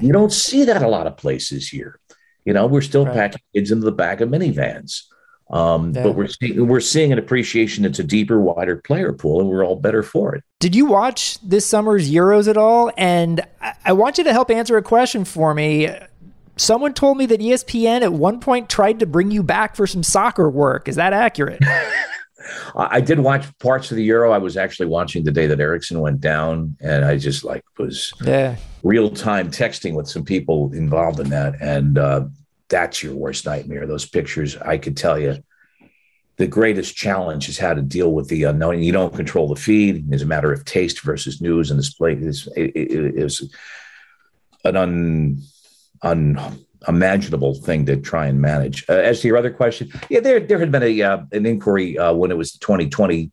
You 0.00 0.12
don't 0.12 0.32
see 0.32 0.64
that 0.64 0.82
a 0.82 0.88
lot 0.88 1.06
of 1.06 1.16
places 1.16 1.68
here. 1.68 1.98
You 2.44 2.52
know, 2.52 2.66
we're 2.66 2.82
still 2.82 3.06
right. 3.06 3.14
packing 3.14 3.40
kids 3.54 3.70
into 3.70 3.86
the 3.86 3.92
back 3.92 4.20
of 4.20 4.28
minivans. 4.28 5.04
Um, 5.50 5.92
yeah. 5.94 6.02
But 6.02 6.12
we're 6.12 6.28
seeing, 6.28 6.66
we're 6.66 6.80
seeing 6.80 7.12
an 7.12 7.18
appreciation. 7.18 7.84
It's 7.84 7.98
a 7.98 8.04
deeper, 8.04 8.40
wider 8.40 8.76
player 8.76 9.12
pool, 9.12 9.40
and 9.40 9.48
we're 9.48 9.64
all 9.64 9.76
better 9.76 10.02
for 10.02 10.34
it. 10.34 10.44
Did 10.60 10.74
you 10.74 10.86
watch 10.86 11.38
this 11.40 11.64
summer's 11.64 12.10
Euros 12.10 12.48
at 12.48 12.56
all? 12.56 12.92
And 12.96 13.46
I 13.84 13.92
want 13.92 14.18
you 14.18 14.24
to 14.24 14.32
help 14.32 14.50
answer 14.50 14.76
a 14.76 14.82
question 14.82 15.24
for 15.24 15.54
me. 15.54 15.88
Someone 16.58 16.92
told 16.92 17.16
me 17.16 17.26
that 17.26 17.40
ESPN 17.40 18.02
at 18.02 18.12
one 18.12 18.40
point 18.40 18.68
tried 18.68 18.98
to 19.00 19.06
bring 19.06 19.30
you 19.30 19.42
back 19.42 19.76
for 19.76 19.86
some 19.86 20.02
soccer 20.02 20.50
work. 20.50 20.88
Is 20.88 20.96
that 20.96 21.12
accurate? 21.12 21.62
I 22.74 23.00
did 23.00 23.18
watch 23.20 23.46
parts 23.58 23.90
of 23.90 23.96
the 23.96 24.04
Euro. 24.04 24.32
I 24.32 24.38
was 24.38 24.56
actually 24.56 24.86
watching 24.86 25.24
the 25.24 25.32
day 25.32 25.46
that 25.46 25.60
Eriksen 25.60 26.00
went 26.00 26.20
down, 26.20 26.76
and 26.80 27.04
I 27.04 27.18
just 27.18 27.44
like 27.44 27.64
was 27.78 28.12
yeah 28.22 28.56
real 28.82 29.10
time 29.10 29.50
texting 29.50 29.94
with 29.94 30.08
some 30.08 30.24
people 30.24 30.72
involved 30.72 31.20
in 31.20 31.30
that, 31.30 31.60
and 31.60 31.98
uh, 31.98 32.24
that's 32.68 33.02
your 33.02 33.14
worst 33.14 33.46
nightmare. 33.46 33.86
Those 33.86 34.06
pictures, 34.06 34.56
I 34.56 34.78
could 34.78 34.96
tell 34.96 35.18
you. 35.18 35.42
The 36.36 36.46
greatest 36.46 36.94
challenge 36.94 37.48
is 37.48 37.58
how 37.58 37.74
to 37.74 37.82
deal 37.82 38.12
with 38.12 38.28
the 38.28 38.44
unknown. 38.44 38.80
You 38.80 38.92
don't 38.92 39.12
control 39.12 39.48
the 39.48 39.60
feed. 39.60 40.06
It's 40.12 40.22
a 40.22 40.26
matter 40.26 40.52
of 40.52 40.64
taste 40.64 41.00
versus 41.00 41.40
news 41.40 41.72
and 41.72 41.80
display. 41.80 42.12
Is 42.14 42.48
is 42.54 43.52
an 44.64 44.76
un, 44.76 45.42
un 46.02 46.38
imaginable 46.86 47.54
thing 47.54 47.84
to 47.86 47.96
try 47.96 48.26
and 48.26 48.40
manage. 48.40 48.84
Uh, 48.88 48.94
as 48.94 49.20
to 49.20 49.28
your 49.28 49.36
other 49.36 49.50
question, 49.50 49.90
yeah, 50.08 50.20
there 50.20 50.40
there 50.40 50.58
had 50.58 50.70
been 50.70 50.82
a 50.82 51.02
uh, 51.02 51.18
an 51.32 51.46
inquiry 51.46 51.98
uh, 51.98 52.12
when 52.12 52.30
it 52.30 52.36
was 52.36 52.52
the 52.52 52.58
2020 52.60 53.30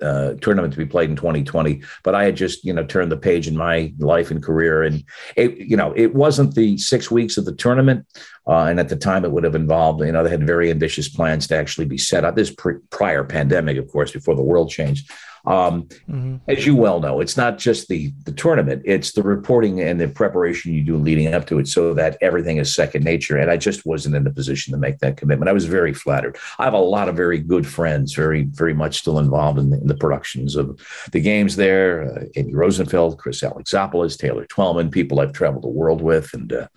uh, 0.00 0.34
tournament 0.34 0.72
to 0.72 0.78
be 0.78 0.86
played 0.86 1.10
in 1.10 1.16
2020, 1.16 1.82
but 2.04 2.14
I 2.14 2.24
had 2.24 2.36
just 2.36 2.64
you 2.64 2.72
know 2.72 2.84
turned 2.84 3.10
the 3.10 3.16
page 3.16 3.48
in 3.48 3.56
my 3.56 3.92
life 3.98 4.30
and 4.30 4.42
career, 4.42 4.82
and 4.82 5.04
it 5.36 5.56
you 5.58 5.76
know 5.76 5.92
it 5.96 6.14
wasn't 6.14 6.54
the 6.54 6.78
six 6.78 7.10
weeks 7.10 7.36
of 7.36 7.44
the 7.44 7.54
tournament, 7.54 8.06
uh, 8.46 8.64
and 8.64 8.80
at 8.80 8.88
the 8.88 8.96
time 8.96 9.24
it 9.24 9.32
would 9.32 9.44
have 9.44 9.54
involved 9.54 10.00
you 10.04 10.12
know 10.12 10.22
they 10.22 10.30
had 10.30 10.46
very 10.46 10.70
ambitious 10.70 11.08
plans 11.08 11.46
to 11.48 11.56
actually 11.56 11.86
be 11.86 11.98
set 11.98 12.24
up. 12.24 12.36
This 12.36 12.54
pre- 12.54 12.78
prior 12.90 13.24
pandemic, 13.24 13.76
of 13.76 13.88
course, 13.88 14.12
before 14.12 14.36
the 14.36 14.42
world 14.42 14.70
changed. 14.70 15.10
Um, 15.46 15.84
mm-hmm. 16.08 16.36
As 16.48 16.66
you 16.66 16.74
well 16.76 17.00
know, 17.00 17.20
it's 17.20 17.36
not 17.36 17.58
just 17.58 17.88
the 17.88 18.12
the 18.24 18.32
tournament; 18.32 18.82
it's 18.84 19.12
the 19.12 19.22
reporting 19.22 19.80
and 19.80 20.00
the 20.00 20.08
preparation 20.08 20.74
you 20.74 20.82
do 20.82 20.96
leading 20.96 21.32
up 21.34 21.46
to 21.46 21.58
it, 21.58 21.68
so 21.68 21.94
that 21.94 22.18
everything 22.20 22.58
is 22.58 22.74
second 22.74 23.04
nature. 23.04 23.36
And 23.36 23.50
I 23.50 23.56
just 23.56 23.86
wasn't 23.86 24.16
in 24.16 24.24
the 24.24 24.30
position 24.30 24.72
to 24.72 24.78
make 24.78 24.98
that 24.98 25.16
commitment. 25.16 25.48
I 25.48 25.52
was 25.52 25.66
very 25.66 25.94
flattered. 25.94 26.36
I 26.58 26.64
have 26.64 26.74
a 26.74 26.78
lot 26.78 27.08
of 27.08 27.16
very 27.16 27.38
good 27.38 27.66
friends, 27.66 28.14
very 28.14 28.44
very 28.44 28.74
much 28.74 28.98
still 28.98 29.18
involved 29.18 29.58
in 29.58 29.70
the, 29.70 29.80
in 29.80 29.86
the 29.86 29.96
productions 29.96 30.56
of 30.56 30.80
the 31.12 31.20
games 31.20 31.56
there. 31.56 32.12
Uh, 32.12 32.24
Amy 32.36 32.54
Rosenfeld, 32.54 33.18
Chris 33.18 33.42
Alexopoulos, 33.42 34.18
Taylor 34.18 34.46
Twellman, 34.46 34.90
people 34.90 35.20
I've 35.20 35.32
traveled 35.32 35.64
the 35.64 35.68
world 35.68 36.02
with, 36.02 36.32
and 36.34 36.52
uh, 36.52 36.68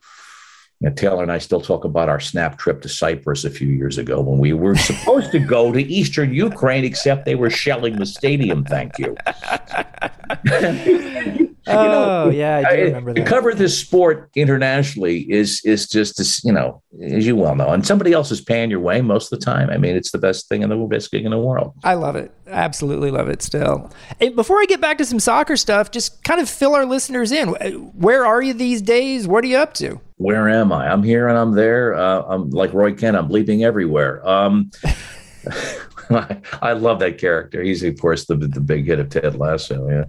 Taylor 0.90 1.22
and 1.22 1.32
I 1.32 1.38
still 1.38 1.62
talk 1.62 1.86
about 1.86 2.10
our 2.10 2.20
snap 2.20 2.58
trip 2.58 2.82
to 2.82 2.90
Cyprus 2.90 3.46
a 3.46 3.52
few 3.52 3.68
years 3.68 4.00
ago 4.00 4.20
when 4.20 4.40
we 4.40 4.54
were 4.54 4.76
supposed 4.76 5.32
to 5.32 5.40
go 5.40 5.72
to 5.72 5.80
eastern 5.80 6.34
Ukraine, 6.34 6.84
except 6.84 7.26
they 7.26 7.36
were 7.36 7.52
shelling 7.52 7.98
the 7.98 8.06
stadium. 8.08 8.66
Thank 8.66 8.98
you. 8.98 9.16
you 11.68 11.74
know, 11.74 12.24
oh 12.26 12.30
yeah, 12.32 12.64
I 12.68 12.76
do 12.76 12.84
remember 12.86 13.14
that. 13.14 13.24
To 13.24 13.26
cover 13.26 13.54
this 13.54 13.78
sport 13.78 14.32
internationally 14.36 15.32
is 15.32 15.62
is 15.64 15.88
just 15.88 16.20
as 16.20 16.44
you 16.44 16.52
know, 16.52 16.82
as 17.04 17.28
you 17.28 17.36
well 17.36 17.56
know, 17.56 17.70
and 17.70 17.86
somebody 17.86 18.14
else 18.14 18.32
is 18.32 18.42
paying 18.42 18.72
your 18.72 18.80
way 18.80 19.02
most 19.02 19.32
of 19.32 19.40
the 19.40 19.46
time. 19.46 19.70
I 19.70 19.78
mean, 19.78 19.96
it's 19.96 20.10
the 20.10 20.18
best 20.18 20.50
thing 20.50 20.64
in 20.64 20.70
the 20.70 20.76
best 20.76 21.12
gig 21.12 21.24
in 21.24 21.30
the 21.30 21.38
world. 21.38 21.74
I 21.84 21.94
love 21.94 22.16
it, 22.16 22.32
absolutely 22.48 23.12
love 23.12 23.28
it. 23.28 23.44
Still, 23.44 23.92
hey, 24.20 24.30
before 24.30 24.60
I 24.60 24.66
get 24.66 24.82
back 24.82 24.98
to 24.98 25.06
some 25.06 25.20
soccer 25.20 25.56
stuff, 25.56 25.92
just 25.92 26.24
kind 26.24 26.42
of 26.42 26.50
fill 26.50 26.74
our 26.74 26.86
listeners 26.86 27.32
in. 27.32 27.50
Where 27.94 28.26
are 28.26 28.42
you 28.42 28.56
these 28.56 28.82
days? 28.82 29.28
What 29.28 29.44
are 29.44 29.48
you 29.48 29.58
up 29.58 29.76
to? 29.76 30.02
Where 30.18 30.50
am 30.50 30.72
I? 30.72 30.92
I'm 30.92 31.04
here 31.04 31.28
and 31.28 31.38
I'm 31.38 31.52
there. 31.52 31.94
Uh, 31.94 32.24
I'm 32.24 32.50
like 32.50 32.74
Roy 32.74 32.94
Kent. 32.94 33.16
I'm 33.16 33.28
bleeping 33.28 33.64
everywhere. 33.64 34.28
Um, 34.28 34.72
I, 36.60 36.74
love 36.74 37.00
that 37.00 37.20
character. 37.20 37.62
He's 37.62 37.84
of 37.84 38.00
course 38.02 38.26
the 38.26 38.36
the 38.36 38.60
big 38.60 38.88
hit 38.88 38.98
of 38.98 39.10
Ted 39.10 39.36
Lasso. 39.36 39.88
Yeah 39.88 40.06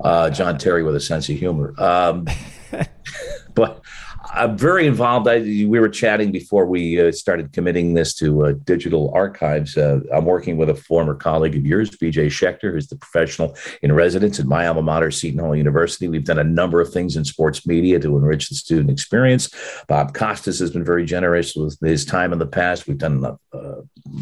uh, 0.00 0.30
John 0.30 0.58
Terry 0.58 0.82
with 0.82 0.96
a 0.96 1.00
sense 1.00 1.28
of 1.28 1.36
humor. 1.36 1.74
Um, 1.78 2.26
but 3.54 3.82
I'm 4.30 4.58
very 4.58 4.86
involved. 4.86 5.26
I, 5.26 5.40
we 5.40 5.80
were 5.80 5.88
chatting 5.88 6.30
before 6.32 6.66
we 6.66 7.00
uh, 7.00 7.12
started 7.12 7.52
committing 7.52 7.94
this 7.94 8.14
to 8.16 8.44
uh, 8.44 8.52
digital 8.64 9.10
archives. 9.14 9.76
Uh, 9.76 10.00
I'm 10.12 10.26
working 10.26 10.58
with 10.58 10.68
a 10.68 10.74
former 10.74 11.14
colleague 11.14 11.56
of 11.56 11.64
yours, 11.64 11.90
BJ 11.90 12.26
Schechter, 12.26 12.72
who's 12.72 12.88
the 12.88 12.96
professional 12.96 13.56
in 13.82 13.92
residence 13.92 14.38
at 14.38 14.46
my 14.46 14.66
alma 14.66 14.82
mater, 14.82 15.10
Seton 15.10 15.40
Hall 15.40 15.56
University. 15.56 16.08
We've 16.08 16.24
done 16.24 16.38
a 16.38 16.44
number 16.44 16.80
of 16.80 16.92
things 16.92 17.16
in 17.16 17.24
sports 17.24 17.66
media 17.66 17.98
to 18.00 18.16
enrich 18.16 18.50
the 18.50 18.54
student 18.54 18.90
experience. 18.90 19.50
Bob 19.88 20.14
Costas 20.14 20.58
has 20.58 20.70
been 20.70 20.84
very 20.84 21.06
generous 21.06 21.54
with 21.56 21.78
his 21.80 22.04
time 22.04 22.32
in 22.32 22.38
the 22.38 22.46
past. 22.46 22.86
We've 22.86 22.98
done 22.98 23.24
uh, 23.24 23.74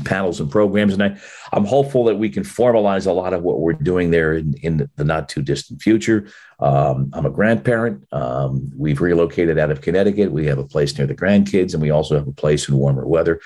panels 0.05 0.41
and 0.41 0.51
programs, 0.51 0.93
and 0.95 1.03
I, 1.03 1.17
I'm 1.53 1.65
hopeful 1.65 2.05
that 2.05 2.17
we 2.17 2.31
can 2.31 2.45
formalize 2.45 3.07
a 3.07 3.13
lot 3.13 3.35
of 3.35 3.43
what 3.43 3.61
we're 3.61 3.73
doing 3.73 4.13
there 4.13 4.35
in, 4.35 4.55
in 4.63 4.89
the 4.95 5.05
not 5.05 5.29
too 5.29 5.43
distant 5.43 5.83
future. 5.83 6.29
Um, 6.59 7.11
I'm 7.13 7.27
a 7.27 7.31
grandparent. 7.31 8.07
Um, 8.13 8.71
we've 8.75 9.01
relocated 9.01 9.59
out 9.59 9.71
of 9.71 9.83
Connecticut. 9.83 9.96
We 10.05 10.47
have 10.47 10.59
a 10.59 10.65
place 10.65 10.97
near 10.97 11.07
the 11.07 11.15
grandkids, 11.15 11.73
and 11.73 11.83
we 11.83 11.91
also 11.91 12.17
have 12.17 12.29
a 12.29 12.33
place 12.33 12.69
in 12.69 12.77
warmer 12.77 13.07
weather. 13.07 13.41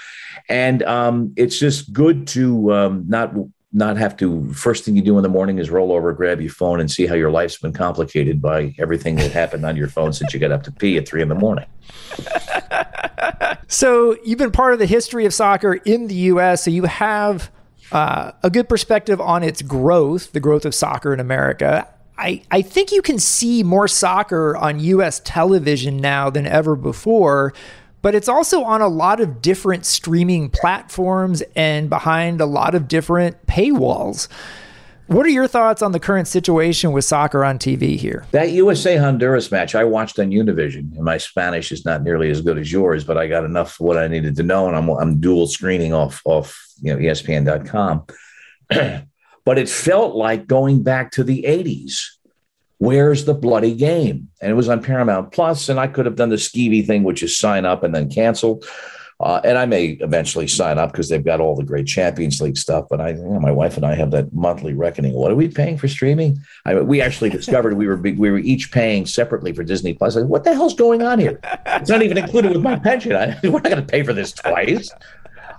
And 0.48 0.82
um, 0.82 1.32
it's 1.36 1.58
just 1.58 1.92
good 1.92 2.26
to 2.28 2.72
um, 2.72 3.04
not 3.08 3.32
not 3.72 3.96
have 3.96 4.16
to 4.16 4.52
first 4.52 4.84
thing 4.84 4.96
you 4.96 5.02
do 5.02 5.16
in 5.16 5.22
the 5.22 5.28
morning 5.28 5.58
is 5.58 5.70
roll 5.70 5.92
over, 5.92 6.12
grab 6.12 6.40
your 6.40 6.50
phone, 6.50 6.80
and 6.80 6.90
see 6.90 7.06
how 7.06 7.14
your 7.14 7.30
life's 7.30 7.58
been 7.58 7.72
complicated 7.72 8.42
by 8.42 8.74
everything 8.78 9.14
that 9.16 9.30
happened 9.30 9.64
on 9.64 9.76
your 9.76 9.88
phone 9.88 10.12
since 10.12 10.34
you 10.34 10.40
got 10.40 10.50
up 10.50 10.64
to 10.64 10.72
pee 10.72 10.96
at 10.96 11.06
three 11.06 11.22
in 11.22 11.28
the 11.28 11.34
morning. 11.36 11.66
so 13.68 14.16
you've 14.24 14.38
been 14.38 14.50
part 14.50 14.72
of 14.72 14.80
the 14.80 14.86
history 14.86 15.24
of 15.24 15.32
soccer 15.32 15.74
in 15.74 16.08
the 16.08 16.14
U.S. 16.14 16.64
So 16.64 16.70
you 16.70 16.84
have. 16.84 17.50
Uh, 17.92 18.30
a 18.44 18.50
good 18.50 18.68
perspective 18.68 19.20
on 19.20 19.42
its 19.42 19.62
growth, 19.62 20.30
the 20.30 20.38
growth 20.38 20.64
of 20.64 20.72
soccer 20.72 21.12
in 21.12 21.18
America. 21.18 21.92
I, 22.20 22.42
I 22.50 22.60
think 22.60 22.92
you 22.92 23.00
can 23.00 23.18
see 23.18 23.62
more 23.62 23.88
soccer 23.88 24.54
on 24.54 24.78
US 24.78 25.22
television 25.24 25.96
now 25.96 26.28
than 26.28 26.46
ever 26.46 26.76
before, 26.76 27.54
but 28.02 28.14
it's 28.14 28.28
also 28.28 28.62
on 28.62 28.82
a 28.82 28.88
lot 28.88 29.20
of 29.20 29.40
different 29.40 29.86
streaming 29.86 30.50
platforms 30.50 31.42
and 31.56 31.88
behind 31.88 32.42
a 32.42 32.46
lot 32.46 32.74
of 32.74 32.88
different 32.88 33.46
paywalls. 33.46 34.28
What 35.06 35.24
are 35.26 35.30
your 35.30 35.48
thoughts 35.48 35.82
on 35.82 35.92
the 35.92 35.98
current 35.98 36.28
situation 36.28 36.92
with 36.92 37.04
soccer 37.04 37.42
on 37.42 37.58
TV 37.58 37.96
here? 37.96 38.26
That 38.32 38.52
USA 38.52 38.96
Honduras 38.96 39.50
match 39.50 39.74
I 39.74 39.82
watched 39.82 40.18
on 40.18 40.30
Univision, 40.30 40.94
and 40.94 41.02
my 41.02 41.16
Spanish 41.16 41.72
is 41.72 41.84
not 41.84 42.04
nearly 42.04 42.30
as 42.30 42.42
good 42.42 42.58
as 42.58 42.70
yours, 42.70 43.02
but 43.02 43.16
I 43.16 43.26
got 43.26 43.44
enough 43.44 43.80
of 43.80 43.86
what 43.86 43.96
I 43.96 44.06
needed 44.06 44.36
to 44.36 44.42
know, 44.44 44.68
and 44.68 44.76
I'm, 44.76 44.88
I'm 44.90 45.18
dual 45.18 45.48
screening 45.48 45.92
off 45.92 46.20
off 46.26 46.64
you 46.80 46.94
know 46.94 47.00
ESPN.com. 47.00 48.06
but 49.44 49.58
it 49.58 49.68
felt 49.68 50.14
like 50.14 50.46
going 50.46 50.82
back 50.82 51.12
to 51.12 51.24
the 51.24 51.44
80s. 51.46 52.00
Where's 52.78 53.26
the 53.26 53.34
bloody 53.34 53.74
game? 53.74 54.28
And 54.40 54.50
it 54.50 54.54
was 54.54 54.68
on 54.68 54.82
Paramount 54.82 55.32
Plus, 55.32 55.68
and 55.68 55.78
I 55.78 55.86
could 55.86 56.06
have 56.06 56.16
done 56.16 56.30
the 56.30 56.36
skeevy 56.36 56.86
thing, 56.86 57.02
which 57.02 57.22
is 57.22 57.38
sign 57.38 57.66
up 57.66 57.82
and 57.82 57.94
then 57.94 58.10
cancel. 58.10 58.62
Uh, 59.20 59.38
and 59.44 59.58
I 59.58 59.66
may 59.66 59.98
eventually 60.00 60.48
sign 60.48 60.78
up 60.78 60.92
because 60.92 61.10
they've 61.10 61.22
got 61.22 61.40
all 61.40 61.54
the 61.54 61.62
great 61.62 61.86
Champions 61.86 62.40
League 62.40 62.56
stuff. 62.56 62.86
But 62.88 63.02
I, 63.02 63.10
you 63.10 63.16
know, 63.16 63.38
my 63.38 63.50
wife 63.50 63.76
and 63.76 63.84
I 63.84 63.94
have 63.94 64.10
that 64.12 64.32
monthly 64.32 64.72
reckoning. 64.72 65.12
What 65.12 65.30
are 65.30 65.34
we 65.34 65.46
paying 65.46 65.76
for 65.76 65.88
streaming? 65.88 66.40
I 66.64 66.72
mean, 66.72 66.86
we 66.86 67.02
actually 67.02 67.28
discovered 67.38 67.76
we 67.76 67.86
were 67.86 67.98
we 67.98 68.14
were 68.14 68.38
each 68.38 68.72
paying 68.72 69.04
separately 69.04 69.52
for 69.52 69.62
Disney 69.62 69.92
Plus. 69.92 70.16
Like, 70.16 70.24
what 70.24 70.44
the 70.44 70.54
hell's 70.54 70.72
going 70.72 71.02
on 71.02 71.18
here? 71.18 71.38
It's 71.66 71.90
not 71.90 72.00
even 72.00 72.16
included 72.16 72.52
with 72.52 72.62
my 72.62 72.78
pension. 72.78 73.14
I, 73.14 73.38
we're 73.44 73.50
not 73.60 73.64
going 73.64 73.76
to 73.76 73.82
pay 73.82 74.02
for 74.02 74.14
this 74.14 74.32
twice. 74.32 74.90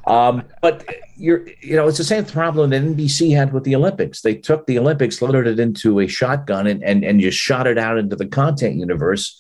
Um, 0.08 0.44
but 0.62 0.84
you're, 1.22 1.48
you 1.62 1.76
know, 1.76 1.88
it's 1.88 2.00
the 2.00 2.04
same 2.04 2.26
problem 2.26 2.72
that 2.72 2.82
NBC 2.82 3.36
had 3.36 3.54
with 3.54 3.64
the 3.64 3.76
Olympics. 3.76 4.22
They 4.22 4.36
took 4.36 4.66
the 4.66 4.80
Olympics, 4.80 5.22
loaded 5.22 5.46
it 5.46 5.60
into 5.60 6.00
a 6.00 6.08
shotgun, 6.08 6.66
and 6.66 6.84
and 6.84 7.04
and 7.04 7.20
just 7.22 7.38
shot 7.38 7.68
it 7.68 7.78
out 7.78 7.98
into 7.98 8.16
the 8.16 8.26
content 8.26 8.76
universe. 8.76 9.40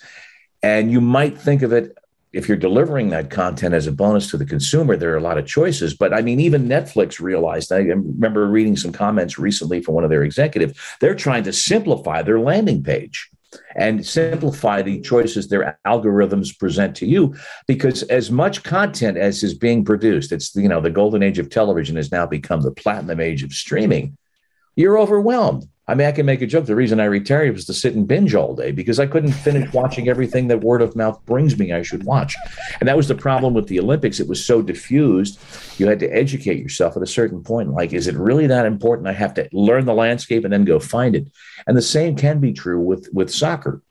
And 0.62 0.91
you 0.91 1.02
might 1.02 1.38
think 1.38 1.63
of 1.63 1.74
it 1.74 1.98
if 2.34 2.48
you're 2.48 2.58
delivering 2.58 3.10
that 3.10 3.30
content 3.30 3.74
as 3.74 3.88
a 3.88 3.91
bonus 3.91 4.30
to 4.30 4.38
the 4.38 4.46
consumer, 4.46 4.96
there 4.96 5.12
are 5.13 5.17
a 5.17 5.22
lot 5.22 5.38
of 5.38 5.46
choices. 5.46 5.94
But 5.94 6.13
I 6.13 6.22
mean, 6.22 6.39
even 6.39 6.67
Netflix 6.67 7.20
realized. 7.20 7.72
I 7.72 7.80
remember 7.80 8.48
reading 8.48 8.78
some 8.78 8.91
comments 8.91 9.39
recently 9.39 9.82
from 9.82 9.96
one 9.96 10.04
of 10.04 10.10
their 10.10 10.24
executives. 10.24 10.80
They're 11.00 11.15
trying 11.15 11.44
to 11.44 11.54
simplify 11.54 12.22
their 12.22 12.39
landing 12.39 12.84
page 12.84 13.30
and 13.76 14.06
simplify 14.06 14.82
the 14.82 15.02
choices 15.02 15.48
their 15.48 15.78
algorithms 15.86 16.58
present 16.58 16.96
to 16.96 17.06
you 17.06 17.36
because 17.68 18.04
as 18.04 18.32
much 18.32 18.64
content 18.64 19.18
as 19.18 19.44
is 19.44 19.54
being 19.54 19.84
produced 19.84 20.32
it's 20.32 20.56
you 20.56 20.70
know 20.70 20.82
the 20.82 20.90
golden 20.90 21.24
age 21.24 21.40
of 21.40 21.50
television 21.50 21.96
has 21.96 22.12
now 22.12 22.26
become 22.26 22.62
the 22.62 22.72
platinum 22.72 23.20
age 23.20 23.44
of 23.44 23.52
streaming 23.52 24.18
you're 24.82 25.00
overwhelmed 25.00 25.67
I 25.91 25.94
mean, 25.94 26.08
I 26.08 26.13
can 26.13 26.26
make 26.26 26.41
a 26.41 26.48
joke. 26.48 26.67
The 26.67 26.76
reason 26.76 27.02
I 27.02 27.06
retired 27.06 27.54
was 27.54 27.65
to 27.65 27.74
sit 27.74 27.96
and 27.96 28.08
binge 28.08 28.34
all 28.34 28.56
day 28.56 28.72
because 28.72 28.98
I 28.98 29.08
couldn't 29.08 29.34
finish 29.34 29.74
watching 29.74 30.08
everything 30.08 30.48
that 30.48 30.62
word 30.62 30.82
of 30.82 30.96
mouth 30.96 31.20
brings 31.26 31.60
me 31.60 31.74
I 31.74 31.82
should 31.82 32.04
watch. 32.04 32.34
And 32.80 32.88
that 32.88 32.96
was 32.96 33.10
the 33.10 33.15
problem 33.15 33.54
with 33.54 33.67
the 33.67 33.80
Olympics. 33.82 34.22
It 34.22 34.30
was 34.30 34.44
so 34.44 34.62
diffused. 34.62 35.38
You 35.78 35.88
had 35.88 36.00
to 36.00 36.08
educate 36.08 36.60
yourself 36.60 36.96
at 36.96 37.04
a 37.04 37.08
certain 37.08 37.44
point. 37.44 37.72
Like, 37.72 37.91
is 37.91 38.08
it 38.08 38.15
really 38.15 38.48
that 38.48 38.65
important? 38.65 39.10
I 39.10 39.12
have 39.12 39.34
to 39.34 39.50
learn 39.52 39.86
the 39.86 39.94
landscape 39.94 40.46
and 40.46 40.54
then 40.54 40.63
go 40.63 40.80
find 40.80 41.13
it. 41.13 41.28
And 41.67 41.76
the 41.76 41.82
same 41.82 42.15
can 42.15 42.39
be 42.39 42.54
true 42.54 42.80
with, 42.80 43.10
with 43.12 43.30
soccer. 43.30 43.82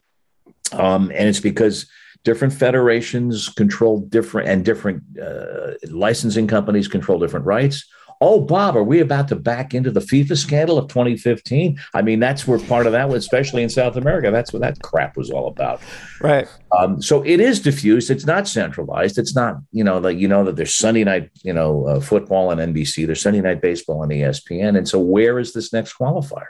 Um, 0.72 1.10
and 1.14 1.28
it's 1.28 1.40
because 1.40 1.86
different 2.24 2.54
federations 2.54 3.50
control 3.50 4.00
different 4.00 4.48
and 4.48 4.64
different 4.64 5.02
uh, 5.20 5.72
licensing 5.90 6.46
companies 6.46 6.88
control 6.88 7.18
different 7.18 7.44
rights 7.44 7.86
oh, 8.20 8.40
Bob, 8.40 8.76
are 8.76 8.82
we 8.82 9.00
about 9.00 9.28
to 9.28 9.36
back 9.36 9.72
into 9.72 9.90
the 9.90 10.00
FIFA 10.00 10.36
scandal 10.36 10.76
of 10.76 10.88
2015? 10.88 11.80
I 11.94 12.02
mean, 12.02 12.20
that's 12.20 12.46
where 12.46 12.58
part 12.58 12.86
of 12.86 12.92
that 12.92 13.08
was, 13.08 13.24
especially 13.24 13.62
in 13.62 13.70
South 13.70 13.96
America. 13.96 14.30
That's 14.30 14.52
what 14.52 14.60
that 14.60 14.82
crap 14.82 15.16
was 15.16 15.30
all 15.30 15.48
about. 15.48 15.80
Right. 16.20 16.46
Um, 16.76 17.00
so 17.00 17.22
it 17.22 17.40
is 17.40 17.60
diffused. 17.60 18.10
It's 18.10 18.26
not 18.26 18.46
centralized. 18.46 19.16
It's 19.16 19.34
not, 19.34 19.56
you 19.72 19.84
know, 19.84 19.98
like, 19.98 20.18
you 20.18 20.28
know, 20.28 20.44
that 20.44 20.56
there's 20.56 20.74
Sunday 20.74 21.04
night, 21.04 21.30
you 21.42 21.54
know, 21.54 21.86
uh, 21.86 22.00
football 22.00 22.50
on 22.50 22.58
NBC, 22.58 23.06
there's 23.06 23.22
Sunday 23.22 23.40
night 23.40 23.62
baseball 23.62 24.02
on 24.02 24.08
ESPN. 24.08 24.76
And 24.76 24.86
so 24.86 24.98
where 24.98 25.38
is 25.38 25.54
this 25.54 25.72
next 25.72 25.94
qualifier? 25.94 26.46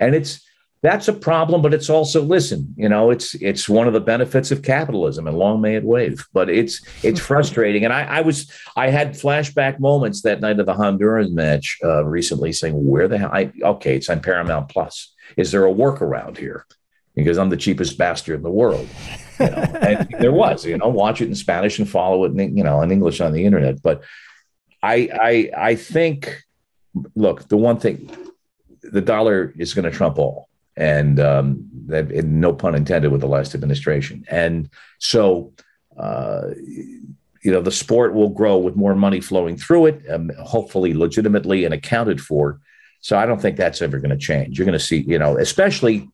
And 0.00 0.14
it's, 0.14 0.40
that's 0.84 1.08
a 1.08 1.14
problem 1.14 1.62
but 1.62 1.72
it's 1.72 1.88
also 1.88 2.20
listen 2.20 2.74
you 2.76 2.90
know 2.90 3.10
it's 3.10 3.34
it's 3.36 3.70
one 3.70 3.86
of 3.86 3.94
the 3.94 4.00
benefits 4.00 4.50
of 4.50 4.60
capitalism 4.60 5.26
and 5.26 5.38
long 5.38 5.62
may 5.62 5.76
it 5.76 5.84
wave. 5.84 6.26
But 6.34 6.50
it's 6.50 6.82
it's 7.02 7.20
frustrating. 7.30 7.84
And 7.84 7.92
i 7.92 8.02
i 8.02 8.20
was 8.20 8.52
i 8.76 8.90
had 8.90 9.12
flashback 9.12 9.80
moments 9.80 10.20
that 10.22 10.40
night 10.40 10.60
of 10.60 10.66
the 10.66 10.74
honduras 10.74 11.30
match 11.30 11.78
uh, 11.82 12.04
recently 12.04 12.52
saying 12.52 12.74
where 12.74 13.08
the 13.08 13.18
hell 13.18 13.30
i 13.32 13.50
okay 13.62 13.96
it's 13.96 14.10
on 14.10 14.20
paramount 14.20 14.68
plus. 14.68 15.14
Is 15.38 15.50
there 15.50 15.66
a 15.66 15.72
workaround 15.72 16.36
here? 16.36 16.66
Because 17.14 17.38
i'm 17.38 17.48
the 17.48 17.56
cheapest 17.56 17.96
bastard 17.96 18.36
in 18.36 18.42
the 18.42 18.50
world. 18.50 18.86
You 19.40 19.46
know? 19.46 19.52
and 19.88 20.08
there 20.20 20.32
was 20.32 20.66
you 20.66 20.76
know 20.76 20.88
watch 20.88 21.22
it 21.22 21.28
in 21.28 21.34
spanish 21.34 21.78
and 21.78 21.88
follow 21.88 22.24
it 22.24 22.32
in 22.32 22.56
you 22.58 22.64
know 22.64 22.82
in 22.82 22.90
english 22.90 23.20
on 23.22 23.32
the 23.32 23.46
internet. 23.46 23.82
But 23.82 24.02
i 24.82 25.08
i 25.30 25.50
i 25.70 25.74
think 25.76 26.42
look 27.14 27.48
the 27.48 27.56
one 27.56 27.78
thing 27.78 28.10
the 28.82 29.00
dollar 29.00 29.54
is 29.56 29.72
going 29.72 29.90
to 29.90 29.96
trump 29.96 30.18
all 30.18 30.48
and 30.76 31.20
um, 31.20 31.68
no 31.86 32.52
pun 32.52 32.74
intended 32.74 33.12
with 33.12 33.20
the 33.20 33.28
last 33.28 33.54
administration. 33.54 34.24
And 34.28 34.68
so, 34.98 35.52
uh, 35.98 36.48
you 36.56 37.52
know, 37.52 37.60
the 37.60 37.70
sport 37.70 38.14
will 38.14 38.30
grow 38.30 38.56
with 38.56 38.74
more 38.74 38.94
money 38.94 39.20
flowing 39.20 39.56
through 39.56 39.86
it, 39.86 40.10
um, 40.10 40.30
hopefully 40.40 40.94
legitimately 40.94 41.64
and 41.64 41.74
accounted 41.74 42.20
for. 42.20 42.60
So 43.00 43.18
I 43.18 43.26
don't 43.26 43.40
think 43.40 43.56
that's 43.56 43.82
ever 43.82 43.98
going 43.98 44.10
to 44.10 44.16
change. 44.16 44.58
You're 44.58 44.64
going 44.64 44.78
to 44.78 44.84
see, 44.84 45.04
you 45.06 45.18
know, 45.18 45.36
especially 45.36 46.08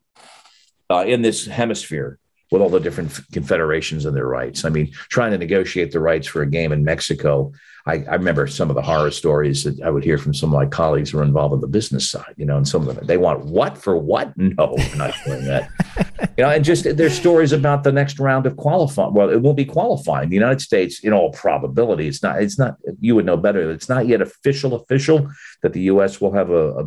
uh, 0.90 1.04
in 1.06 1.22
this 1.22 1.46
hemisphere 1.46 2.18
with 2.50 2.60
all 2.60 2.68
the 2.68 2.80
different 2.80 3.18
confederations 3.32 4.04
and 4.04 4.16
their 4.16 4.26
rights. 4.26 4.64
I 4.64 4.70
mean, 4.70 4.90
trying 5.08 5.30
to 5.30 5.38
negotiate 5.38 5.92
the 5.92 6.00
rights 6.00 6.26
for 6.26 6.42
a 6.42 6.50
game 6.50 6.72
in 6.72 6.82
Mexico 6.82 7.52
I, 7.86 8.04
I, 8.10 8.14
remember 8.14 8.46
some 8.46 8.70
of 8.70 8.76
the 8.76 8.82
horror 8.82 9.10
stories 9.10 9.64
that 9.64 9.80
I 9.82 9.90
would 9.90 10.04
hear 10.04 10.18
from 10.18 10.34
some 10.34 10.52
of 10.52 10.58
my 10.58 10.66
colleagues 10.66 11.10
who 11.10 11.18
are 11.18 11.22
involved 11.22 11.54
in 11.54 11.60
the 11.60 11.66
business 11.66 12.10
side, 12.10 12.34
you 12.36 12.44
know, 12.44 12.56
and 12.56 12.68
some 12.68 12.86
of 12.86 12.94
them, 12.94 13.06
they 13.06 13.16
want 13.16 13.44
what 13.46 13.78
for 13.78 13.96
what? 13.96 14.32
No, 14.40 14.74
we're 14.76 14.96
not 14.96 15.14
doing 15.24 15.44
that. 15.44 15.70
you 16.36 16.44
know, 16.44 16.50
and 16.50 16.64
just 16.64 16.96
there's 16.96 17.12
stories 17.12 17.52
about 17.52 17.84
the 17.84 17.92
next 17.92 18.18
round 18.18 18.46
of 18.46 18.56
qualifying. 18.56 19.14
Well, 19.14 19.30
it 19.30 19.40
won't 19.40 19.56
be 19.56 19.64
qualifying. 19.64 20.28
The 20.28 20.34
United 20.34 20.60
States, 20.60 21.04
in 21.04 21.12
all 21.12 21.30
probability, 21.30 22.08
it's 22.08 22.22
not, 22.22 22.42
it's 22.42 22.58
not, 22.58 22.76
you 23.00 23.14
would 23.14 23.26
know 23.26 23.36
better. 23.36 23.70
It's 23.70 23.88
not 23.88 24.08
yet 24.08 24.22
official, 24.22 24.74
official 24.74 25.30
that 25.62 25.72
the 25.72 25.82
U.S. 25.82 26.20
will 26.20 26.32
have 26.32 26.50
a, 26.50 26.70
a, 26.70 26.84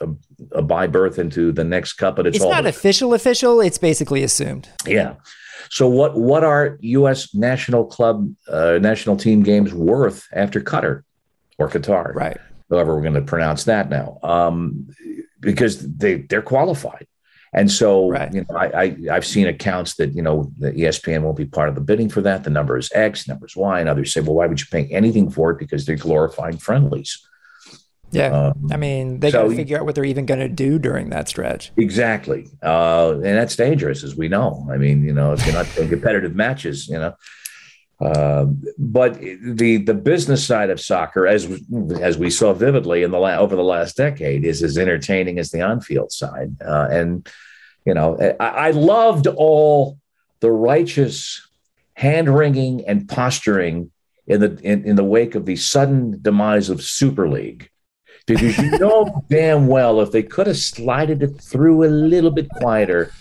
a, 0.00 0.08
a 0.52 0.62
by 0.62 0.86
berth 0.86 1.18
into 1.18 1.52
the 1.52 1.64
next 1.64 1.94
cup, 1.94 2.16
but 2.16 2.26
it's, 2.26 2.36
it's 2.36 2.44
not 2.44 2.66
official, 2.66 3.14
official. 3.14 3.60
It's 3.60 3.78
basically 3.78 4.22
assumed. 4.22 4.68
Yeah. 4.86 5.14
So 5.70 5.88
what 5.88 6.16
what 6.16 6.44
are 6.44 6.78
U.S. 6.80 7.34
national 7.34 7.86
club 7.86 8.32
uh, 8.48 8.78
national 8.80 9.16
team 9.16 9.42
games 9.42 9.72
worth 9.72 10.26
after 10.32 10.60
Qatar 10.60 11.02
or 11.58 11.68
Qatar? 11.68 12.14
Right. 12.14 12.38
However, 12.70 12.94
we're 12.94 13.02
going 13.02 13.14
to 13.14 13.22
pronounce 13.22 13.64
that 13.64 13.88
now 13.88 14.18
um, 14.22 14.88
because 15.40 15.96
they 15.96 16.22
they're 16.22 16.42
qualified. 16.42 17.06
And 17.54 17.70
so, 17.70 18.10
right. 18.10 18.34
you 18.34 18.44
know, 18.48 18.56
I, 18.56 18.96
I 19.08 19.14
have 19.14 19.24
seen 19.24 19.46
accounts 19.46 19.94
that 19.94 20.12
you 20.14 20.22
know 20.22 20.50
the 20.58 20.72
ESPN 20.72 21.22
won't 21.22 21.36
be 21.36 21.44
part 21.44 21.68
of 21.68 21.76
the 21.76 21.80
bidding 21.80 22.08
for 22.08 22.20
that. 22.22 22.42
The 22.42 22.50
number 22.50 22.76
is 22.76 22.90
X, 22.92 23.28
number 23.28 23.46
is 23.46 23.54
Y, 23.54 23.78
and 23.78 23.88
others 23.88 24.12
say, 24.12 24.20
well, 24.20 24.34
why 24.34 24.46
would 24.46 24.60
you 24.60 24.66
pay 24.70 24.86
anything 24.86 25.30
for 25.30 25.52
it? 25.52 25.58
Because 25.58 25.86
they're 25.86 25.94
glorifying 25.94 26.58
friendlies. 26.58 27.24
Yeah. 28.14 28.48
Um, 28.48 28.68
I 28.70 28.76
mean, 28.76 29.20
they 29.20 29.30
so, 29.30 29.42
got 29.42 29.50
to 29.50 29.56
figure 29.56 29.78
out 29.78 29.84
what 29.84 29.94
they're 29.94 30.04
even 30.04 30.26
going 30.26 30.40
to 30.40 30.48
do 30.48 30.78
during 30.78 31.10
that 31.10 31.28
stretch. 31.28 31.72
Exactly. 31.76 32.48
Uh, 32.62 33.12
and 33.14 33.36
that's 33.36 33.56
dangerous, 33.56 34.04
as 34.04 34.16
we 34.16 34.28
know. 34.28 34.66
I 34.70 34.76
mean, 34.76 35.04
you 35.04 35.12
know, 35.12 35.32
if 35.32 35.44
you're 35.44 35.54
not 35.54 35.76
in 35.76 35.88
competitive 35.88 36.34
matches, 36.34 36.88
you 36.88 36.98
know. 36.98 37.14
Uh, 38.00 38.46
but 38.76 39.18
the 39.20 39.78
the 39.78 39.94
business 39.94 40.44
side 40.44 40.68
of 40.68 40.80
soccer, 40.80 41.26
as 41.26 41.48
as 42.00 42.18
we 42.18 42.28
saw 42.28 42.52
vividly 42.52 43.02
in 43.02 43.10
the 43.10 43.18
la- 43.18 43.36
over 43.36 43.54
the 43.54 43.62
last 43.62 43.96
decade, 43.96 44.44
is 44.44 44.62
as 44.62 44.76
entertaining 44.76 45.38
as 45.38 45.50
the 45.50 45.62
on 45.62 45.80
field 45.80 46.10
side. 46.10 46.54
Uh, 46.60 46.88
and 46.90 47.28
you 47.86 47.94
know, 47.94 48.18
I, 48.40 48.46
I 48.46 48.70
loved 48.72 49.26
all 49.28 49.98
the 50.40 50.50
righteous 50.50 51.48
hand 51.94 52.34
wringing 52.34 52.84
and 52.86 53.08
posturing 53.08 53.92
in 54.26 54.40
the 54.40 54.58
in, 54.62 54.84
in 54.84 54.96
the 54.96 55.04
wake 55.04 55.36
of 55.36 55.46
the 55.46 55.56
sudden 55.56 56.18
demise 56.20 56.70
of 56.70 56.82
Super 56.82 57.28
League 57.28 57.70
because 58.26 58.58
you 58.58 58.70
know 58.78 59.24
damn 59.28 59.66
well 59.66 60.00
if 60.00 60.10
they 60.10 60.22
could 60.22 60.46
have 60.46 60.56
slided 60.56 61.22
it 61.22 61.40
through 61.40 61.84
a 61.84 61.88
little 61.88 62.30
bit 62.30 62.48
quieter, 62.50 63.12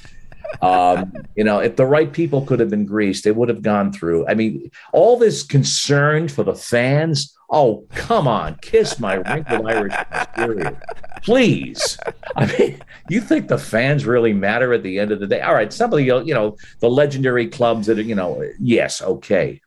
um, 0.61 1.13
you 1.35 1.43
know, 1.43 1.59
if 1.59 1.75
the 1.75 1.85
right 1.85 2.11
people 2.11 2.45
could 2.45 2.59
have 2.59 2.69
been 2.69 2.85
greased, 2.85 3.23
they 3.23 3.31
would 3.31 3.49
have 3.49 3.61
gone 3.61 3.91
through. 3.91 4.27
I 4.27 4.33
mean, 4.33 4.69
all 4.91 5.17
this 5.17 5.43
concern 5.43 6.27
for 6.27 6.43
the 6.43 6.55
fans. 6.55 7.35
Oh, 7.49 7.85
come 7.91 8.27
on, 8.27 8.57
kiss 8.61 8.99
my 8.99 9.15
wrinkled 9.15 9.67
Irish 9.67 9.93
exterior, 9.93 10.81
please. 11.23 11.99
I 12.35 12.45
mean, 12.57 12.81
you 13.09 13.21
think 13.21 13.47
the 13.47 13.59
fans 13.59 14.05
really 14.05 14.33
matter 14.33 14.73
at 14.73 14.81
the 14.81 14.97
end 14.97 15.11
of 15.11 15.19
the 15.19 15.27
day? 15.27 15.41
All 15.41 15.53
right, 15.53 15.71
some 15.71 15.93
of 15.93 15.97
the 15.97 16.03
you 16.03 16.33
know 16.33 16.57
the 16.79 16.89
legendary 16.89 17.47
clubs 17.47 17.87
that 17.87 17.99
are 17.99 18.01
you 18.01 18.15
know 18.15 18.43
yes, 18.59 19.01
okay, 19.01 19.61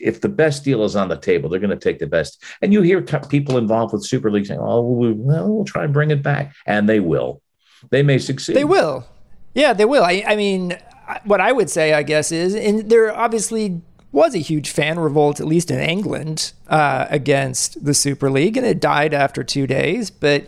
if 0.00 0.20
the 0.20 0.28
best 0.28 0.64
deal 0.64 0.84
is 0.84 0.96
on 0.96 1.08
the 1.08 1.16
table, 1.16 1.48
they're 1.48 1.60
going 1.60 1.70
to 1.70 1.76
take 1.76 1.98
the 1.98 2.06
best. 2.06 2.42
And 2.60 2.72
you 2.72 2.82
hear 2.82 3.02
people 3.02 3.58
involved 3.58 3.92
with 3.92 4.04
Super 4.04 4.30
League 4.30 4.46
saying, 4.46 4.60
"Oh, 4.60 4.82
we, 4.82 5.12
well, 5.12 5.52
we'll 5.52 5.64
try 5.64 5.84
and 5.84 5.92
bring 5.92 6.10
it 6.10 6.22
back," 6.22 6.54
and 6.66 6.88
they 6.88 7.00
will. 7.00 7.40
They 7.90 8.02
may 8.02 8.18
succeed. 8.18 8.56
They 8.56 8.64
will. 8.64 9.06
Yeah, 9.54 9.72
they 9.72 9.84
will. 9.84 10.04
I, 10.04 10.24
I 10.26 10.36
mean, 10.36 10.78
what 11.24 11.40
I 11.40 11.52
would 11.52 11.68
say, 11.68 11.92
I 11.92 12.02
guess, 12.02 12.32
is, 12.32 12.54
and 12.54 12.88
there 12.88 13.14
obviously 13.14 13.80
was 14.12 14.34
a 14.34 14.38
huge 14.38 14.70
fan 14.70 14.98
revolt, 14.98 15.40
at 15.40 15.46
least 15.46 15.70
in 15.70 15.80
England, 15.80 16.52
uh, 16.68 17.06
against 17.08 17.84
the 17.84 17.94
Super 17.94 18.30
League, 18.30 18.56
and 18.56 18.66
it 18.66 18.80
died 18.80 19.14
after 19.14 19.42
two 19.42 19.66
days. 19.66 20.10
But 20.10 20.46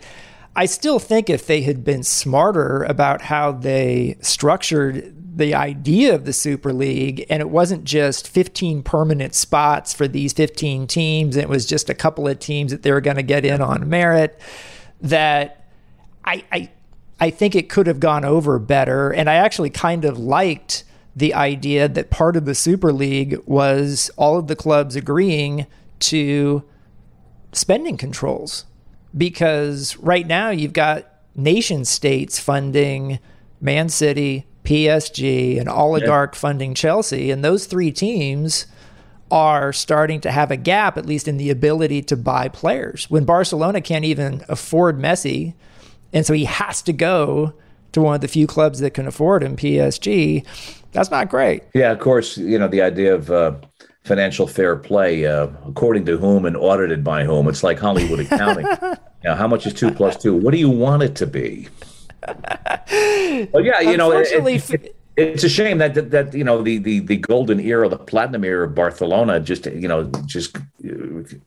I 0.56 0.66
still 0.66 0.98
think 0.98 1.28
if 1.28 1.46
they 1.46 1.62
had 1.62 1.84
been 1.84 2.02
smarter 2.02 2.84
about 2.84 3.22
how 3.22 3.52
they 3.52 4.16
structured 4.20 5.14
the 5.36 5.54
idea 5.54 6.14
of 6.14 6.24
the 6.24 6.32
Super 6.32 6.72
League, 6.72 7.26
and 7.28 7.40
it 7.40 7.50
wasn't 7.50 7.82
just 7.84 8.28
15 8.28 8.82
permanent 8.84 9.34
spots 9.34 9.92
for 9.92 10.06
these 10.06 10.32
15 10.32 10.86
teams, 10.86 11.36
it 11.36 11.48
was 11.48 11.66
just 11.66 11.90
a 11.90 11.94
couple 11.94 12.28
of 12.28 12.38
teams 12.38 12.70
that 12.70 12.82
they 12.82 12.92
were 12.92 13.00
going 13.00 13.16
to 13.16 13.22
get 13.22 13.44
in 13.44 13.60
on 13.60 13.88
merit. 13.88 14.40
That 15.00 15.68
I, 16.24 16.44
I, 16.52 16.70
I 17.18 17.30
think 17.30 17.56
it 17.56 17.68
could 17.68 17.88
have 17.88 17.98
gone 17.98 18.24
over 18.24 18.60
better, 18.60 19.10
and 19.10 19.28
I 19.28 19.34
actually 19.34 19.70
kind 19.70 20.04
of 20.04 20.18
liked 20.18 20.84
the 21.16 21.34
idea 21.34 21.88
that 21.88 22.10
part 22.10 22.36
of 22.36 22.44
the 22.44 22.54
Super 22.54 22.92
League 22.92 23.38
was 23.44 24.10
all 24.16 24.38
of 24.38 24.46
the 24.46 24.56
clubs 24.56 24.94
agreeing 24.94 25.66
to 26.00 26.62
spending 27.52 27.96
controls, 27.96 28.66
because 29.16 29.96
right 29.98 30.26
now 30.26 30.50
you've 30.50 30.72
got 30.72 31.06
nation 31.34 31.84
states 31.84 32.38
funding 32.38 33.18
Man 33.60 33.88
City, 33.88 34.46
PSG, 34.64 35.58
and 35.58 35.68
oligarch 35.68 36.34
yeah. 36.34 36.38
funding 36.38 36.74
Chelsea. 36.74 37.30
And 37.30 37.44
those 37.44 37.66
three 37.66 37.92
teams 37.92 38.66
are 39.30 39.72
starting 39.72 40.20
to 40.20 40.30
have 40.30 40.50
a 40.50 40.56
gap, 40.56 40.96
at 40.98 41.06
least 41.06 41.26
in 41.26 41.38
the 41.38 41.50
ability 41.50 42.02
to 42.02 42.16
buy 42.16 42.48
players. 42.48 43.10
When 43.10 43.24
Barcelona 43.24 43.80
can't 43.80 44.04
even 44.04 44.44
afford 44.48 44.98
Messi, 44.98 45.54
and 46.12 46.24
so 46.24 46.32
he 46.32 46.44
has 46.44 46.82
to 46.82 46.92
go 46.92 47.54
to 47.92 48.00
one 48.00 48.14
of 48.14 48.20
the 48.20 48.28
few 48.28 48.46
clubs 48.46 48.80
that 48.80 48.90
can 48.90 49.06
afford 49.06 49.42
him, 49.42 49.56
PSG. 49.56 50.44
That's 50.92 51.10
not 51.10 51.28
great. 51.28 51.62
Yeah, 51.74 51.90
of 51.90 52.00
course, 52.00 52.36
you 52.36 52.58
know, 52.58 52.68
the 52.68 52.82
idea 52.82 53.14
of 53.14 53.30
uh, 53.30 53.54
financial 54.04 54.46
fair 54.46 54.76
play, 54.76 55.26
uh, 55.26 55.48
according 55.66 56.04
to 56.06 56.18
whom 56.18 56.44
and 56.44 56.56
audited 56.56 57.02
by 57.02 57.24
whom. 57.24 57.48
It's 57.48 57.62
like 57.62 57.78
Hollywood 57.78 58.20
accounting. 58.20 58.66
now, 59.24 59.34
how 59.34 59.48
much 59.48 59.66
is 59.66 59.74
two 59.74 59.90
plus 59.90 60.16
two? 60.16 60.34
What 60.34 60.52
do 60.52 60.58
you 60.58 60.70
want 60.70 61.02
it 61.02 61.16
to 61.16 61.26
be? 61.26 61.68
well, 62.26 63.64
yeah, 63.64 63.80
you 63.80 63.96
know, 63.96 64.12
it, 64.12 64.28
it, 64.30 64.96
it's 65.16 65.44
a 65.44 65.48
shame 65.48 65.78
that, 65.78 65.94
that, 65.94 66.10
that 66.10 66.34
you 66.34 66.44
know 66.44 66.62
the, 66.62 66.78
the 66.78 67.00
the 67.00 67.16
golden 67.16 67.60
era, 67.60 67.88
the 67.88 67.98
platinum 67.98 68.44
era 68.44 68.66
of 68.66 68.74
Barcelona, 68.74 69.38
just 69.38 69.66
you 69.66 69.86
know 69.86 70.04
just 70.26 70.56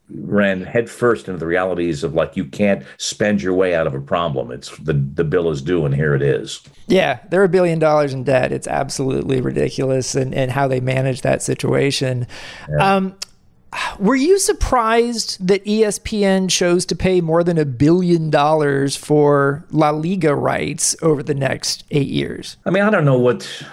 ran 0.09 0.63
headfirst 0.63 1.27
into 1.27 1.39
the 1.39 1.45
realities 1.45 2.03
of 2.03 2.13
like 2.13 2.37
you 2.37 2.45
can't 2.45 2.85
spend 2.97 3.41
your 3.41 3.53
way 3.53 3.75
out 3.75 3.85
of 3.85 3.93
a 3.93 3.99
problem. 3.99 4.51
It's 4.51 4.75
the 4.77 4.93
the 4.93 5.23
bill 5.23 5.49
is 5.49 5.61
due, 5.61 5.85
and 5.85 5.93
here 5.93 6.15
it 6.15 6.21
is. 6.21 6.61
Yeah, 6.87 7.19
they're 7.29 7.43
a 7.43 7.49
billion 7.49 7.79
dollars 7.79 8.13
in 8.13 8.23
debt. 8.23 8.51
It's 8.51 8.67
absolutely 8.67 9.41
ridiculous, 9.41 10.15
and 10.15 10.33
and 10.33 10.51
how 10.51 10.67
they 10.67 10.79
manage 10.79 11.21
that 11.21 11.41
situation. 11.41 12.25
Yeah. 12.69 12.95
Um, 12.95 13.15
were 13.99 14.15
you 14.15 14.39
surprised 14.39 15.47
that 15.47 15.63
ESPN 15.65 16.49
chose 16.49 16.85
to 16.87 16.95
pay 16.95 17.21
more 17.21 17.43
than 17.43 17.57
a 17.57 17.65
billion 17.65 18.29
dollars 18.29 18.95
for 18.95 19.65
La 19.71 19.89
Liga 19.89 20.35
rights 20.35 20.95
over 21.01 21.23
the 21.23 21.35
next 21.35 21.83
eight 21.91 22.07
years? 22.07 22.57
I 22.65 22.69
mean, 22.69 22.83
I 22.83 22.89
don't 22.89 23.05
know 23.05 23.19
what 23.19 23.63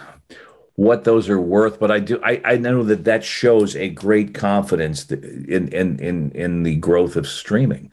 what 0.76 1.04
those 1.04 1.28
are 1.28 1.40
worth, 1.40 1.78
but 1.78 1.90
I 1.90 2.00
do. 2.00 2.20
I, 2.24 2.40
I 2.44 2.56
know 2.56 2.82
that 2.82 3.04
that 3.04 3.24
shows 3.24 3.76
a 3.76 3.88
great 3.88 4.34
confidence 4.34 5.10
in 5.10 5.68
in 5.68 5.98
in 6.00 6.30
in 6.32 6.62
the 6.64 6.76
growth 6.76 7.16
of 7.16 7.28
streaming. 7.28 7.92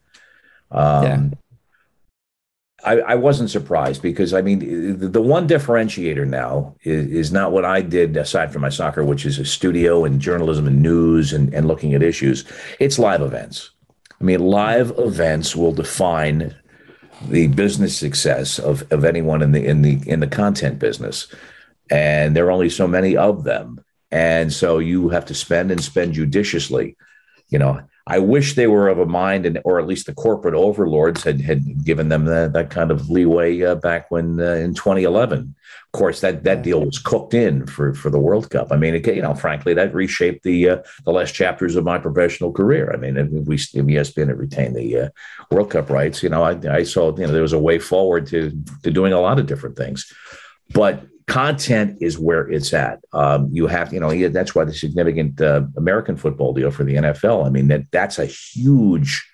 Um, 0.72 1.04
yeah. 1.04 1.28
I, 2.84 3.00
I, 3.00 3.16
wasn't 3.16 3.50
surprised 3.50 4.02
because 4.02 4.34
I 4.34 4.42
mean 4.42 4.98
the, 5.00 5.08
the 5.08 5.22
one 5.22 5.48
differentiator 5.48 6.28
now 6.28 6.76
is, 6.82 7.08
is, 7.08 7.32
not 7.32 7.52
what 7.52 7.66
I 7.66 7.82
did 7.82 8.18
aside 8.18 8.52
from 8.52 8.64
my 8.64 8.70
soccer, 8.70 9.04
which 9.04 9.26
is 9.26 9.38
a 9.40 9.46
studio 9.46 10.04
and 10.04 10.20
journalism 10.20 10.68
and 10.68 10.82
news 10.82 11.34
and, 11.34 11.54
and 11.54 11.68
looking 11.68 11.94
at 11.94 12.02
issues. 12.02 12.46
It's 12.80 12.98
live 12.98 13.22
events. 13.22 13.72
I 14.20 14.24
mean, 14.24 14.40
live 14.40 14.94
events 14.98 15.56
will 15.56 15.72
define 15.72 16.56
the 17.28 17.48
business 17.48 17.98
success 17.98 18.60
of, 18.60 18.92
of 18.92 19.06
anyone 19.06 19.42
in 19.42 19.52
the 19.52 19.66
in 19.66 19.82
the 19.82 20.02
in 20.08 20.20
the 20.20 20.28
content 20.28 20.80
business, 20.80 21.28
and 21.90 22.36
there 22.36 22.48
are 22.48 22.52
only 22.52 22.70
so 22.70 22.88
many 22.88 23.16
of 23.16 23.44
them, 23.44 23.84
and 24.12 24.52
so 24.52 24.80
you 24.80 25.10
have 25.10 25.26
to 25.26 25.34
spend 25.34 25.72
and 25.72 25.84
spend 25.84 26.14
judiciously. 26.14 26.98
You 27.50 27.60
know, 27.60 27.82
I 28.08 28.20
wish 28.20 28.56
they 28.56 28.68
were 28.68 28.88
of 28.88 29.00
a 29.00 29.06
mind, 29.06 29.46
and 29.46 29.60
or 29.64 29.80
at 29.80 29.88
least 29.88 30.08
the 30.08 30.14
corporate 30.14 30.56
overlords 30.56 31.24
had 31.24 31.42
had 31.42 31.86
given 31.86 32.10
them 32.10 32.26
that, 32.26 32.54
that 32.54 32.70
kind 32.70 32.90
of 32.90 33.10
leeway 33.10 33.62
uh, 33.62 33.76
back 33.76 34.10
when 34.10 34.40
uh, 34.40 34.54
in 34.54 34.74
2011. 34.74 35.56
Of 35.94 36.00
course, 36.00 36.22
that 36.22 36.44
that 36.44 36.64
deal 36.64 36.84
was 36.84 36.98
cooked 36.98 37.34
in 37.34 37.68
for 37.68 37.94
for 37.94 38.10
the 38.10 38.20
World 38.20 38.50
Cup. 38.50 38.72
I 38.72 38.78
mean, 38.78 38.96
it, 38.96 39.06
you 39.06 39.22
know, 39.22 39.36
frankly, 39.36 39.74
that 39.76 39.94
reshaped 39.94 40.44
the 40.44 40.70
uh, 40.70 40.78
the 41.06 41.12
last 41.12 41.34
chapters 41.34 41.76
of 41.76 41.84
my 41.84 42.00
professional 42.00 42.52
career. 42.52 42.92
I 42.92 42.98
mean, 42.98 43.46
we 43.46 43.58
ESPN 43.58 44.30
had 44.30 44.40
retained 44.40 44.76
the 44.76 44.98
uh, 44.98 45.10
World 45.52 45.70
Cup 45.70 45.90
rights. 45.90 46.24
You 46.24 46.30
know, 46.30 46.44
I, 46.44 46.58
I 46.70 46.84
saw 46.84 47.16
you 47.16 47.28
know 47.28 47.32
there 47.32 47.42
was 47.42 47.54
a 47.54 47.60
way 47.60 47.78
forward 47.78 48.26
to 48.28 48.52
to 48.84 48.92
doing 48.92 49.14
a 49.14 49.22
lot 49.22 49.38
of 49.38 49.46
different 49.46 49.78
things, 49.78 50.12
but 50.74 51.04
content 51.32 51.98
is 52.02 52.20
where 52.20 52.52
it's 52.52 52.74
at. 52.74 53.00
Um, 53.14 53.48
you 53.54 53.66
have, 53.68 53.94
you 53.94 54.02
know, 54.02 54.28
that's 54.28 54.54
why 54.54 54.66
the 54.66 54.74
significant 54.74 55.40
uh, 55.40 55.64
American 55.78 56.18
football 56.18 56.54
deal 56.54 56.72
for 56.72 56.84
the 56.84 56.96
NFL. 56.96 57.46
I 57.46 57.50
mean, 57.50 57.70
that 57.70 57.90
that's 57.90 58.20
a 58.20 58.26
huge 58.26 59.26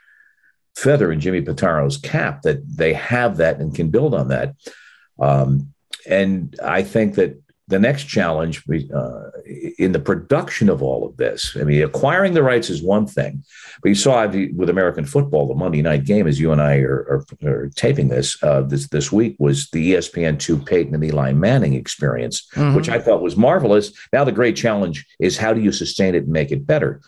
feather 0.75 1.11
in 1.11 1.19
Jimmy 1.19 1.41
Pitaro's 1.41 1.97
cap 1.97 2.43
that 2.43 2.59
they 2.77 2.93
have 2.93 3.37
that 3.37 3.59
and 3.59 3.73
can 3.73 3.89
build 3.89 4.13
on 4.13 4.27
that. 4.27 4.53
Um, 5.19 5.73
and 6.07 6.55
I 6.63 6.83
think 6.83 7.15
that 7.15 7.41
the 7.69 7.79
next 7.79 8.05
challenge 8.05 8.63
uh, 8.69 9.29
in 9.77 9.91
the 9.91 9.99
production 9.99 10.69
of 10.69 10.81
all 10.81 11.05
of 11.05 11.17
this. 11.17 11.57
I 11.59 11.63
mean, 11.63 11.83
acquiring 11.83 12.33
the 12.33 12.43
rights 12.43 12.69
is 12.69 12.81
one 12.81 13.05
thing, 13.05 13.43
but 13.81 13.89
you 13.89 13.95
saw 13.95 14.25
with 14.25 14.69
American 14.69 15.05
football, 15.05 15.47
the 15.47 15.55
Monday 15.55 15.81
night 15.81 16.05
game, 16.05 16.27
as 16.27 16.39
you 16.39 16.51
and 16.53 16.61
I 16.61 16.77
are, 16.77 17.25
are, 17.43 17.47
are 17.47 17.69
taping 17.75 18.07
this 18.07 18.41
uh, 18.41 18.61
this 18.61 18.87
this 18.87 19.11
week, 19.11 19.35
was 19.39 19.69
the 19.71 19.93
ESPN 19.93 20.39
two 20.39 20.57
Peyton 20.57 20.95
and 20.95 21.03
Eli 21.03 21.33
Manning 21.33 21.73
experience, 21.73 22.47
mm-hmm. 22.53 22.75
which 22.75 22.89
I 22.89 22.99
thought 22.99 23.21
was 23.21 23.35
marvelous. 23.35 23.91
Now 24.13 24.23
the 24.23 24.31
great 24.31 24.55
challenge 24.55 25.05
is 25.19 25.37
how 25.37 25.53
do 25.53 25.61
you 25.61 25.73
sustain 25.73 26.15
it 26.15 26.23
and 26.23 26.31
make 26.31 26.51
it 26.51 26.65
better. 26.65 27.01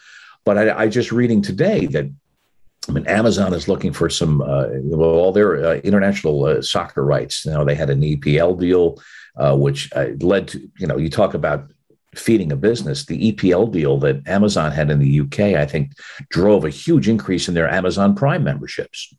But 0.43 0.57
I, 0.57 0.84
I 0.84 0.88
just 0.89 1.12
reading 1.12 1.41
today 1.41 1.86
that 1.88 2.12
I 2.88 2.92
mean, 2.92 3.06
Amazon 3.08 3.54
is 3.54 3.68
looking 3.68 3.94
for 3.94 4.10
some 4.10 4.42
uh, 4.42 4.68
well, 4.84 5.10
all 5.10 5.32
their 5.32 5.64
uh, 5.64 5.76
international 5.78 6.46
uh, 6.46 6.62
soccer 6.62 7.04
rights. 7.04 7.46
You 7.46 7.52
know, 7.52 7.66
they 7.66 7.76
had 7.76 7.90
an 7.90 8.02
EPL 8.02 8.60
deal 8.60 9.00
uh, 9.40 9.56
which 9.56 9.92
uh, 9.96 10.08
led 10.20 10.48
to, 10.50 10.70
you 10.78 10.88
know, 10.88 10.98
you 10.98 11.10
talk 11.10 11.34
about 11.34 11.72
feeding 12.16 12.52
a 12.52 12.56
business. 12.56 13.06
The 13.06 13.32
EPL 13.32 13.72
deal 13.72 13.98
that 14.00 14.28
Amazon 14.28 14.72
had 14.72 14.90
in 14.90 15.00
the 15.00 15.22
UK, 15.22 15.40
I 15.56 15.66
think, 15.66 15.94
drove 16.30 16.66
a 16.66 16.70
huge 16.70 17.08
increase 17.08 17.48
in 17.48 17.54
their 17.54 17.70
Amazon 17.70 18.16
Prime 18.16 18.44
memberships. 18.44 19.14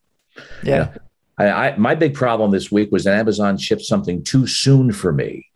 Yeah. 0.62 0.72
You 0.72 0.84
know, 0.84 0.92
I, 1.38 1.68
I, 1.68 1.76
my 1.76 1.94
big 1.94 2.14
problem 2.14 2.50
this 2.50 2.70
week 2.70 2.92
was 2.92 3.04
that 3.04 3.18
Amazon 3.18 3.56
shipped 3.56 3.82
something 3.82 4.22
too 4.22 4.46
soon 4.46 4.92
for 4.92 5.12
me. 5.12 5.46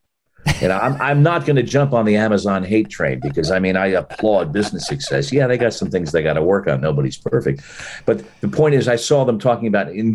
And 0.61 0.73
I'm, 0.73 1.01
I'm 1.01 1.23
not 1.23 1.47
going 1.47 1.57
to 1.57 1.63
jump 1.63 1.93
on 1.93 2.05
the 2.05 2.17
Amazon 2.17 2.65
hate 2.65 2.89
train 2.89 3.21
because 3.21 3.51
I 3.51 3.59
mean, 3.59 3.77
I 3.77 3.89
applaud 3.89 4.53
business 4.53 4.87
success. 4.87 5.33
Yeah, 5.33 5.47
they 5.47 5.57
got 5.57 5.73
some 5.73 5.91
things 5.91 6.13
they 6.13 6.23
got 6.23 6.35
to 6.35 6.43
work 6.43 6.67
on. 6.69 6.81
Nobody's 6.81 7.17
perfect. 7.17 7.63
But 8.07 8.25
the 8.41 8.49
point 8.49 8.75
is, 8.75 8.87
I 8.87 8.97
saw 8.97 9.25
them 9.25 9.39
talking 9.39 9.67
about 9.67 9.91
in. 9.91 10.15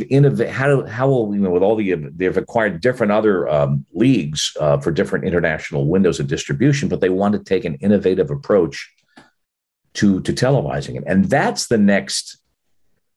How, 0.49 0.85
how 0.85 1.09
will, 1.09 1.35
you 1.35 1.41
know, 1.41 1.49
with 1.49 1.63
all 1.63 1.75
the, 1.75 1.95
they've 2.15 2.37
acquired 2.37 2.81
different 2.81 3.11
other 3.11 3.49
um, 3.49 3.85
leagues 3.93 4.55
uh, 4.59 4.77
for 4.77 4.91
different 4.91 5.25
international 5.25 5.87
windows 5.87 6.19
of 6.19 6.27
distribution, 6.27 6.89
but 6.89 7.01
they 7.01 7.09
want 7.09 7.33
to 7.33 7.43
take 7.43 7.65
an 7.65 7.75
innovative 7.75 8.29
approach 8.29 8.91
to, 9.95 10.21
to 10.21 10.33
televising 10.33 10.95
it. 10.95 11.03
And 11.07 11.25
that's 11.25 11.67
the 11.67 11.77
next 11.77 12.37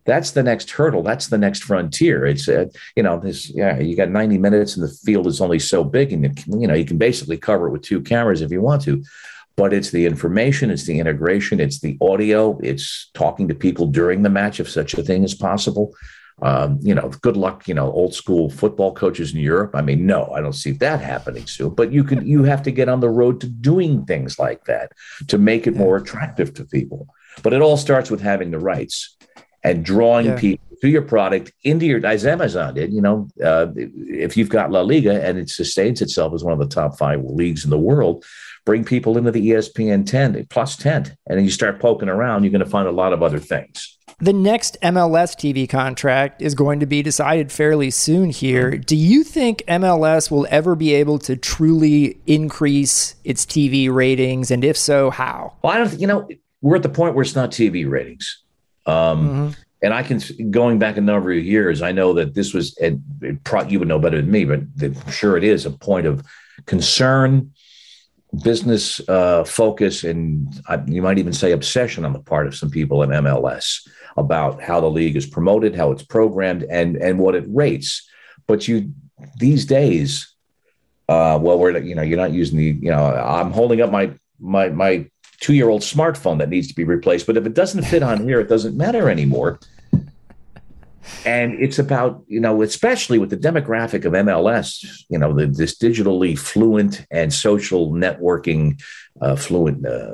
that's 0.04 0.32
the 0.32 0.42
next 0.42 0.70
hurdle. 0.70 1.02
That's 1.02 1.28
the 1.28 1.38
next 1.38 1.64
frontier. 1.64 2.26
It's 2.26 2.48
uh, 2.48 2.66
you 2.96 3.02
know 3.02 3.18
this 3.18 3.50
yeah 3.50 3.78
you 3.78 3.96
got 3.96 4.10
90 4.10 4.38
minutes 4.38 4.76
and 4.76 4.84
the 4.84 4.92
field 4.92 5.26
is 5.26 5.40
only 5.40 5.58
so 5.58 5.84
big 5.84 6.12
and 6.12 6.26
it, 6.26 6.46
you 6.46 6.66
know 6.66 6.74
you 6.74 6.84
can 6.84 6.98
basically 6.98 7.36
cover 7.36 7.68
it 7.68 7.70
with 7.70 7.82
two 7.82 8.00
cameras 8.00 8.42
if 8.42 8.50
you 8.50 8.60
want 8.60 8.82
to, 8.82 9.02
but 9.56 9.72
it's 9.72 9.90
the 9.90 10.06
information, 10.06 10.70
it's 10.70 10.86
the 10.86 10.98
integration, 10.98 11.60
it's 11.60 11.80
the 11.80 11.96
audio, 12.00 12.58
it's 12.62 13.10
talking 13.14 13.48
to 13.48 13.54
people 13.54 13.86
during 13.86 14.22
the 14.22 14.30
match 14.30 14.60
if 14.60 14.68
such 14.68 14.94
a 14.94 15.02
thing 15.02 15.24
is 15.24 15.34
possible. 15.34 15.94
Um, 16.40 16.80
you 16.82 16.94
know, 16.94 17.10
good 17.20 17.36
luck, 17.36 17.68
you 17.68 17.74
know, 17.74 17.92
old 17.92 18.14
school 18.14 18.50
football 18.50 18.92
coaches 18.94 19.32
in 19.32 19.40
Europe. 19.40 19.72
I 19.74 19.82
mean, 19.82 20.06
no, 20.06 20.32
I 20.34 20.40
don't 20.40 20.54
see 20.54 20.72
that 20.72 21.00
happening 21.00 21.46
soon. 21.46 21.70
But 21.74 21.92
you 21.92 22.02
can 22.02 22.26
you 22.26 22.42
have 22.42 22.62
to 22.64 22.72
get 22.72 22.88
on 22.88 23.00
the 23.00 23.10
road 23.10 23.40
to 23.42 23.46
doing 23.46 24.04
things 24.06 24.38
like 24.38 24.64
that 24.64 24.92
to 25.28 25.38
make 25.38 25.66
it 25.66 25.76
more 25.76 25.96
attractive 25.96 26.54
to 26.54 26.64
people. 26.64 27.06
But 27.42 27.52
it 27.52 27.62
all 27.62 27.76
starts 27.76 28.10
with 28.10 28.20
having 28.20 28.50
the 28.50 28.58
rights 28.58 29.16
and 29.64 29.84
drawing 29.84 30.26
yeah. 30.26 30.38
people 30.38 30.76
to 30.82 30.88
your 30.88 31.02
product 31.02 31.52
into 31.62 31.86
your 31.86 32.04
as 32.04 32.26
Amazon 32.26 32.74
did. 32.74 32.92
You 32.92 33.00
know, 33.00 33.28
uh, 33.42 33.68
if 33.76 34.36
you've 34.36 34.48
got 34.48 34.70
La 34.70 34.80
Liga 34.80 35.24
and 35.24 35.38
it 35.38 35.48
sustains 35.48 36.02
itself 36.02 36.34
as 36.34 36.42
one 36.42 36.52
of 36.52 36.58
the 36.58 36.74
top 36.74 36.98
five 36.98 37.22
leagues 37.24 37.64
in 37.64 37.70
the 37.70 37.78
world, 37.78 38.24
bring 38.64 38.84
people 38.84 39.16
into 39.16 39.30
the 39.30 39.50
ESPN 39.50 40.04
10 40.04 40.46
plus 40.50 40.76
10, 40.76 41.16
and 41.26 41.38
then 41.38 41.44
you 41.44 41.50
start 41.50 41.80
poking 41.80 42.08
around. 42.08 42.42
You're 42.42 42.52
going 42.52 42.64
to 42.64 42.70
find 42.70 42.88
a 42.88 42.92
lot 42.92 43.12
of 43.12 43.22
other 43.22 43.38
things. 43.38 43.96
The 44.18 44.32
next 44.32 44.76
MLS 44.82 45.34
TV 45.34 45.68
contract 45.68 46.42
is 46.42 46.54
going 46.54 46.78
to 46.80 46.86
be 46.86 47.02
decided 47.02 47.50
fairly 47.50 47.90
soon 47.90 48.30
here. 48.30 48.76
Do 48.76 48.94
you 48.94 49.24
think 49.24 49.64
MLS 49.66 50.30
will 50.30 50.46
ever 50.48 50.76
be 50.76 50.94
able 50.94 51.18
to 51.20 51.36
truly 51.36 52.20
increase 52.26 53.16
its 53.24 53.44
TV 53.44 53.92
ratings? 53.92 54.52
And 54.52 54.64
if 54.64 54.76
so, 54.76 55.10
how? 55.10 55.56
Well, 55.62 55.72
I 55.72 55.78
don't, 55.78 55.88
think 55.88 56.00
you 56.00 56.06
know, 56.06 56.28
we're 56.60 56.76
at 56.76 56.84
the 56.84 56.88
point 56.88 57.16
where 57.16 57.22
it's 57.22 57.34
not 57.34 57.50
TV 57.50 57.88
ratings. 57.88 58.41
Um, 58.86 59.28
mm-hmm. 59.28 59.50
And 59.84 59.92
I 59.92 60.04
can, 60.04 60.20
going 60.50 60.78
back 60.78 60.96
a 60.96 61.00
number 61.00 61.32
of 61.32 61.44
years, 61.44 61.82
I 61.82 61.90
know 61.90 62.12
that 62.14 62.34
this 62.34 62.54
was, 62.54 62.78
a, 62.80 62.96
you 63.68 63.78
would 63.80 63.88
know 63.88 63.98
better 63.98 64.20
than 64.20 64.30
me, 64.30 64.44
but 64.44 64.60
I'm 64.80 65.10
sure 65.10 65.36
it 65.36 65.42
is 65.42 65.66
a 65.66 65.70
point 65.70 66.06
of 66.06 66.24
concern, 66.66 67.52
business 68.42 69.00
uh, 69.08 69.44
focus, 69.44 70.04
and 70.04 70.60
I, 70.68 70.82
you 70.86 71.02
might 71.02 71.18
even 71.18 71.32
say 71.32 71.52
obsession 71.52 72.04
on 72.04 72.12
the 72.12 72.20
part 72.20 72.46
of 72.46 72.54
some 72.54 72.70
people 72.70 73.02
in 73.02 73.10
MLS 73.10 73.86
about 74.16 74.62
how 74.62 74.80
the 74.80 74.90
league 74.90 75.16
is 75.16 75.26
promoted, 75.26 75.74
how 75.74 75.90
it's 75.92 76.02
programmed, 76.02 76.64
and 76.64 76.96
and 76.96 77.18
what 77.18 77.34
it 77.34 77.44
rates. 77.48 78.08
But 78.46 78.66
you 78.66 78.92
these 79.38 79.66
days, 79.66 80.34
uh, 81.08 81.38
well, 81.40 81.58
we're 81.58 81.76
you 81.78 81.94
know 81.94 82.02
you're 82.02 82.18
not 82.18 82.32
using 82.32 82.58
the 82.58 82.64
you 82.64 82.90
know 82.90 83.04
I'm 83.04 83.52
holding 83.52 83.80
up 83.80 83.90
my 83.90 84.12
my 84.40 84.70
my 84.70 85.10
two 85.42 85.54
year 85.54 85.68
old 85.68 85.82
smartphone 85.82 86.38
that 86.38 86.48
needs 86.48 86.68
to 86.68 86.74
be 86.74 86.84
replaced. 86.84 87.26
But 87.26 87.36
if 87.36 87.44
it 87.44 87.52
doesn't 87.52 87.82
fit 87.82 88.02
on 88.02 88.22
here, 88.26 88.40
it 88.40 88.48
doesn't 88.48 88.76
matter 88.76 89.10
anymore. 89.10 89.58
And 91.26 91.54
it's 91.54 91.80
about, 91.80 92.22
you 92.28 92.38
know, 92.38 92.62
especially 92.62 93.18
with 93.18 93.30
the 93.30 93.36
demographic 93.36 94.04
of 94.04 94.12
MLS, 94.12 95.04
you 95.08 95.18
know, 95.18 95.34
the, 95.34 95.48
this 95.48 95.76
digitally 95.76 96.38
fluent 96.38 97.04
and 97.10 97.34
social 97.34 97.92
networking 97.92 98.80
uh, 99.20 99.34
fluent 99.34 99.84
uh, 99.84 100.12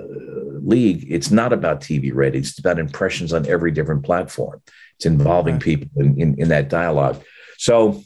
league, 0.63 1.07
it's 1.11 1.31
not 1.31 1.53
about 1.53 1.83
TV 1.83 2.13
ratings. 2.15 2.51
It's 2.51 2.59
about 2.59 2.79
impressions 2.79 3.35
on 3.35 3.47
every 3.47 3.71
different 3.71 4.03
platform. 4.03 4.63
It's 4.97 5.07
involving 5.07 5.55
right. 5.57 5.63
people 5.63 5.89
in, 5.97 6.21
in, 6.21 6.41
in, 6.41 6.49
that 6.49 6.71
dialogue. 6.71 7.23
So 7.59 8.03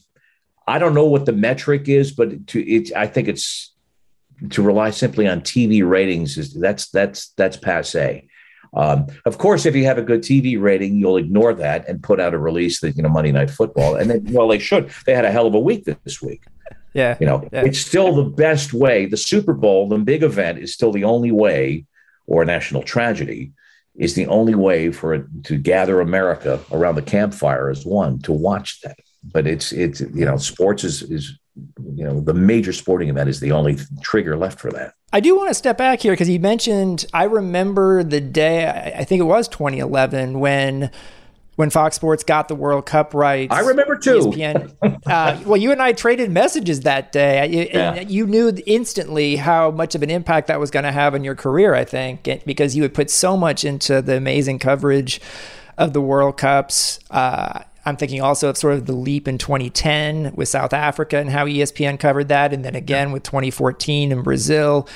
I 0.67 0.79
don't 0.79 0.95
know 0.95 1.07
what 1.07 1.25
the 1.25 1.33
metric 1.33 1.89
is, 1.89 2.13
but 2.13 2.49
to, 2.49 2.61
it, 2.61 2.93
I 2.95 3.07
think 3.07 3.29
it's 3.29 3.73
to 4.51 4.63
rely 4.63 4.91
simply 4.91 5.29
on 5.29 5.41
TV 5.41 5.89
ratings 5.89 6.39
is 6.39 6.55
that's 6.55 6.89
that's 6.91 7.29
that's 7.37 7.57
passe. 7.57 8.29
Um, 8.75 9.07
of 9.27 9.37
course, 9.37 9.67
if 9.67 9.77
you 9.77 9.85
have 9.85 9.99
a 9.99 10.03
good 10.03 10.23
TV 10.23 10.61
rating, 10.61 10.97
you'll 10.97 11.19
ignore 11.19 11.53
that 11.55 11.87
and 11.89 12.03
put 12.03 12.19
out 12.21 12.33
a 12.33 12.39
release 12.39 12.81
that 12.81 12.97
you 12.97 13.03
know 13.03 13.09
Monday 13.09 13.33
Night 13.33 13.51
Football, 13.51 13.97
and 13.97 14.11
then 14.11 14.27
well 14.31 14.49
they 14.49 14.59
should. 14.59 14.91
They 15.07 15.15
had 15.15 15.25
a 15.25 15.31
hell 15.31 15.47
of 15.47 15.55
a 15.55 15.61
week 15.61 15.85
this 15.85 16.23
week. 16.23 16.45
Yeah, 16.95 17.17
you 17.21 17.27
know 17.27 17.49
yeah. 17.53 17.65
it's 17.65 17.79
still 17.79 18.15
the 18.15 18.25
best 18.25 18.73
way. 18.73 19.07
The 19.07 19.17
Super 19.17 19.53
Bowl, 19.53 19.89
the 19.89 19.99
big 19.99 20.23
event, 20.23 20.59
is 20.59 20.73
still 20.73 20.93
the 20.93 21.05
only 21.05 21.33
way, 21.33 21.85
or 22.27 22.43
a 22.43 22.47
national 22.47 22.83
tragedy, 22.83 23.53
is 23.95 24.15
the 24.15 24.27
only 24.27 24.55
way 24.55 24.91
for 24.91 25.15
it 25.15 25.27
to 25.45 25.59
gather 25.59 26.01
America 26.01 26.61
around 26.71 26.95
the 26.95 27.03
campfire 27.03 27.69
as 27.69 27.85
one 27.85 28.21
to 28.21 28.33
watch 28.33 28.81
that. 28.83 28.99
But 29.23 29.47
it's 29.47 29.73
it's 29.73 30.01
you 30.01 30.25
know 30.25 30.39
sports 30.39 30.83
is 30.83 31.03
is 31.03 31.39
you 31.95 32.05
know 32.05 32.21
the 32.21 32.35
major 32.35 32.73
sporting 32.73 33.09
event 33.09 33.29
is 33.29 33.41
the 33.41 33.53
only 33.53 33.77
trigger 34.01 34.37
left 34.37 34.59
for 34.59 34.71
that 34.71 34.95
i 35.13 35.21
do 35.21 35.37
want 35.37 35.49
to 35.49 35.55
step 35.55 35.77
back 35.77 36.01
here 36.01 36.13
because 36.13 36.29
you 36.29 36.41
mentioned 36.41 37.05
i 37.13 37.25
remember 37.25 38.03
the 38.03 38.21
day 38.21 38.95
i 38.97 39.05
think 39.05 39.21
it 39.21 39.25
was 39.25 39.49
2011 39.49 40.41
when 40.41 40.91
when 41.57 41.71
Fox 41.71 41.97
Sports 41.97 42.25
got 42.25 42.49
the 42.49 42.55
World 42.55 42.87
Cup 42.87 43.15
rights. 43.15 43.55
I 43.55 43.61
remember 43.61 43.97
too. 43.97 44.19
ESPN, 44.21 44.75
uh, 45.07 45.39
well, 45.45 45.57
you 45.57 45.71
and 45.71 45.83
I 45.83 45.93
traded 45.93 46.31
messages 46.31 46.81
that 46.81 47.13
day. 47.13 47.69
Yeah. 47.73 48.01
You 48.01 48.27
knew 48.27 48.57
instantly 48.67 49.37
how 49.37 49.71
much 49.71 49.95
of 49.95 50.03
an 50.03 50.11
impact 50.11 50.47
that 50.49 50.59
was 50.59 50.71
going 50.71 50.85
to 50.85 50.93
have 50.93 51.15
on 51.15 51.25
your 51.25 51.35
career, 51.35 51.75
I 51.75 51.85
think, 51.85 52.29
because 52.47 52.75
you 52.75 52.83
had 52.83 52.95
put 52.95 53.11
so 53.11 53.37
much 53.37 53.65
into 53.65 54.01
the 54.01 54.17
amazing 54.17 54.61
coverage 54.61 55.21
of 55.77 55.93
the 55.93 56.01
World 56.01 56.39
Cups. 56.39 56.99
Uh, 57.11 57.63
I'm 57.85 57.97
thinking 57.97 58.21
also 58.21 58.49
of 58.49 58.57
sort 58.57 58.75
of 58.75 58.87
the 58.87 58.93
leap 58.93 59.27
in 59.27 59.39
2010 59.39 60.33
with 60.35 60.49
South 60.49 60.73
Africa 60.73 61.19
and 61.19 61.31
how 61.31 61.47
ESPN 61.47 61.99
covered 61.99 62.29
that, 62.29 62.53
and 62.53 62.65
then 62.65 62.75
again 62.77 63.13
with 63.13 63.23
2014 63.25 64.13
in 64.13 64.23
Brazil. 64.23 64.89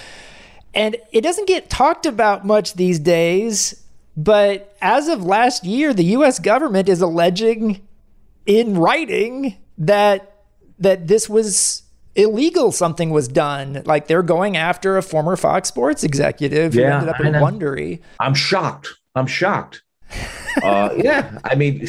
And 0.75 0.97
it 1.11 1.23
doesn't 1.23 1.49
get 1.49 1.71
talked 1.71 2.07
about 2.07 2.45
much 2.45 2.75
these 2.75 2.99
days, 2.99 3.83
but 4.17 4.77
as 4.81 5.09
of 5.09 5.25
last 5.25 5.65
year, 5.65 5.93
the 5.95 6.05
US 6.05 6.39
government 6.39 6.89
is 6.89 7.01
alleging 7.01 7.87
in 8.45 8.75
writing 8.79 9.57
that 9.79 10.33
that 10.79 11.07
this 11.09 11.29
was 11.29 11.83
illegal 12.15 12.73
something 12.73 13.11
was 13.11 13.29
done 13.29 13.83
like 13.85 14.07
they're 14.07 14.23
going 14.23 14.57
after 14.57 14.97
a 14.97 15.03
former 15.03 15.37
fox 15.37 15.69
sports 15.69 16.03
executive 16.03 16.73
who 16.73 16.81
Yeah, 16.81 16.95
ended 17.01 17.09
up 17.11 17.21
in 17.21 17.33
wondery 17.35 18.01
i'm 18.21 18.33
shocked. 18.35 18.89
I'm 19.15 19.27
shocked. 19.27 19.83
uh, 20.63 20.91
yeah, 20.97 21.39
I 21.45 21.55
mean, 21.57 21.89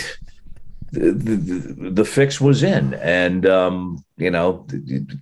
the, 0.91 1.89
the, 1.91 2.05
fix 2.05 2.39
was 2.39 2.63
in, 2.63 2.93
and 2.95 3.45
um, 3.45 4.03
you 4.17 4.31
know, 4.31 4.65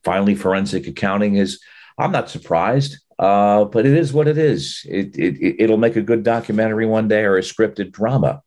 finally, 0.03 0.36
forensic 0.36 0.88
accounting 0.88 1.36
is. 1.36 1.59
I'm 1.97 2.11
not 2.11 2.30
surprised, 2.30 2.97
uh, 3.20 3.63
but 3.66 3.86
it 3.86 3.93
is 3.93 4.11
what 4.11 4.28
it 4.28 4.38
is. 4.38 4.86
It, 4.86 5.18
it 5.18 5.55
it'll 5.59 5.78
make 5.78 5.95
a 5.95 6.01
good 6.01 6.24
documentary 6.24 6.86
one 6.86 7.07
day 7.07 7.24
or 7.24 7.38
a 7.38 7.41
scripted 7.41 7.91
drama. 7.91 8.41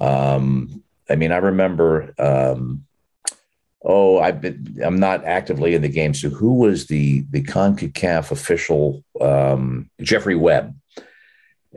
Um, 0.00 0.82
I 1.08 1.16
mean, 1.16 1.32
I 1.32 1.36
remember. 1.36 2.14
Um, 2.18 2.84
oh, 3.84 4.18
I've 4.18 4.40
been. 4.40 4.78
I'm 4.82 4.98
not 4.98 5.24
actively 5.24 5.74
in 5.74 5.82
the 5.82 5.88
game. 5.88 6.14
So, 6.14 6.30
who 6.30 6.54
was 6.54 6.86
the 6.86 7.26
the 7.30 7.42
Concacaf 7.42 8.30
official? 8.30 9.04
Um, 9.20 9.90
Jeffrey 10.00 10.36
Webb. 10.36 10.74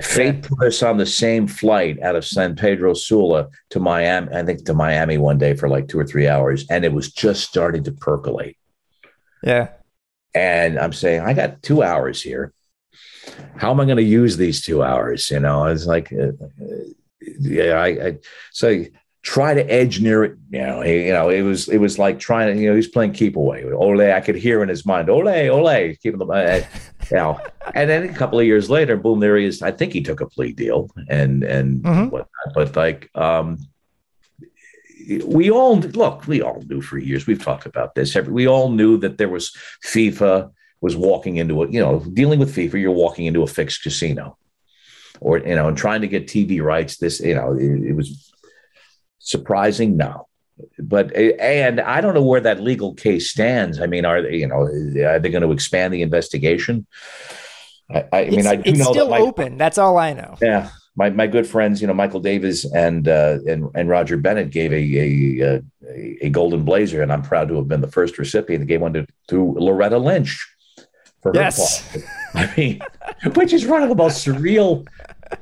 Fate 0.01 0.43
put 0.43 0.67
us 0.67 0.83
on 0.83 0.97
the 0.97 1.05
same 1.05 1.47
flight 1.47 2.01
out 2.01 2.15
of 2.15 2.25
San 2.25 2.55
Pedro 2.55 2.93
Sula 2.93 3.47
to 3.69 3.79
Miami, 3.79 4.33
I 4.35 4.43
think 4.43 4.65
to 4.65 4.73
Miami 4.73 5.17
one 5.17 5.37
day 5.37 5.55
for 5.55 5.69
like 5.69 5.87
two 5.87 5.99
or 5.99 6.05
three 6.05 6.27
hours, 6.27 6.65
and 6.69 6.83
it 6.83 6.91
was 6.91 7.11
just 7.13 7.47
starting 7.47 7.83
to 7.85 7.91
percolate. 7.93 8.57
yeah 9.43 9.69
And 10.33 10.77
I'm 10.77 10.91
saying, 10.91 11.21
I 11.21 11.33
got 11.33 11.63
two 11.63 11.81
hours 11.81 12.21
here. 12.21 12.53
How 13.55 13.71
am 13.71 13.79
I 13.79 13.85
going 13.85 13.97
to 13.97 14.03
use 14.03 14.35
these 14.35 14.61
two 14.63 14.83
hours? 14.83 15.31
You 15.31 15.39
know, 15.39 15.65
it's 15.65 15.85
like, 15.85 16.11
uh, 16.11 16.31
uh, 16.45 16.83
yeah, 17.39 17.73
I, 17.73 17.87
I 17.87 18.17
so 18.51 18.83
try 19.25 19.55
to 19.55 19.63
edge 19.71 19.99
near 19.99 20.23
it. 20.23 20.37
You 20.51 20.61
know, 20.61 20.81
he, 20.81 21.07
you 21.07 21.11
know, 21.11 21.29
it 21.29 21.41
was 21.41 21.67
it 21.67 21.79
was 21.79 21.97
like 21.97 22.19
trying 22.19 22.53
to, 22.55 22.61
you 22.61 22.69
know, 22.69 22.75
he's 22.75 22.87
playing 22.87 23.13
keep 23.13 23.35
away. 23.35 23.63
Ole, 23.65 24.13
I 24.13 24.21
could 24.21 24.35
hear 24.35 24.61
in 24.61 24.69
his 24.69 24.85
mind, 24.85 25.09
ole, 25.09 25.27
ole, 25.49 25.95
keeping 26.01 26.19
the, 26.19 26.25
uh, 26.25 26.61
you 27.11 27.17
know, 27.17 27.39
and 27.73 27.89
then 27.89 28.03
a 28.07 28.13
couple 28.13 28.39
of 28.39 28.45
years 28.45 28.69
later, 28.69 28.95
boom, 28.95 29.19
there 29.19 29.35
he 29.37 29.45
is. 29.45 29.61
I 29.63 29.71
think 29.71 29.93
he 29.93 30.01
took 30.03 30.21
a 30.21 30.27
plea 30.27 30.53
deal 30.53 30.89
and 31.09 31.43
and 31.43 31.81
Mhm. 31.83 32.11
whatnot. 32.11 32.53
But 32.53 32.75
like, 32.75 33.09
um, 33.15 33.57
we 35.25 35.51
all 35.51 35.77
look. 35.79 36.27
We 36.27 36.41
all 36.41 36.61
knew 36.67 36.81
for 36.81 36.97
years. 36.97 37.27
We've 37.27 37.43
talked 37.43 37.65
about 37.65 37.95
this. 37.95 38.15
We 38.15 38.47
all 38.47 38.69
knew 38.71 38.97
that 38.99 39.17
there 39.17 39.29
was 39.29 39.55
FIFA 39.85 40.51
was 40.81 40.95
walking 40.95 41.37
into 41.37 41.63
a, 41.63 41.69
you 41.69 41.79
know, 41.79 41.99
dealing 42.13 42.39
with 42.39 42.55
FIFA. 42.55 42.79
You're 42.81 42.91
walking 42.91 43.25
into 43.25 43.43
a 43.43 43.47
fixed 43.47 43.83
casino, 43.83 44.37
or 45.19 45.39
you 45.39 45.55
know, 45.55 45.67
and 45.67 45.77
trying 45.77 46.01
to 46.01 46.07
get 46.07 46.27
TV 46.27 46.61
rights. 46.61 46.97
This, 46.97 47.19
you 47.19 47.35
know, 47.35 47.53
it, 47.53 47.89
it 47.89 47.95
was 47.95 48.31
surprising. 49.25 49.97
No, 49.97 50.27
but 50.79 51.15
and 51.15 51.81
I 51.81 52.01
don't 52.01 52.13
know 52.13 52.23
where 52.23 52.41
that 52.41 52.61
legal 52.61 52.93
case 52.93 53.29
stands. 53.29 53.81
I 53.81 53.87
mean, 53.87 54.05
are 54.05 54.21
they, 54.21 54.37
you 54.37 54.47
know, 54.47 54.61
are 54.61 55.19
they 55.19 55.29
going 55.29 55.43
to 55.43 55.51
expand 55.51 55.93
the 55.93 56.01
investigation? 56.01 56.87
I, 57.89 58.05
I 58.11 58.29
mean, 58.29 58.47
I 58.47 58.55
do 58.55 58.71
it's 58.71 58.79
know 58.79 58.91
still 58.91 59.09
that 59.09 59.11
my, 59.11 59.19
open 59.19 59.57
that's 59.57 59.77
all 59.77 59.99
i 59.99 60.11
know 60.11 60.35
yeah, 60.41 60.71
my, 60.95 61.09
my 61.09 61.27
good 61.27 61.45
friends, 61.45 61.81
you 61.81 61.87
know, 61.87 61.93
Michael 61.93 62.19
Davies 62.19 62.65
and 62.65 63.07
uh, 63.07 63.39
and 63.47 63.69
and 63.75 63.89
Roger 63.89 64.17
Bennett 64.17 64.49
gave 64.49 64.71
a 64.71 64.75
a, 64.75 65.61
a 65.87 66.17
a 66.25 66.29
golden 66.29 66.63
blazer, 66.63 67.01
and 67.01 67.11
I'm 67.11 67.21
proud 67.21 67.49
to 67.49 67.55
have 67.55 67.67
been 67.67 67.81
the 67.81 67.91
first 67.91 68.17
recipient. 68.17 68.61
They 68.61 68.67
gave 68.67 68.81
one 68.81 68.93
to, 68.93 69.05
to 69.27 69.53
Loretta 69.59 69.97
Lynch 69.97 70.47
for 71.21 71.33
her 71.33 71.39
Yes. 71.41 71.97
I 72.33 72.53
mean, 72.55 72.81
which 73.35 73.51
is 73.51 73.67
one 73.67 73.83
of 73.83 73.89
the 73.89 73.95
most 73.95 74.25
surreal 74.25 74.87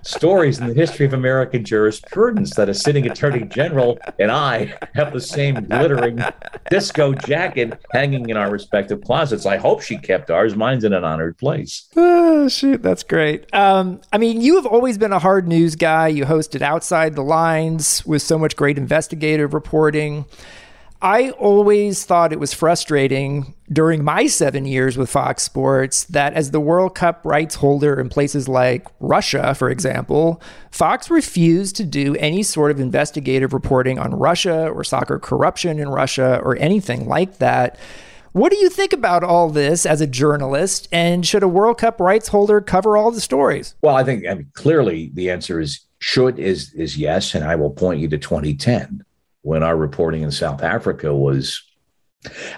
stories 0.01 0.59
in 0.59 0.67
the 0.67 0.73
history 0.73 1.05
of 1.05 1.13
American 1.13 1.63
jurisprudence 1.63 2.55
that 2.55 2.69
a 2.69 2.73
sitting 2.73 3.07
attorney 3.07 3.43
general 3.45 3.97
and 4.19 4.31
I 4.31 4.77
have 4.95 5.13
the 5.13 5.21
same 5.21 5.55
glittering 5.65 6.23
disco 6.69 7.13
jacket 7.13 7.79
hanging 7.91 8.29
in 8.29 8.37
our 8.37 8.49
respective 8.49 9.01
closets. 9.01 9.45
I 9.45 9.57
hope 9.57 9.81
she 9.81 9.97
kept 9.97 10.29
ours. 10.29 10.55
Mine's 10.55 10.83
in 10.83 10.93
an 10.93 11.03
honored 11.03 11.37
place. 11.37 11.87
Oh, 11.95 12.47
shoot, 12.47 12.81
that's 12.81 13.03
great. 13.03 13.53
Um, 13.53 14.01
I 14.11 14.17
mean, 14.17 14.41
you 14.41 14.55
have 14.55 14.65
always 14.65 14.97
been 14.97 15.11
a 15.13 15.19
hard 15.19 15.47
news 15.47 15.75
guy. 15.75 16.07
You 16.07 16.25
hosted 16.25 16.61
Outside 16.61 17.15
the 17.15 17.23
Lines 17.23 18.05
with 18.05 18.21
so 18.21 18.37
much 18.37 18.55
great 18.55 18.77
investigative 18.77 19.53
reporting. 19.53 20.25
I 21.03 21.31
always 21.31 22.05
thought 22.05 22.31
it 22.31 22.39
was 22.39 22.53
frustrating 22.53 23.55
during 23.69 24.05
my 24.05 24.25
seven 24.25 24.63
years 24.63 24.95
with 24.95 25.09
Fox 25.09 25.43
Sports 25.43 26.05
that 26.05 26.31
as 26.31 26.51
the 26.51 26.61
World 26.61 26.95
Cup 26.95 27.19
rights 27.25 27.55
holder 27.55 27.99
in 27.99 28.07
places 28.07 28.47
like 28.47 28.87
Russia, 29.01 29.53
for 29.53 29.69
example, 29.69 30.41
Fox 30.71 31.09
refused 31.09 31.75
to 31.75 31.83
do 31.83 32.15
any 32.15 32.41
sort 32.41 32.71
of 32.71 32.79
investigative 32.79 33.51
reporting 33.51 33.99
on 33.99 34.15
Russia 34.15 34.69
or 34.69 34.85
soccer 34.85 35.19
corruption 35.19 35.77
in 35.77 35.89
Russia 35.89 36.39
or 36.41 36.55
anything 36.55 37.05
like 37.05 37.39
that. 37.39 37.77
What 38.31 38.53
do 38.53 38.57
you 38.57 38.69
think 38.69 38.93
about 38.93 39.25
all 39.25 39.49
this 39.49 39.85
as 39.85 39.99
a 39.99 40.07
journalist? 40.07 40.87
And 40.89 41.27
should 41.27 41.43
a 41.43 41.49
World 41.49 41.79
Cup 41.79 41.99
rights 41.99 42.29
holder 42.29 42.61
cover 42.61 42.95
all 42.95 43.11
the 43.11 43.19
stories? 43.19 43.75
Well, 43.81 43.97
I 43.97 44.05
think 44.05 44.25
I 44.25 44.35
mean, 44.35 44.49
clearly 44.53 45.11
the 45.13 45.31
answer 45.31 45.59
is 45.59 45.81
should 45.99 46.39
is 46.39 46.73
is 46.75 46.95
yes, 46.97 47.35
and 47.35 47.43
I 47.43 47.57
will 47.57 47.71
point 47.71 47.99
you 47.99 48.07
to 48.07 48.17
2010 48.17 49.03
when 49.43 49.61
our 49.61 49.77
reporting 49.77 50.23
in 50.23 50.31
South 50.31 50.63
Africa 50.63 51.13
was. 51.15 51.63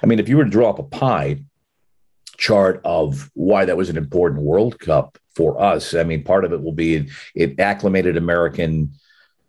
I 0.01 0.05
mean, 0.05 0.19
if 0.19 0.29
you 0.29 0.37
were 0.37 0.45
to 0.45 0.49
draw 0.49 0.69
up 0.69 0.79
a 0.79 0.83
pie 0.83 1.41
chart 2.37 2.81
of 2.85 3.31
why 3.33 3.65
that 3.65 3.77
was 3.77 3.89
an 3.89 3.97
important 3.97 4.41
World 4.41 4.79
Cup 4.79 5.17
for 5.35 5.59
us, 5.59 5.93
I 5.93 6.03
mean, 6.03 6.23
part 6.23 6.45
of 6.45 6.53
it 6.53 6.61
will 6.61 6.71
be 6.71 7.09
it, 7.33 7.59
acclimated 7.59 8.15
American 8.15 8.91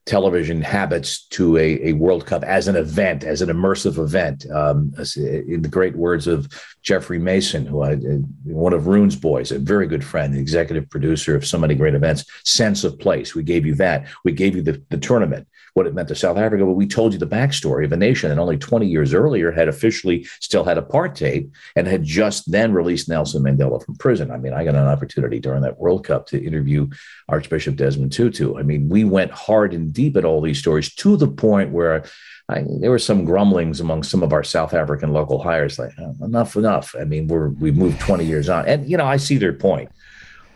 television 0.07 0.63
habits 0.63 1.27
to 1.27 1.57
a, 1.59 1.89
a 1.89 1.93
World 1.93 2.27
Cup 2.27 2.45
as 2.45 2.69
an 2.69 2.77
event, 2.77 3.25
as 3.25 3.43
an 3.43 3.49
immersive 3.49 3.99
event. 3.99 4.47
Um, 4.51 4.95
in 5.17 5.63
the 5.63 5.69
great 5.69 5.97
words 5.97 6.29
of 6.29 6.49
Jeffrey 6.83 7.19
Mason, 7.19 7.67
who 7.67 7.83
I, 7.83 7.97
one 8.45 8.73
of 8.73 8.87
Roone's 8.87 9.17
boys, 9.17 9.51
a 9.51 9.59
very 9.59 9.89
good 9.89 10.05
friend, 10.05 10.33
the 10.33 10.39
executive 10.39 10.89
producer 10.89 11.35
of 11.35 11.45
so 11.45 11.59
many 11.59 11.75
great 11.75 11.95
events, 11.95 12.25
sense 12.45 12.85
of 12.85 12.99
place. 12.99 13.35
We 13.35 13.43
gave 13.43 13.67
you 13.67 13.75
that. 13.75 14.07
We 14.25 14.33
gave 14.33 14.55
you 14.55 14.63
the, 14.63 14.81
the 14.91 14.99
tournament, 14.99 15.49
what 15.77 15.87
it 15.87 15.93
meant 15.93 16.09
to 16.09 16.15
South 16.15 16.39
Africa, 16.39 16.65
but 16.65 16.73
we 16.73 16.87
told 16.87 17.13
you 17.13 17.19
the 17.19 17.27
backstory 17.27 17.85
of 17.85 17.93
a 17.93 17.99
nation 17.99 18.31
that 18.31 18.39
only 18.39 18.57
20 18.57 18.87
years 18.87 19.13
earlier 19.13 19.53
had 19.53 19.69
officially 19.69 20.27
still 20.41 20.65
had 20.65 20.79
apartheid 20.79 21.51
and 21.77 21.87
had 21.87 22.03
just 22.03 22.51
then 22.51 22.73
released 22.73 23.11
Nelson 23.11 23.43
Mandela 23.43 23.85
from 23.85 23.95
prison. 23.97 24.31
I 24.31 24.39
mean, 24.39 24.55
I 24.55 24.65
got 24.65 24.75
an 24.75 24.87
opportunity 24.87 25.39
during 25.39 25.61
that 25.61 25.79
World 25.79 26.03
Cup 26.03 26.27
to 26.29 26.43
interview 26.43 26.89
Archbishop 27.29 27.77
Desmond 27.77 28.13
Tutu. 28.13 28.57
I 28.57 28.63
mean, 28.63 28.89
we 28.89 29.05
went 29.05 29.31
hard 29.33 29.75
and 29.75 29.93
deep 29.93 30.17
at 30.17 30.25
all 30.25 30.41
these 30.41 30.59
stories 30.59 30.95
to 30.95 31.15
the 31.19 31.29
point 31.29 31.73
where 31.73 32.07
I, 32.49 32.65
there 32.81 32.91
were 32.91 32.99
some 32.99 33.27
grumblings 33.27 33.79
among 33.79 34.03
some 34.05 34.23
of 34.23 34.33
our 34.33 34.45
South 34.45 34.73
African 34.73 35.13
local 35.13 35.43
hires, 35.43 35.79
like 35.79 35.93
"Oh, 35.99 36.15
enough, 36.25 36.57
enough. 36.57 36.95
I 36.99 37.05
mean, 37.05 37.27
we're 37.27 37.49
we've 37.49 37.77
moved 37.77 38.01
20 38.01 38.25
years 38.25 38.49
on, 38.49 38.67
and 38.67 38.89
you 38.89 38.97
know, 38.97 39.05
I 39.05 39.19
see 39.19 39.37
their 39.37 39.53
point. 39.53 39.91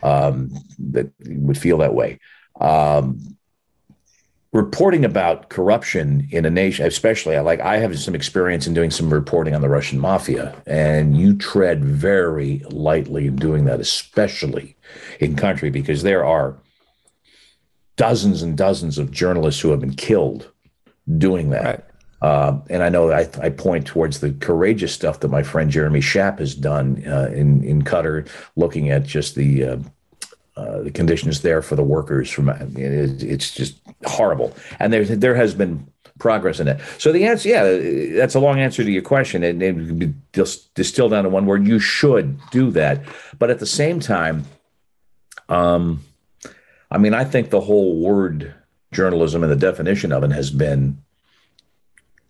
Um, 0.03 0.51
that 0.79 1.11
would 1.27 1.59
feel 1.59 1.77
that 1.79 1.93
way. 1.93 2.21
Um, 2.59 3.37
reporting 4.53 5.05
about 5.05 5.49
corruption 5.49 6.27
in 6.31 6.45
a 6.45 6.51
nation, 6.51 6.87
especially 6.87 7.37
I 7.37 7.41
like 7.41 7.61
I 7.61 7.79
have 7.79 7.99
some 7.99 8.15
experience 8.15 8.67
in 8.67 8.75
doing 8.75 8.91
some 8.91 9.13
reporting 9.13 9.55
on 9.55 9.63
the 9.63 9.69
Russian 9.69 10.01
mafia, 10.01 10.55
and 10.67 11.17
you 11.17 11.37
tread 11.37 11.85
very 11.85 12.63
lightly 12.71 13.29
in 13.29 13.37
doing 13.37 13.65
that, 13.67 13.81
especially 13.81 14.77
in 15.21 15.37
country 15.37 15.71
because 15.71 16.03
there 16.03 16.25
are 16.25 16.57
dozens 17.97 18.43
and 18.43 18.57
dozens 18.57 18.99
of 18.99 19.11
journalists 19.11 19.61
who 19.61 19.71
have 19.71 19.81
been 19.81 19.95
killed 19.95 20.51
doing 21.19 21.51
that. 21.51 21.65
Right. 21.65 21.85
Uh, 22.23 22.61
and 22.69 22.83
I 22.83 22.91
know 22.91 23.11
I, 23.13 23.29
I 23.41 23.49
point 23.49 23.87
towards 23.87 24.21
the 24.21 24.33
courageous 24.33 24.93
stuff 24.93 25.21
that 25.21 25.29
my 25.29 25.43
friend 25.43 25.71
Jeremy 25.71 26.01
Schaap 26.01 26.39
has 26.39 26.55
done 26.55 27.03
uh, 27.07 27.31
in 27.33 27.63
in 27.63 27.83
Qatar, 27.83 28.29
looking 28.57 28.91
at 28.91 29.05
just 29.05 29.37
the 29.37 29.65
uh, 29.65 29.79
uh, 30.61 30.83
the 30.83 30.91
conditions 30.91 31.41
there 31.41 31.63
for 31.63 31.75
the 31.75 31.83
workers. 31.83 32.31
From 32.31 32.51
it's 32.77 33.55
just 33.55 33.81
horrible, 34.05 34.55
and 34.79 34.93
there 34.93 35.05
there 35.05 35.35
has 35.35 35.55
been 35.55 35.87
progress 36.19 36.61
in 36.61 36.69
it. 36.69 36.79
So 36.99 37.13
the 37.13 37.25
answer, 37.25 37.49
yeah, 37.49 38.19
that's 38.19 38.35
a 38.35 38.41
long 38.41 38.61
answer 38.61 38.85
to 38.85 38.91
your 38.91 39.03
question, 39.03 39.43
it 39.43 39.75
would 39.75 39.99
be 39.99 40.13
distilled 40.33 41.13
down 41.13 41.25
to 41.25 41.31
one 41.31 41.47
word: 41.47 41.67
you 41.67 41.79
should 41.79 42.39
do 42.51 42.71
that. 42.73 43.03
But 43.39 43.51
at 43.51 43.59
the 43.59 43.67
same 43.67 44.01
time, 44.01 44.45
um, 45.49 46.05
I 46.91 46.99
mean, 46.99 47.15
I 47.15 47.25
think 47.25 47.49
the 47.49 47.63
whole 47.63 47.99
word 47.99 48.55
journalism 48.93 49.43
and 49.43 49.51
the 49.51 49.57
definition 49.57 50.13
of 50.13 50.25
it 50.25 50.33
has 50.33 50.51
been 50.51 51.03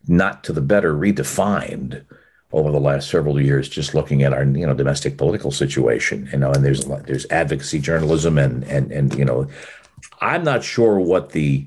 not 0.07 0.45
to 0.45 0.53
the 0.53 0.61
better 0.61 0.95
redefined 0.95 2.05
over 2.53 2.72
the 2.72 2.80
last 2.80 3.09
several 3.09 3.40
years 3.40 3.68
just 3.68 3.94
looking 3.94 4.22
at 4.22 4.32
our 4.32 4.44
you 4.44 4.66
know 4.66 4.74
domestic 4.74 5.16
political 5.16 5.51
situation 5.51 6.28
you 6.32 6.38
know 6.38 6.51
and 6.51 6.64
there's 6.64 6.84
there's 7.07 7.26
advocacy 7.30 7.78
journalism 7.78 8.38
and 8.38 8.64
and 8.64 8.90
and 8.90 9.14
you 9.14 9.24
know 9.24 9.46
i'm 10.20 10.42
not 10.42 10.64
sure 10.64 10.98
what 10.98 11.30
the 11.30 11.64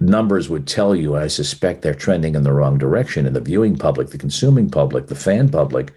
numbers 0.00 0.48
would 0.48 0.66
tell 0.66 0.94
you, 0.94 1.16
I 1.16 1.26
suspect 1.26 1.82
they're 1.82 1.94
trending 1.94 2.34
in 2.34 2.42
the 2.42 2.52
wrong 2.52 2.78
direction 2.78 3.26
in 3.26 3.34
the 3.34 3.40
viewing 3.40 3.76
public, 3.76 4.08
the 4.08 4.18
consuming 4.18 4.70
public, 4.70 5.06
the 5.06 5.14
fan 5.14 5.50
public 5.50 5.92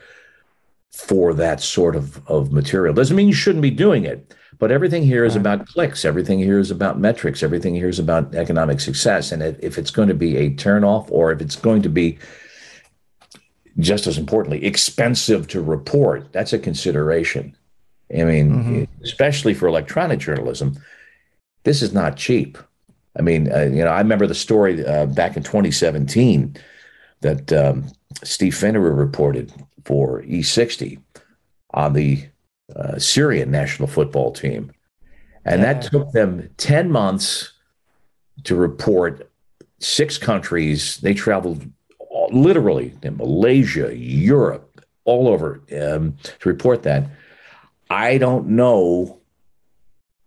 for 0.92 1.34
that 1.34 1.62
sort 1.62 1.96
of, 1.96 2.22
of 2.30 2.52
material. 2.52 2.94
Doesn't 2.94 3.16
mean 3.16 3.28
you 3.28 3.34
shouldn't 3.34 3.64
be 3.64 3.72
doing 3.72 4.04
it, 4.04 4.36
but 4.60 4.72
everything 4.72 5.04
here 5.04 5.26
is 5.26 5.36
about 5.36 5.66
clicks. 5.68 6.06
Everything 6.06 6.38
here 6.40 6.60
is 6.60 6.70
about 6.70 7.00
metrics. 7.00 7.42
Everything 7.42 7.74
here 7.74 7.90
is 7.90 7.98
about 7.98 8.36
economic 8.36 8.80
success. 8.80 9.32
And 9.32 9.42
if 9.42 9.78
it's 9.78 9.92
going 9.92 10.10
to 10.10 10.14
be 10.14 10.38
a 10.38 10.52
turnoff 10.52 11.08
or 11.10 11.32
if 11.32 11.42
it's 11.42 11.56
going 11.56 11.82
to 11.82 11.90
be 11.90 12.20
just 13.80 14.08
as 14.08 14.18
importantly, 14.18 14.64
expensive 14.66 15.48
to 15.48 15.62
report, 15.62 16.32
that's 16.32 16.54
a 16.54 16.60
consideration. 16.60 17.56
I 18.12 18.24
mean, 18.24 18.52
mm-hmm. 18.52 19.04
especially 19.04 19.54
for 19.54 19.68
electronic 19.68 20.20
journalism, 20.20 20.78
this 21.64 21.82
is 21.82 21.94
not 21.94 22.18
cheap. 22.18 22.58
I 23.18 23.22
mean, 23.22 23.52
uh, 23.52 23.62
you 23.62 23.84
know, 23.84 23.92
I 23.92 24.00
remember 24.00 24.28
the 24.28 24.36
story 24.36 24.86
uh, 24.86 25.06
back 25.08 25.38
in 25.38 25.44
2017 25.44 26.56
that 27.22 27.54
um, 27.54 27.86
Steve 28.24 28.54
Fainaru 28.54 28.96
reported 28.98 29.52
for 29.86 30.22
E60 30.24 31.00
on 31.74 31.94
the 31.94 32.26
uh, 32.76 32.98
Syrian 33.00 33.52
national 33.52 33.88
football 33.88 34.32
team. 34.32 34.72
And 35.46 35.62
yeah. 35.62 35.74
that 35.74 35.92
took 35.92 36.12
them 36.12 36.50
10 36.58 36.92
months 36.92 37.52
to 38.44 38.56
report 38.56 39.30
six 39.80 40.18
countries. 40.18 40.98
They 40.98 41.14
traveled 41.14 41.70
literally 42.32 42.94
in 43.02 43.18
Malaysia, 43.18 43.96
Europe, 43.96 44.86
all 45.06 45.28
over 45.28 45.62
um, 45.82 46.18
to 46.40 46.50
report 46.50 46.84
that. 46.84 47.10
I 47.90 48.18
don't 48.18 48.48
know 48.48 49.20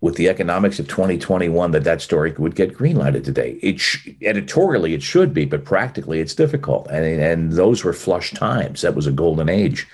with 0.01 0.17
the 0.17 0.29
economics 0.29 0.79
of 0.79 0.87
2021 0.87 1.71
that 1.71 1.85
that 1.85 2.03
story 2.03 2.33
would 2.39 2.55
get 2.55 2.77
greenlighted 2.77 3.25
today. 3.25 3.59
It 3.63 3.81
sh- 3.81 4.09
editorially 4.23 4.95
it 4.95 5.03
should 5.03 5.33
be, 5.33 5.47
but 5.47 5.65
practically 5.65 6.21
it's 6.21 6.35
difficult. 6.35 6.87
And 6.89 7.05
and 7.05 7.53
those 7.53 7.83
were 7.83 7.93
flush 7.93 8.33
times. 8.33 8.83
That 8.83 8.95
was 8.95 9.07
a 9.07 9.13
golden 9.13 9.49
age. 9.49 9.87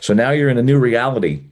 So 0.00 0.14
now 0.14 0.30
you're 0.30 0.48
in 0.48 0.58
a 0.58 0.62
new 0.62 0.78
reality 0.78 1.42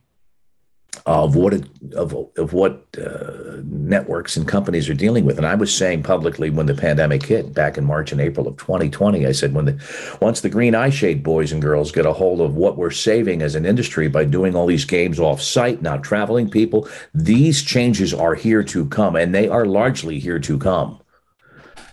of 1.04 1.36
what 1.36 1.54
it, 1.54 1.64
of 1.94 2.14
of 2.36 2.52
what 2.52 2.86
uh, 2.98 3.60
networks 3.64 4.36
and 4.36 4.48
companies 4.48 4.88
are 4.88 4.94
dealing 4.94 5.24
with. 5.24 5.36
And 5.36 5.46
I 5.46 5.54
was 5.54 5.74
saying 5.74 6.02
publicly 6.02 6.50
when 6.50 6.66
the 6.66 6.74
pandemic 6.74 7.24
hit 7.24 7.54
back 7.54 7.76
in 7.76 7.84
March 7.84 8.12
and 8.12 8.20
April 8.20 8.48
of 8.48 8.56
2020, 8.56 9.26
I 9.26 9.32
said 9.32 9.54
when 9.54 9.66
the 9.66 10.16
once 10.20 10.40
the 10.40 10.48
green 10.48 10.74
eye 10.74 10.90
shade 10.90 11.22
boys 11.22 11.52
and 11.52 11.62
girls 11.62 11.92
get 11.92 12.06
a 12.06 12.12
hold 12.12 12.40
of 12.40 12.56
what 12.56 12.76
we're 12.76 12.90
saving 12.90 13.42
as 13.42 13.54
an 13.54 13.66
industry 13.66 14.08
by 14.08 14.24
doing 14.24 14.54
all 14.54 14.66
these 14.66 14.84
games 14.84 15.20
off 15.20 15.42
site, 15.42 15.82
not 15.82 16.02
traveling 16.02 16.50
people, 16.50 16.88
these 17.14 17.62
changes 17.62 18.14
are 18.14 18.34
here 18.34 18.62
to 18.64 18.86
come, 18.86 19.16
and 19.16 19.34
they 19.34 19.48
are 19.48 19.66
largely 19.66 20.18
here 20.18 20.38
to 20.38 20.58
come. 20.58 21.00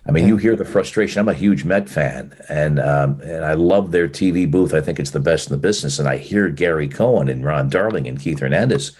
I 0.05 0.11
mean, 0.11 0.27
you 0.27 0.35
hear 0.35 0.55
the 0.55 0.65
frustration. 0.65 1.19
I'm 1.19 1.29
a 1.29 1.33
huge 1.33 1.63
Met 1.63 1.89
fan, 1.89 2.35
and 2.49 2.79
um, 2.79 3.21
and 3.21 3.45
I 3.45 3.53
love 3.53 3.91
their 3.91 4.09
TV 4.09 4.49
booth. 4.49 4.73
I 4.73 4.81
think 4.81 4.99
it's 4.99 5.11
the 5.11 5.19
best 5.19 5.47
in 5.49 5.53
the 5.53 5.61
business. 5.61 5.97
And 5.97 6.09
I 6.09 6.17
hear 6.17 6.49
Gary 6.49 6.89
Cohen 6.89 7.29
and 7.29 7.45
Ron 7.45 7.69
Darling 7.69 8.07
and 8.07 8.19
Keith 8.19 8.39
Hernandez. 8.39 8.91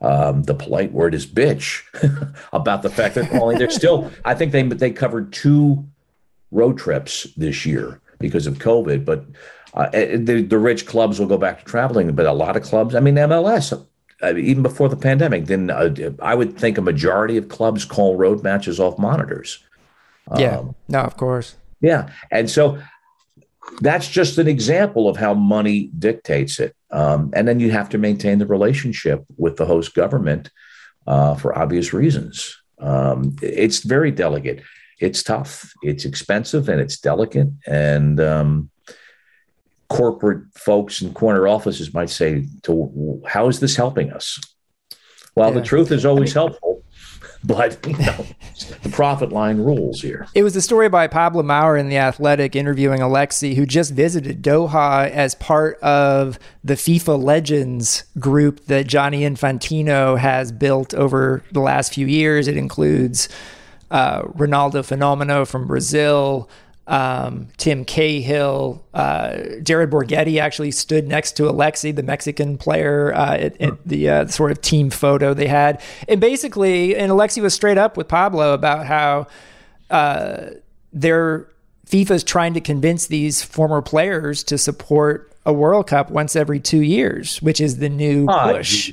Um, 0.00 0.42
the 0.44 0.54
polite 0.54 0.92
word 0.92 1.14
is 1.14 1.26
bitch 1.26 1.82
about 2.52 2.82
the 2.82 2.90
fact 2.90 3.14
they're 3.14 3.26
calling. 3.26 3.58
They're 3.58 3.70
still. 3.70 4.10
I 4.24 4.34
think 4.34 4.52
they 4.52 4.62
they 4.62 4.90
covered 4.90 5.32
two 5.32 5.84
road 6.50 6.78
trips 6.78 7.24
this 7.36 7.66
year 7.66 8.00
because 8.18 8.46
of 8.46 8.54
COVID, 8.54 9.04
but 9.04 9.26
uh, 9.74 9.90
the, 9.90 10.42
the 10.48 10.58
rich 10.58 10.86
clubs 10.86 11.20
will 11.20 11.26
go 11.26 11.36
back 11.36 11.58
to 11.58 11.64
traveling. 11.66 12.14
But 12.14 12.24
a 12.24 12.32
lot 12.32 12.56
of 12.56 12.62
clubs, 12.62 12.94
I 12.94 13.00
mean, 13.00 13.16
MLS, 13.16 13.78
uh, 14.22 14.36
even 14.36 14.62
before 14.62 14.88
the 14.88 14.96
pandemic, 14.96 15.46
then 15.46 15.70
uh, 15.70 15.94
I 16.22 16.34
would 16.34 16.56
think 16.56 16.78
a 16.78 16.82
majority 16.82 17.36
of 17.36 17.48
clubs 17.48 17.84
call 17.84 18.16
road 18.16 18.42
matches 18.42 18.80
off 18.80 18.98
monitors. 18.98 19.62
Yeah. 20.36 20.58
Um, 20.58 20.74
no, 20.88 21.00
of 21.00 21.16
course. 21.16 21.56
Yeah. 21.80 22.10
And 22.30 22.50
so 22.50 22.82
that's 23.80 24.08
just 24.08 24.38
an 24.38 24.48
example 24.48 25.08
of 25.08 25.16
how 25.16 25.34
money 25.34 25.90
dictates 25.98 26.58
it. 26.60 26.74
Um, 26.90 27.30
and 27.34 27.46
then 27.46 27.60
you 27.60 27.70
have 27.70 27.88
to 27.90 27.98
maintain 27.98 28.38
the 28.38 28.46
relationship 28.46 29.24
with 29.36 29.56
the 29.56 29.66
host 29.66 29.94
government 29.94 30.50
uh, 31.06 31.34
for 31.34 31.56
obvious 31.56 31.92
reasons. 31.92 32.56
Um, 32.78 33.36
it's 33.42 33.80
very 33.80 34.10
delicate. 34.10 34.62
It's 34.98 35.22
tough. 35.22 35.72
It's 35.82 36.04
expensive 36.04 36.68
and 36.68 36.80
it's 36.80 36.98
delicate. 36.98 37.48
And 37.66 38.20
um, 38.20 38.70
corporate 39.88 40.44
folks 40.54 41.02
in 41.02 41.12
corner 41.12 41.46
offices 41.46 41.92
might 41.92 42.10
say, 42.10 42.46
"To 42.62 43.22
how 43.26 43.48
is 43.48 43.60
this 43.60 43.76
helping 43.76 44.10
us?" 44.10 44.40
Well, 45.34 45.50
yeah. 45.50 45.60
the 45.60 45.66
truth 45.66 45.92
is 45.92 46.06
always 46.06 46.34
I 46.36 46.40
mean, 46.40 46.48
helpful 46.48 46.65
but 47.46 47.78
you 47.86 47.96
know, 47.96 48.26
the 48.82 48.88
profit 48.90 49.30
line 49.30 49.58
rules 49.58 50.02
here. 50.02 50.26
It 50.34 50.42
was 50.42 50.56
a 50.56 50.62
story 50.62 50.88
by 50.88 51.06
Pablo 51.06 51.42
Maurer 51.42 51.76
in 51.76 51.88
The 51.88 51.98
Athletic 51.98 52.56
interviewing 52.56 53.00
Alexi, 53.00 53.54
who 53.54 53.64
just 53.64 53.92
visited 53.92 54.42
Doha 54.42 55.08
as 55.10 55.34
part 55.36 55.78
of 55.80 56.38
the 56.64 56.74
FIFA 56.74 57.22
Legends 57.22 58.04
group 58.18 58.66
that 58.66 58.86
Gianni 58.86 59.20
Infantino 59.20 60.18
has 60.18 60.50
built 60.50 60.92
over 60.94 61.42
the 61.52 61.60
last 61.60 61.94
few 61.94 62.06
years. 62.06 62.48
It 62.48 62.56
includes 62.56 63.28
uh, 63.90 64.22
Ronaldo 64.22 64.82
Fenomeno 64.82 65.46
from 65.46 65.66
Brazil, 65.66 66.50
um, 66.86 67.48
Tim 67.56 67.84
Cahill, 67.84 68.84
uh, 68.94 69.38
Jared 69.62 69.90
Borgetti 69.90 70.40
actually 70.40 70.70
stood 70.70 71.08
next 71.08 71.32
to 71.32 71.44
Alexi, 71.44 71.94
the 71.94 72.02
Mexican 72.02 72.56
player, 72.56 73.12
uh, 73.14 73.36
at, 73.36 73.60
at, 73.60 73.84
the 73.84 74.08
uh, 74.08 74.26
sort 74.28 74.52
of 74.52 74.60
team 74.60 74.90
photo 74.90 75.34
they 75.34 75.48
had. 75.48 75.82
And 76.08 76.20
basically, 76.20 76.94
and 76.96 77.10
Alexi 77.10 77.42
was 77.42 77.54
straight 77.54 77.78
up 77.78 77.96
with 77.96 78.06
Pablo 78.06 78.54
about 78.54 78.86
how 78.86 79.26
uh, 79.90 80.50
their 80.92 81.48
FIFA's 81.86 82.22
trying 82.22 82.54
to 82.54 82.60
convince 82.60 83.08
these 83.08 83.42
former 83.42 83.82
players 83.82 84.44
to 84.44 84.58
support 84.58 85.32
a 85.44 85.52
World 85.52 85.88
Cup 85.88 86.10
once 86.10 86.36
every 86.36 86.60
two 86.60 86.82
years, 86.82 87.40
which 87.42 87.60
is 87.60 87.78
the 87.78 87.88
new 87.88 88.26
oh, 88.28 88.52
push. 88.52 88.92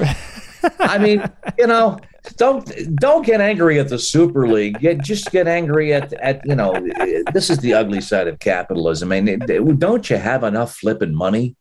I 0.80 0.98
mean, 0.98 1.28
you 1.56 1.66
know, 1.66 1.98
don't 2.36 2.96
don't 2.96 3.24
get 3.24 3.40
angry 3.40 3.78
at 3.78 3.88
the 3.88 3.98
Super 3.98 4.46
League. 4.48 4.80
Get 4.80 5.00
just 5.00 5.30
get 5.30 5.46
angry 5.46 5.92
at 5.92 6.12
at 6.14 6.44
you 6.46 6.54
know. 6.54 6.72
This 7.32 7.50
is 7.50 7.58
the 7.58 7.74
ugly 7.74 8.00
side 8.00 8.28
of 8.28 8.38
capitalism. 8.38 9.12
I 9.12 9.20
mean, 9.20 9.38
don't 9.78 10.08
you 10.08 10.16
have 10.16 10.44
enough 10.44 10.76
flipping 10.76 11.14
money? 11.14 11.56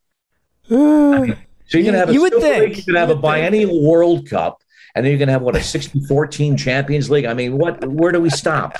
I 0.69 0.73
mean, 0.73 1.37
so 1.67 1.77
you're 1.77 1.85
gonna 1.85 1.97
have 1.97 2.09
a 2.09 2.13
you 2.13 2.29
Super 2.29 2.41
think. 2.41 2.59
League. 2.59 2.87
You're 2.87 2.93
gonna 2.93 3.07
have 3.07 3.17
a 3.17 3.19
biennial 3.19 3.83
World 3.83 4.29
Cup, 4.29 4.61
and 4.95 5.05
then 5.05 5.11
you're 5.11 5.19
gonna 5.19 5.31
have 5.31 5.41
what 5.41 5.55
a 5.55 5.63
64 5.63 6.27
team 6.27 6.57
Champions 6.57 7.09
League. 7.09 7.25
I 7.25 7.33
mean, 7.33 7.57
what? 7.57 7.85
Where 7.87 8.11
do 8.11 8.19
we 8.19 8.29
stop? 8.29 8.77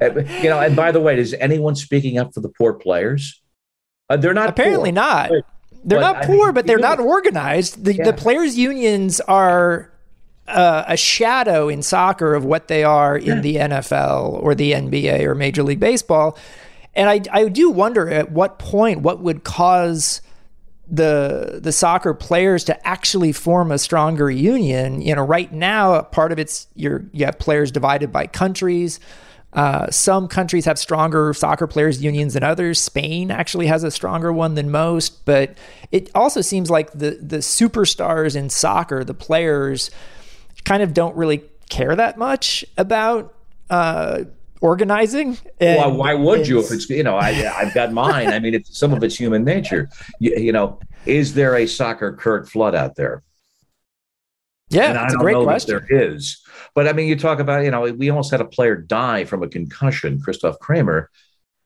you 0.00 0.44
know. 0.44 0.60
And 0.60 0.76
by 0.76 0.92
the 0.92 1.00
way, 1.00 1.18
is 1.18 1.34
anyone 1.34 1.76
speaking 1.76 2.18
up 2.18 2.34
for 2.34 2.40
the 2.40 2.50
poor 2.50 2.74
players? 2.74 3.42
Uh, 4.08 4.16
they're 4.16 4.34
not. 4.34 4.50
Apparently 4.50 4.90
poor. 4.90 4.94
not. 4.94 5.30
They're 5.84 6.00
but, 6.00 6.12
not 6.12 6.24
poor, 6.24 6.52
but 6.52 6.66
they're 6.66 6.78
not 6.78 6.98
organized. 6.98 7.84
The, 7.84 7.94
yeah. 7.94 8.04
the 8.04 8.14
players' 8.14 8.56
unions 8.56 9.20
are 9.20 9.92
uh, 10.46 10.84
a 10.86 10.96
shadow 10.96 11.68
in 11.68 11.82
soccer 11.82 12.34
of 12.34 12.44
what 12.44 12.68
they 12.68 12.84
are 12.84 13.16
in 13.16 13.40
the 13.40 13.56
NFL 13.56 14.42
or 14.42 14.54
the 14.54 14.72
NBA 14.72 15.22
or 15.24 15.34
Major 15.34 15.62
League 15.62 15.80
Baseball. 15.80 16.38
And 16.94 17.08
I, 17.08 17.20
I 17.32 17.48
do 17.48 17.70
wonder 17.70 18.08
at 18.08 18.30
what 18.30 18.58
point 18.58 19.00
what 19.00 19.20
would 19.20 19.44
cause 19.44 20.20
the 20.86 21.60
the 21.62 21.72
soccer 21.72 22.12
players 22.12 22.64
to 22.64 22.86
actually 22.86 23.32
form 23.32 23.72
a 23.72 23.78
stronger 23.78 24.30
union. 24.30 25.00
You 25.00 25.14
know, 25.14 25.22
right 25.22 25.52
now 25.52 26.02
part 26.02 26.30
of 26.30 26.38
it's 26.38 26.68
you're 26.74 27.04
you 27.12 27.24
have 27.24 27.38
players 27.38 27.70
divided 27.70 28.12
by 28.12 28.26
countries. 28.26 29.00
Uh, 29.54 29.88
some 29.88 30.26
countries 30.26 30.64
have 30.64 30.78
stronger 30.78 31.32
soccer 31.32 31.68
players 31.68 32.02
unions 32.02 32.34
than 32.34 32.42
others. 32.42 32.80
Spain 32.80 33.30
actually 33.30 33.68
has 33.68 33.84
a 33.84 33.90
stronger 33.90 34.32
one 34.32 34.56
than 34.56 34.68
most, 34.68 35.24
but 35.24 35.56
it 35.92 36.10
also 36.14 36.40
seems 36.40 36.70
like 36.70 36.90
the 36.92 37.18
the 37.20 37.38
superstars 37.38 38.36
in 38.36 38.50
soccer, 38.50 39.04
the 39.04 39.14
players, 39.14 39.90
kind 40.64 40.82
of 40.82 40.94
don't 40.94 41.16
really 41.16 41.42
care 41.68 41.94
that 41.94 42.18
much 42.18 42.64
about 42.76 43.34
uh, 43.70 44.24
organizing. 44.60 45.38
And, 45.60 45.78
well, 45.78 45.96
why 45.96 46.14
would 46.14 46.48
you 46.48 46.58
if 46.58 46.70
it's 46.70 46.88
you 46.88 47.02
know 47.02 47.16
I 47.16 47.30
I've 47.56 47.74
got 47.74 47.92
mine. 47.92 48.28
I 48.28 48.38
mean, 48.38 48.54
it's 48.54 48.76
some 48.76 48.92
of 48.92 49.02
it's 49.04 49.16
human 49.16 49.44
nature. 49.44 49.88
You, 50.18 50.36
you 50.36 50.52
know, 50.52 50.80
is 51.06 51.34
there 51.34 51.56
a 51.56 51.66
soccer 51.66 52.12
Curt 52.12 52.48
Flood 52.48 52.74
out 52.74 52.96
there? 52.96 53.22
Yeah, 54.70 54.86
and 54.86 54.96
that's 54.96 55.14
a 55.14 55.18
great 55.18 55.36
question. 55.42 55.80
there 55.88 56.02
is, 56.02 56.42
but 56.74 56.88
I 56.88 56.92
mean, 56.92 57.08
you 57.08 57.16
talk 57.16 57.38
about 57.38 57.64
you 57.64 57.70
know 57.70 57.82
we 57.92 58.08
almost 58.08 58.30
had 58.30 58.40
a 58.40 58.46
player 58.46 58.76
die 58.76 59.24
from 59.24 59.42
a 59.42 59.48
concussion, 59.48 60.20
Christoph 60.20 60.58
Kramer. 60.58 61.10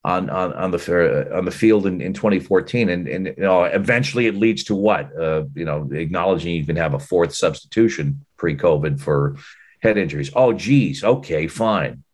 On, 0.05 0.31
on, 0.31 0.53
on 0.53 0.71
the 0.71 1.29
on 1.37 1.45
the 1.45 1.51
field 1.51 1.85
in, 1.85 2.01
in 2.01 2.15
2014 2.15 2.89
and, 2.89 3.09
and 3.09 3.27
you 3.27 3.35
know 3.43 3.65
eventually 3.65 4.27
it 4.27 4.37
leads 4.37 4.63
to 4.65 4.75
what 4.75 5.15
uh, 5.21 5.43
you 5.55 5.65
know 5.65 5.91
acknowledging 5.93 6.55
you 6.55 6.65
can 6.65 6.77
have 6.77 6.95
a 6.95 7.01
fourth 7.01 7.35
substitution 7.35 8.25
pre-COVID 8.37 9.01
for 9.01 9.37
head 9.81 9.99
injuries. 9.99 10.31
Oh, 10.35 10.53
geez, 10.53 11.05
okay, 11.05 11.47
fine. 11.47 12.05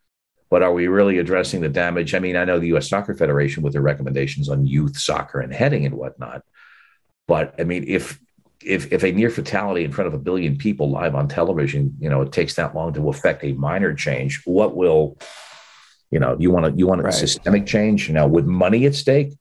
But 0.51 0.63
are 0.63 0.73
we 0.73 0.87
really 0.87 1.19
addressing 1.19 1.61
the 1.61 1.69
damage? 1.69 2.15
I 2.15 2.19
mean, 2.19 2.37
I 2.37 2.45
know 2.45 2.59
the 2.59 2.69
U.S. 2.69 2.89
Soccer 2.89 3.15
Federation 3.15 3.63
with 3.63 3.73
their 3.73 3.83
recommendations 3.83 4.49
on 4.49 4.67
youth 4.67 4.97
soccer 4.99 5.41
and 5.41 5.53
heading 5.53 5.87
and 5.87 5.95
whatnot. 5.95 6.43
But 7.27 7.55
I 7.59 7.65
mean, 7.65 7.85
if 7.89 8.21
if 8.63 8.93
if 8.93 9.03
a 9.03 9.13
near 9.13 9.31
fatality 9.31 9.85
in 9.85 9.93
front 9.93 10.09
of 10.09 10.15
a 10.15 10.19
billion 10.19 10.57
people 10.57 10.91
live 10.91 11.15
on 11.15 11.29
television, 11.29 11.97
you 11.99 12.09
know, 12.09 12.23
it 12.23 12.33
takes 12.33 12.55
that 12.55 12.75
long 12.75 12.93
to 12.95 13.09
affect 13.09 13.43
a 13.43 13.53
minor 13.53 13.95
change. 13.95 14.43
What 14.45 14.77
will 14.77 15.19
You 16.15 16.21
know, 16.21 16.37
you 16.39 16.51
want 16.53 16.65
to 16.67 16.73
you 16.79 16.87
want 16.87 17.01
a 17.01 17.05
Right. 17.05 17.13
systemic 17.13 17.67
change. 17.67 18.07
You 18.09 18.15
know, 18.15 18.27
with 18.29 18.47
money 18.47 18.87
at 18.87 18.95
stake, 18.95 19.33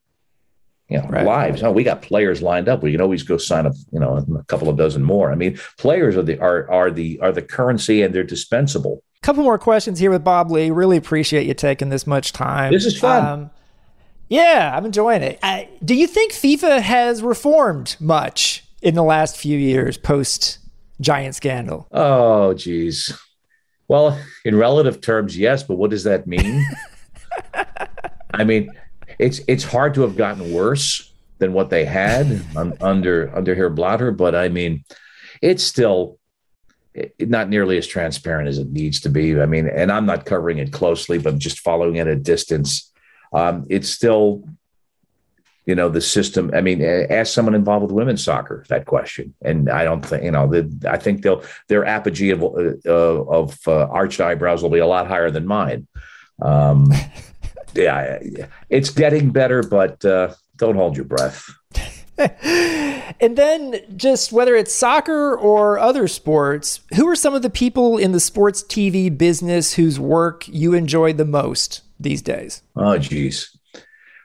you 0.89 0.97
know, 0.97 1.05
Right. 1.07 1.23
lives. 1.25 1.61
Oh, 1.61 1.71
we 1.71 1.83
got 1.83 2.01
players 2.01 2.41
lined 2.41 2.67
up. 2.67 2.81
We 2.81 2.91
can 2.91 2.99
always 2.99 3.21
go 3.21 3.37
sign 3.37 3.67
up. 3.67 3.73
You 3.91 3.99
know, 3.99 4.25
a 4.39 4.43
couple 4.45 4.69
of 4.69 4.75
dozen 4.75 5.03
more. 5.03 5.31
I 5.31 5.35
mean, 5.35 5.59
players 5.77 6.17
are 6.17 6.23
the 6.23 6.39
are 6.39 6.69
are 6.71 6.89
the 6.89 7.19
are 7.21 7.31
the 7.31 7.43
currency, 7.43 8.01
and 8.01 8.13
they're 8.13 8.23
dispensable. 8.23 9.03
couple 9.21 9.43
more 9.43 9.57
questions 9.59 9.99
here 9.99 10.11
with 10.11 10.23
Bob 10.23 10.51
Ley. 10.51 10.69
Really 10.71 10.97
appreciate 10.97 11.45
you 11.47 11.53
taking 11.53 11.89
this 11.89 12.05
much 12.07 12.33
time. 12.33 12.73
This 12.73 12.85
is 12.85 12.99
fun. 12.99 13.25
Um, 13.25 13.49
yeah, 14.29 14.73
I'm 14.75 14.85
enjoying 14.85 15.21
it. 15.21 15.39
I, 15.43 15.69
do 15.85 15.93
you 15.95 16.07
think 16.07 16.33
FIFA 16.33 16.81
has 16.81 17.21
reformed 17.21 17.95
much 18.01 18.65
in 18.81 18.95
the 18.95 19.03
last 19.03 19.37
few 19.37 19.57
years 19.57 19.95
post 19.97 20.57
Giant 20.99 21.35
scandal? 21.35 21.87
Oh, 21.93 22.53
geez. 22.55 23.17
Well, 23.87 24.19
in 24.45 24.55
relative 24.55 25.01
terms, 25.01 25.37
yes, 25.37 25.63
but 25.63 25.75
what 25.75 25.91
does 25.91 26.05
that 26.05 26.25
mean? 26.27 26.65
I 28.33 28.43
mean, 28.43 28.71
it's 29.19 29.41
it's 29.47 29.63
hard 29.63 29.93
to 29.95 30.01
have 30.01 30.15
gotten 30.17 30.51
worse 30.53 31.13
than 31.39 31.53
what 31.53 31.69
they 31.69 31.85
had 31.85 32.41
un, 32.55 32.73
under 32.81 33.35
under 33.35 33.53
Herr 33.55 33.69
Blatter, 33.69 34.11
but 34.11 34.35
I 34.35 34.49
mean, 34.49 34.83
it's 35.41 35.63
still 35.63 36.17
it- 36.93 37.13
not 37.29 37.49
nearly 37.49 37.77
as 37.77 37.85
transparent 37.87 38.47
as 38.47 38.57
it 38.57 38.71
needs 38.71 39.01
to 39.01 39.09
be. 39.09 39.39
I 39.39 39.45
mean, 39.45 39.67
and 39.67 39.91
I'm 39.91 40.05
not 40.05 40.25
covering 40.25 40.57
it 40.57 40.71
closely, 40.71 41.17
but 41.17 41.37
just 41.37 41.59
following 41.59 41.97
it 41.97 42.07
at 42.07 42.07
a 42.07 42.15
distance. 42.15 42.91
Um, 43.33 43.65
it's 43.69 43.89
still, 43.89 44.43
you 45.65 45.75
know, 45.75 45.89
the 45.89 46.01
system. 46.01 46.51
I 46.53 46.61
mean, 46.61 46.81
ask 46.81 47.33
someone 47.33 47.55
involved 47.55 47.83
with 47.83 47.91
women's 47.91 48.23
soccer 48.23 48.65
that 48.69 48.85
question, 48.85 49.33
and 49.41 49.69
I 49.69 49.83
don't 49.83 50.05
think 50.05 50.23
you 50.23 50.31
know. 50.31 50.47
The, 50.47 50.89
I 50.89 50.97
think 50.97 51.21
they'll 51.21 51.43
their 51.67 51.85
apogee 51.85 52.31
of 52.31 52.43
uh, 52.43 52.77
of 52.85 53.57
uh, 53.67 53.87
arched 53.87 54.19
eyebrows 54.19 54.61
will 54.61 54.69
be 54.69 54.79
a 54.79 54.87
lot 54.87 55.07
higher 55.07 55.31
than 55.31 55.45
mine. 55.45 55.87
Um, 56.41 56.91
yeah, 57.73 58.19
it's 58.69 58.89
getting 58.89 59.31
better, 59.31 59.63
but 59.63 60.03
uh, 60.03 60.33
don't 60.57 60.75
hold 60.75 60.95
your 60.95 61.05
breath. 61.05 61.49
And 63.19 63.37
then, 63.37 63.79
just 63.95 64.31
whether 64.31 64.55
it's 64.55 64.73
soccer 64.73 65.35
or 65.35 65.79
other 65.79 66.07
sports, 66.07 66.81
who 66.95 67.07
are 67.07 67.15
some 67.15 67.33
of 67.33 67.41
the 67.41 67.49
people 67.49 67.97
in 67.97 68.11
the 68.11 68.19
sports 68.19 68.63
TV 68.63 69.15
business 69.15 69.73
whose 69.73 69.99
work 69.99 70.47
you 70.47 70.73
enjoy 70.73 71.13
the 71.13 71.25
most 71.25 71.81
these 71.99 72.21
days? 72.21 72.61
Oh, 72.75 72.97
geez. 72.97 73.55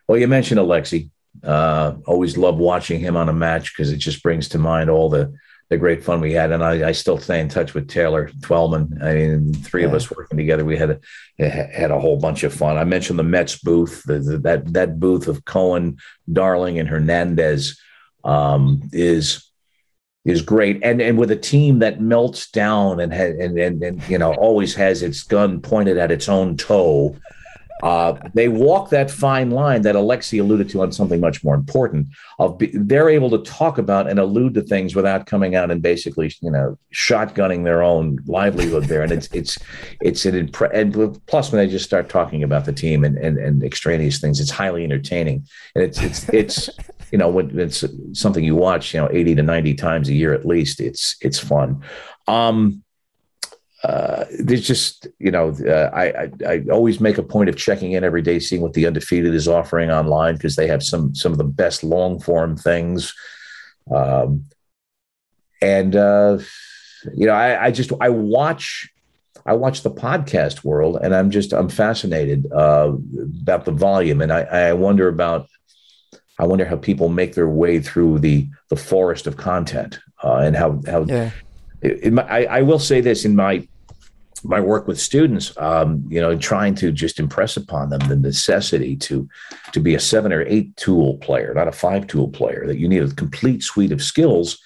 Well, 0.07 0.18
you 0.18 0.28
mentioned 0.28 0.61
Alexi. 0.61 1.11
Uh, 1.43 1.95
always 2.07 2.36
love 2.36 2.59
watching 2.59 3.01
him 3.01 3.16
on 3.16 3.28
a 3.28 3.32
match 3.32 3.74
because 3.74 3.93
it 3.93 3.99
just 3.99 4.22
brings 4.22 4.49
to 4.51 4.59
mind 4.59 4.91
all 4.91 5.09
the 5.09 5.34
the 5.68 5.76
great 5.76 6.03
fun 6.03 6.20
we 6.20 6.32
had, 6.32 6.51
and 6.51 6.64
I, 6.64 6.89
I 6.89 6.93
still 6.93 7.18
stay 7.18 7.41
in 7.41 7.49
touch 7.49 7.74
with 7.74 7.89
Taylor 7.89 8.30
Twellman. 8.41 9.03
I 9.03 9.14
mean, 9.14 9.53
three 9.53 9.84
of 9.84 9.93
us 9.93 10.11
working 10.11 10.39
together, 10.39 10.64
we 10.64 10.78
had 10.78 10.99
a, 11.39 11.49
had 11.49 11.91
a 11.91 12.01
whole 12.01 12.18
bunch 12.18 12.43
of 12.43 12.55
fun. 12.55 12.78
I 12.78 12.84
mentioned 12.84 13.18
the 13.18 13.24
Mets 13.24 13.59
booth, 13.59 14.03
the, 14.05 14.18
the, 14.18 14.39
that 14.39 14.72
that 14.72 14.99
booth 14.99 15.28
of 15.28 15.45
Cohen, 15.45 15.99
Darling, 16.32 16.78
and 16.78 16.89
Hernandez 16.89 17.78
um, 18.24 18.80
is 18.93 19.51
is 20.24 20.41
great, 20.41 20.80
and 20.82 21.03
and 21.03 21.18
with 21.18 21.30
a 21.30 21.36
team 21.36 21.80
that 21.80 22.01
melts 22.01 22.51
down 22.51 23.01
and 23.01 23.12
ha- 23.12 23.36
and, 23.39 23.59
and 23.59 23.82
and 23.82 24.09
you 24.09 24.16
know 24.16 24.32
always 24.34 24.74
has 24.74 25.03
its 25.03 25.22
gun 25.22 25.61
pointed 25.61 25.99
at 25.99 26.11
its 26.11 26.30
own 26.30 26.57
toe. 26.57 27.14
Uh, 27.83 28.14
they 28.35 28.49
walk 28.49 28.91
that 28.91 29.11
fine 29.11 29.51
line 29.51 29.83
that 29.83 29.95
Alexi 29.95 30.41
alluded 30.41 30.68
to 30.70 30.83
on 30.83 30.93
something 30.93 31.20
much 31.20 31.45
more 31.45 31.55
important. 31.55 32.09
Of 32.39 32.59
be, 32.59 32.70
they're 32.74 33.09
able 33.09 33.31
to 33.31 33.39
talk 33.39 33.79
about 33.79 34.09
and 34.09 34.18
allude 34.18 34.55
to 34.55 34.62
things 34.62 34.95
without 34.95 35.26
coming 35.26 35.55
out 35.55 35.70
and 35.70 35.81
basically, 35.81 36.33
you 36.41 36.51
know, 36.51 36.79
shotgunning 36.93 37.64
their 37.64 37.83
own 37.83 38.18
livelihood 38.26 38.85
there. 38.85 39.03
And 39.03 39.12
it's 39.12 39.29
it's 39.33 39.59
it's 40.01 40.26
an 40.26 40.49
impre- 40.49 40.74
and 40.74 41.26
plus 41.26 41.53
when 41.53 41.59
they 41.64 41.70
just 41.70 41.85
start 41.85 42.09
talking 42.09 42.43
about 42.43 42.64
the 42.64 42.72
team 42.72 43.05
and 43.05 43.16
and, 43.18 43.39
and 43.39 43.62
extraneous 43.62 44.20
things, 44.20 44.41
it's 44.41 44.51
highly 44.51 44.85
entertaining. 44.85 45.47
And 45.74 45.85
it's 45.85 46.01
it's 46.03 46.29
it's 46.31 46.70
you 47.12 47.18
know 47.18 47.29
when 47.29 47.59
it's 47.59 47.85
something 48.12 48.45
you 48.45 48.57
watch, 48.57 48.95
you 48.95 49.01
know, 49.01 49.09
eighty 49.12 49.35
to 49.35 49.43
ninety 49.43 49.74
times 49.74 50.09
a 50.09 50.14
year 50.14 50.35
at 50.35 50.45
least. 50.45 50.81
It's 50.81 51.16
it's 51.20 51.39
fun. 51.39 51.83
Um, 52.26 52.83
uh, 53.85 54.24
there's 54.41 54.66
just 54.66 55.07
you 55.18 55.31
know 55.31 55.51
uh, 55.66 55.91
I, 55.95 56.07
I 56.07 56.31
I 56.47 56.64
always 56.70 57.01
make 57.01 57.18
a 57.18 57.22
point 57.22 57.49
of 57.49 57.57
checking 57.57 57.93
in 57.93 58.03
every 58.03 58.22
day, 58.22 58.41
seeing 58.41 58.61
what 58.61 58.72
the 58.72 58.87
undefeated 58.87 59.35
is 59.35 59.47
offering 59.47 59.91
online 59.91 60.35
because 60.35 60.57
they 60.57 60.66
have 60.66 60.83
some 60.83 61.14
some 61.14 61.33
of 61.33 61.39
the 61.39 61.45
best 61.45 61.85
long 61.85 62.18
form 62.18 62.57
things, 62.57 63.14
um, 63.95 64.45
and 65.62 65.95
uh, 65.95 66.39
you 67.14 67.26
know 67.26 67.35
I, 67.35 67.66
I 67.66 67.70
just 67.70 67.93
I 68.01 68.09
watch 68.09 68.91
I 69.47 69.55
watch 69.55 69.83
the 69.83 69.91
podcast 69.91 70.64
world 70.64 70.99
and 71.01 71.14
I'm 71.14 71.31
just 71.31 71.53
I'm 71.53 71.68
fascinated 71.68 72.51
uh, 72.53 72.93
about 73.41 73.64
the 73.64 73.72
volume 73.72 74.20
and 74.20 74.33
I, 74.33 74.41
I 74.43 74.72
wonder 74.72 75.09
about 75.09 75.49
I 76.39 76.47
wonder 76.47 76.64
how 76.64 76.76
people 76.76 77.09
make 77.09 77.35
their 77.35 77.49
way 77.49 77.81
through 77.81 78.18
the 78.18 78.49
the 78.68 78.76
forest 78.76 79.26
of 79.26 79.37
content 79.37 80.01
uh, 80.22 80.39
and 80.39 80.57
how 80.57 80.81
how 80.87 81.05
Yeah. 81.05 81.31
My, 82.11 82.22
I, 82.22 82.59
I 82.59 82.62
will 82.62 82.79
say 82.79 83.01
this 83.01 83.24
in 83.24 83.37
my 83.37 83.66
my 84.45 84.61
work 84.61 84.87
with 84.87 85.01
students, 85.01 85.57
um, 85.59 86.05
you 86.09 86.20
know, 86.20 86.37
trying 86.37 86.74
to 86.76 86.93
just 86.93 87.18
impress 87.18 87.57
upon 87.57 87.91
them 87.91 88.01
the 88.09 88.16
necessity 88.16 88.97
to 88.97 89.29
to 89.72 89.81
be 89.81 89.95
a 89.95 90.01
seven 90.01 90.33
or 90.33 90.43
eight 90.43 90.76
tool 90.76 91.16
player, 91.18 91.53
not 91.55 91.68
a 91.68 91.72
five 91.72 92.07
tool 92.07 92.29
player. 92.29 92.64
That 92.66 92.79
you 92.79 92.89
need 92.89 93.03
a 93.03 93.09
complete 93.09 93.62
suite 93.62 93.93
of 93.93 94.03
skills, 94.03 94.59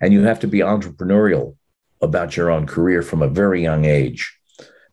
and 0.00 0.12
you 0.12 0.22
have 0.22 0.40
to 0.40 0.48
be 0.48 0.58
entrepreneurial 0.58 1.56
about 2.02 2.36
your 2.36 2.50
own 2.50 2.66
career 2.66 3.02
from 3.02 3.22
a 3.22 3.28
very 3.28 3.62
young 3.62 3.84
age. 3.84 4.39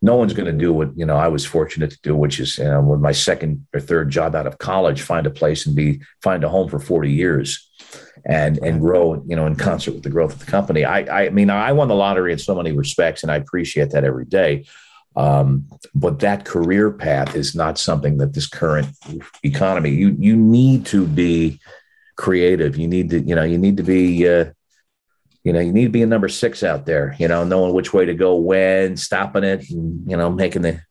No 0.02 0.16
one's 0.16 0.34
going 0.34 0.46
to 0.46 0.58
do 0.58 0.72
what 0.72 0.90
you 0.96 1.06
know 1.06 1.16
I 1.16 1.28
was 1.28 1.46
fortunate 1.46 1.92
to 1.92 2.02
do, 2.02 2.16
which 2.16 2.40
is 2.40 2.58
you 2.58 2.66
know, 2.66 2.82
with 2.82 3.00
my 3.00 3.12
second 3.12 3.66
or 3.74 3.80
third 3.80 4.10
job 4.10 4.36
out 4.36 4.48
of 4.48 4.58
college, 4.58 5.02
find 5.02 5.26
a 5.26 5.32
place 5.32 5.66
and 5.66 5.76
be 5.76 6.02
find 6.22 6.44
a 6.44 6.50
home 6.50 6.70
for 6.70 6.80
forty 6.80 7.12
years 7.12 7.70
and 8.26 8.58
and 8.60 8.82
grow 8.82 9.24
you 9.28 9.36
know 9.36 9.46
in 9.46 9.56
concert 9.56 9.94
with 9.94 10.04
the 10.04 10.10
growth 10.10 10.34
of 10.34 10.40
the 10.40 10.52
company. 10.52 10.86
I 10.86 11.26
i 11.26 11.30
mean 11.30 11.50
i 11.50 11.72
won 11.72 11.88
the 11.88 11.96
lottery 11.96 12.32
in 12.32 12.40
so 12.40 12.56
many 12.56 12.72
respects 12.72 13.24
and 13.24 13.32
i 13.32 13.36
appreciate 13.36 13.92
that 13.92 14.04
every 14.04 14.26
day. 14.26 14.66
Um, 15.16 15.66
but 15.96 16.20
that 16.20 16.46
career 16.46 16.92
path 16.92 17.36
is 17.36 17.56
not 17.56 17.80
something 17.80 18.18
that 18.20 18.34
this 18.34 18.48
current 18.48 18.88
economy 19.44 19.90
you 19.90 20.16
you 20.20 20.36
need 20.36 20.86
to 20.88 21.08
be 21.08 21.60
creative. 22.18 22.76
You 22.78 22.88
need 22.88 23.12
to 23.12 23.22
you 23.22 23.36
know 23.36 23.44
you 23.44 23.58
need 23.58 23.78
to 23.78 23.84
be 23.84 24.28
uh, 24.28 24.52
you 25.48 25.54
know 25.54 25.62
you 25.62 25.72
need 25.72 25.86
to 25.86 25.90
be 25.90 26.04
a 26.04 26.08
number 26.08 26.28
six 26.28 26.62
out 26.62 26.86
there 26.86 27.16
you 27.20 27.28
know 27.28 27.46
knowing 27.46 27.74
which 27.74 27.94
way 27.94 28.04
to 28.04 28.14
go 28.14 28.36
when 28.36 28.98
stopping 28.98 29.46
it 29.46 29.70
and, 29.70 30.12
you 30.12 30.18
know 30.18 30.30
making 30.30 30.62
the 30.62 30.82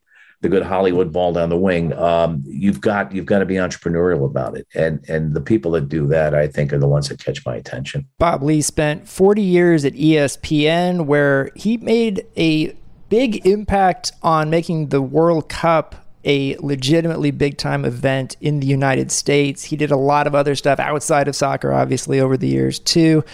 the 0.43 0.51
good 0.51 0.63
Hollywood 0.63 1.13
ball 1.13 1.33
down 1.33 1.49
the 1.49 1.57
wing. 1.57 1.95
Um, 1.95 2.43
you've 2.45 2.81
got 2.81 3.11
you've 3.11 3.25
got 3.25 3.39
to 3.39 3.47
be 3.47 3.55
entrepreneurial 3.55 4.27
about 4.27 4.57
it, 4.57 4.67
and 4.75 5.03
and 5.09 5.35
the 5.35 5.41
people 5.41 5.71
that 5.73 5.89
do 5.89 6.07
that, 6.09 6.35
I 6.35 6.47
think, 6.47 6.75
are 6.75 6.79
the 6.79 6.87
ones 6.87 7.09
that 7.09 7.19
catch 7.19 7.45
my 7.47 7.57
attention. 7.57 8.07
Bob 8.19 8.43
Ley 8.43 8.61
spent 8.61 9.09
40 9.09 9.41
years 9.41 9.85
at 9.87 9.95
ESPN, 9.95 11.07
where 11.07 11.51
he 11.57 11.79
made 11.79 12.27
a 12.37 12.77
big 13.09 13.47
impact 13.47 14.13
on 14.23 14.51
making 14.51 14.89
the 14.89 15.01
World 15.01 15.49
Cup 15.49 16.07
a 16.25 16.57
legitimately 16.57 17.31
big 17.31 17.57
time 17.57 17.85
event 17.85 18.37
in 18.41 18.61
the 18.61 18.67
United 18.67 19.11
States. 19.13 19.65
He 19.65 19.77
did 19.77 19.91
a 19.91 19.97
lot 19.97 20.27
of 20.27 20.35
other 20.35 20.55
stuff 20.55 20.79
outside 20.81 21.29
of 21.29 21.37
soccer, 21.37 21.73
obviously, 21.73 22.21
over 22.21 22.37
the 22.37 22.49
years, 22.49 22.79
too. 22.79 23.25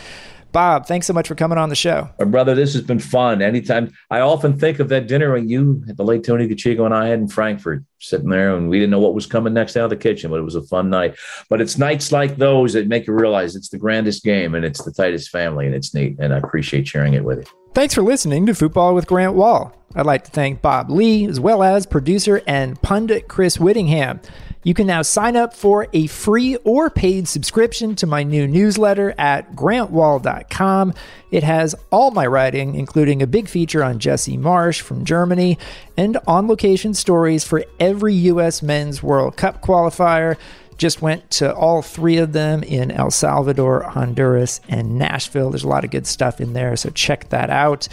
Bob, 0.53 0.87
thanks 0.87 1.07
so 1.07 1.15
much 1.15 1.29
for 1.29 1.35
coming 1.35 1.57
on 1.57 1.71
the 1.71 1.75
show. 1.75 2.11
My 2.19 2.27
brother, 2.27 2.55
this 2.55 2.75
has 2.75 2.83
been 2.83 2.99
fun. 2.99 3.41
Anytime 3.41 3.93
I 4.11 4.21
often 4.21 4.59
think 4.59 4.81
of 4.81 4.91
that 4.91 5.09
dinner 5.09 5.33
when 5.33 5.49
you, 5.49 5.83
the 5.87 6.05
late 6.05 6.25
Tony 6.25 6.47
DiCicco, 6.47 6.85
and 6.85 6.95
I 6.95 7.09
had 7.09 7.21
in 7.21 7.29
Frankfurt, 7.29 7.83
sitting 7.99 8.29
there, 8.29 8.55
and 8.55 8.69
we 8.69 8.79
didn't 8.79 8.91
know 8.91 8.99
what 8.99 9.15
was 9.15 9.27
coming 9.27 9.55
next 9.55 9.77
out 9.77 9.85
of 9.85 9.91
the 9.91 9.97
kitchen, 9.97 10.31
but 10.31 10.39
it 10.39 10.45
was 10.45 10.55
a 10.55 10.63
fun 10.63 10.91
night. 10.91 11.17
But 11.49 11.61
it's 11.63 11.79
nights 11.79 12.13
like 12.13 12.37
those 12.37 12.75
that 12.75 12.87
make 12.87 13.07
you 13.07 13.15
realize 13.15 13.57
it's 13.57 13.71
the 13.71 13.79
grandest 13.79 14.25
game 14.25 14.55
and 14.55 14.65
it's 14.65 14.83
the 14.85 14.93
tightest 14.93 15.31
family, 15.31 15.65
and 15.67 15.75
it's 15.75 15.95
neat. 15.95 16.17
And 16.19 16.35
I 16.35 16.39
appreciate 16.39 16.87
sharing 16.87 17.15
it 17.15 17.25
with 17.25 17.39
you. 17.39 17.45
Thanks 17.75 17.95
for 17.95 18.03
listening 18.03 18.45
to 18.47 18.55
Football 18.55 18.95
with 18.95 19.07
Grant 19.07 19.33
Wahl. 19.33 19.75
I'd 19.95 20.05
like 20.05 20.25
to 20.25 20.31
thank 20.31 20.61
Bob 20.61 20.91
Ley, 20.91 21.25
as 21.25 21.41
well 21.41 21.63
as 21.63 21.87
producer 21.87 22.43
and 22.47 22.81
pundit 22.83 23.29
Chris 23.29 23.57
Wittyngham. 23.57 24.23
You 24.65 24.75
can 24.75 24.87
now 24.87 25.03
sign 25.03 25.37
up 25.37 25.55
for 25.55 25.89
a 25.93 26.07
free 26.07 26.57
or 26.57 26.89
paid 26.89 27.27
subscription 27.27 27.97
to 27.97 28.07
my 28.07 28.23
new 28.23 28.47
newsletter 28.47 29.13
at 29.19 29.55
grantwahl.com. 29.57 30.95
It 31.31 31.43
has 31.43 31.75
all 31.91 32.13
my 32.13 32.27
writing, 32.27 32.77
including 32.77 33.23
a 33.23 33.27
big 33.27 33.49
feature 33.49 33.83
on 33.83 33.99
Jesse 33.99 34.39
Marsch 34.39 34.81
from 34.81 35.05
Germany 35.05 35.59
and 35.97 36.17
on 36.27 36.47
location 36.47 36.95
stories 36.95 37.43
for 37.43 37.65
every 37.81 38.15
U.S. 38.15 38.63
Men's 38.63 39.03
World 39.03 39.37
Cup 39.37 39.63
qualifier. 39.63 40.37
Just 40.79 41.03
went 41.03 41.31
to 41.33 41.55
all 41.55 41.83
three 41.83 42.19
of 42.19 42.33
them 42.33 42.63
in 42.63 42.91
El 42.91 43.11
Salvador, 43.11 43.83
Honduras, 43.83 44.61
and 44.69 44.99
Nashville. 44.99 45.51
There's 45.51 45.65
a 45.65 45.69
lot 45.69 45.85
of 45.85 45.91
good 45.91 46.07
stuff 46.07 46.41
in 46.41 46.53
there, 46.53 46.77
so 46.77 46.91
check 46.91 47.29
that 47.31 47.51
out. 47.51 47.89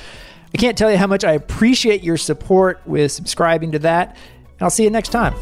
I 0.54 0.58
can't 0.58 0.78
tell 0.78 0.92
you 0.92 0.98
how 0.98 1.08
much 1.08 1.24
I 1.24 1.34
appreciate 1.34 2.04
your 2.04 2.18
support 2.18 2.82
with 2.86 3.12
subscribing 3.12 3.72
to 3.74 3.80
that, 3.80 4.10
and 4.10 4.62
I'll 4.62 4.70
see 4.70 4.84
you 4.84 4.90
next 4.90 5.10
time. 5.10 5.36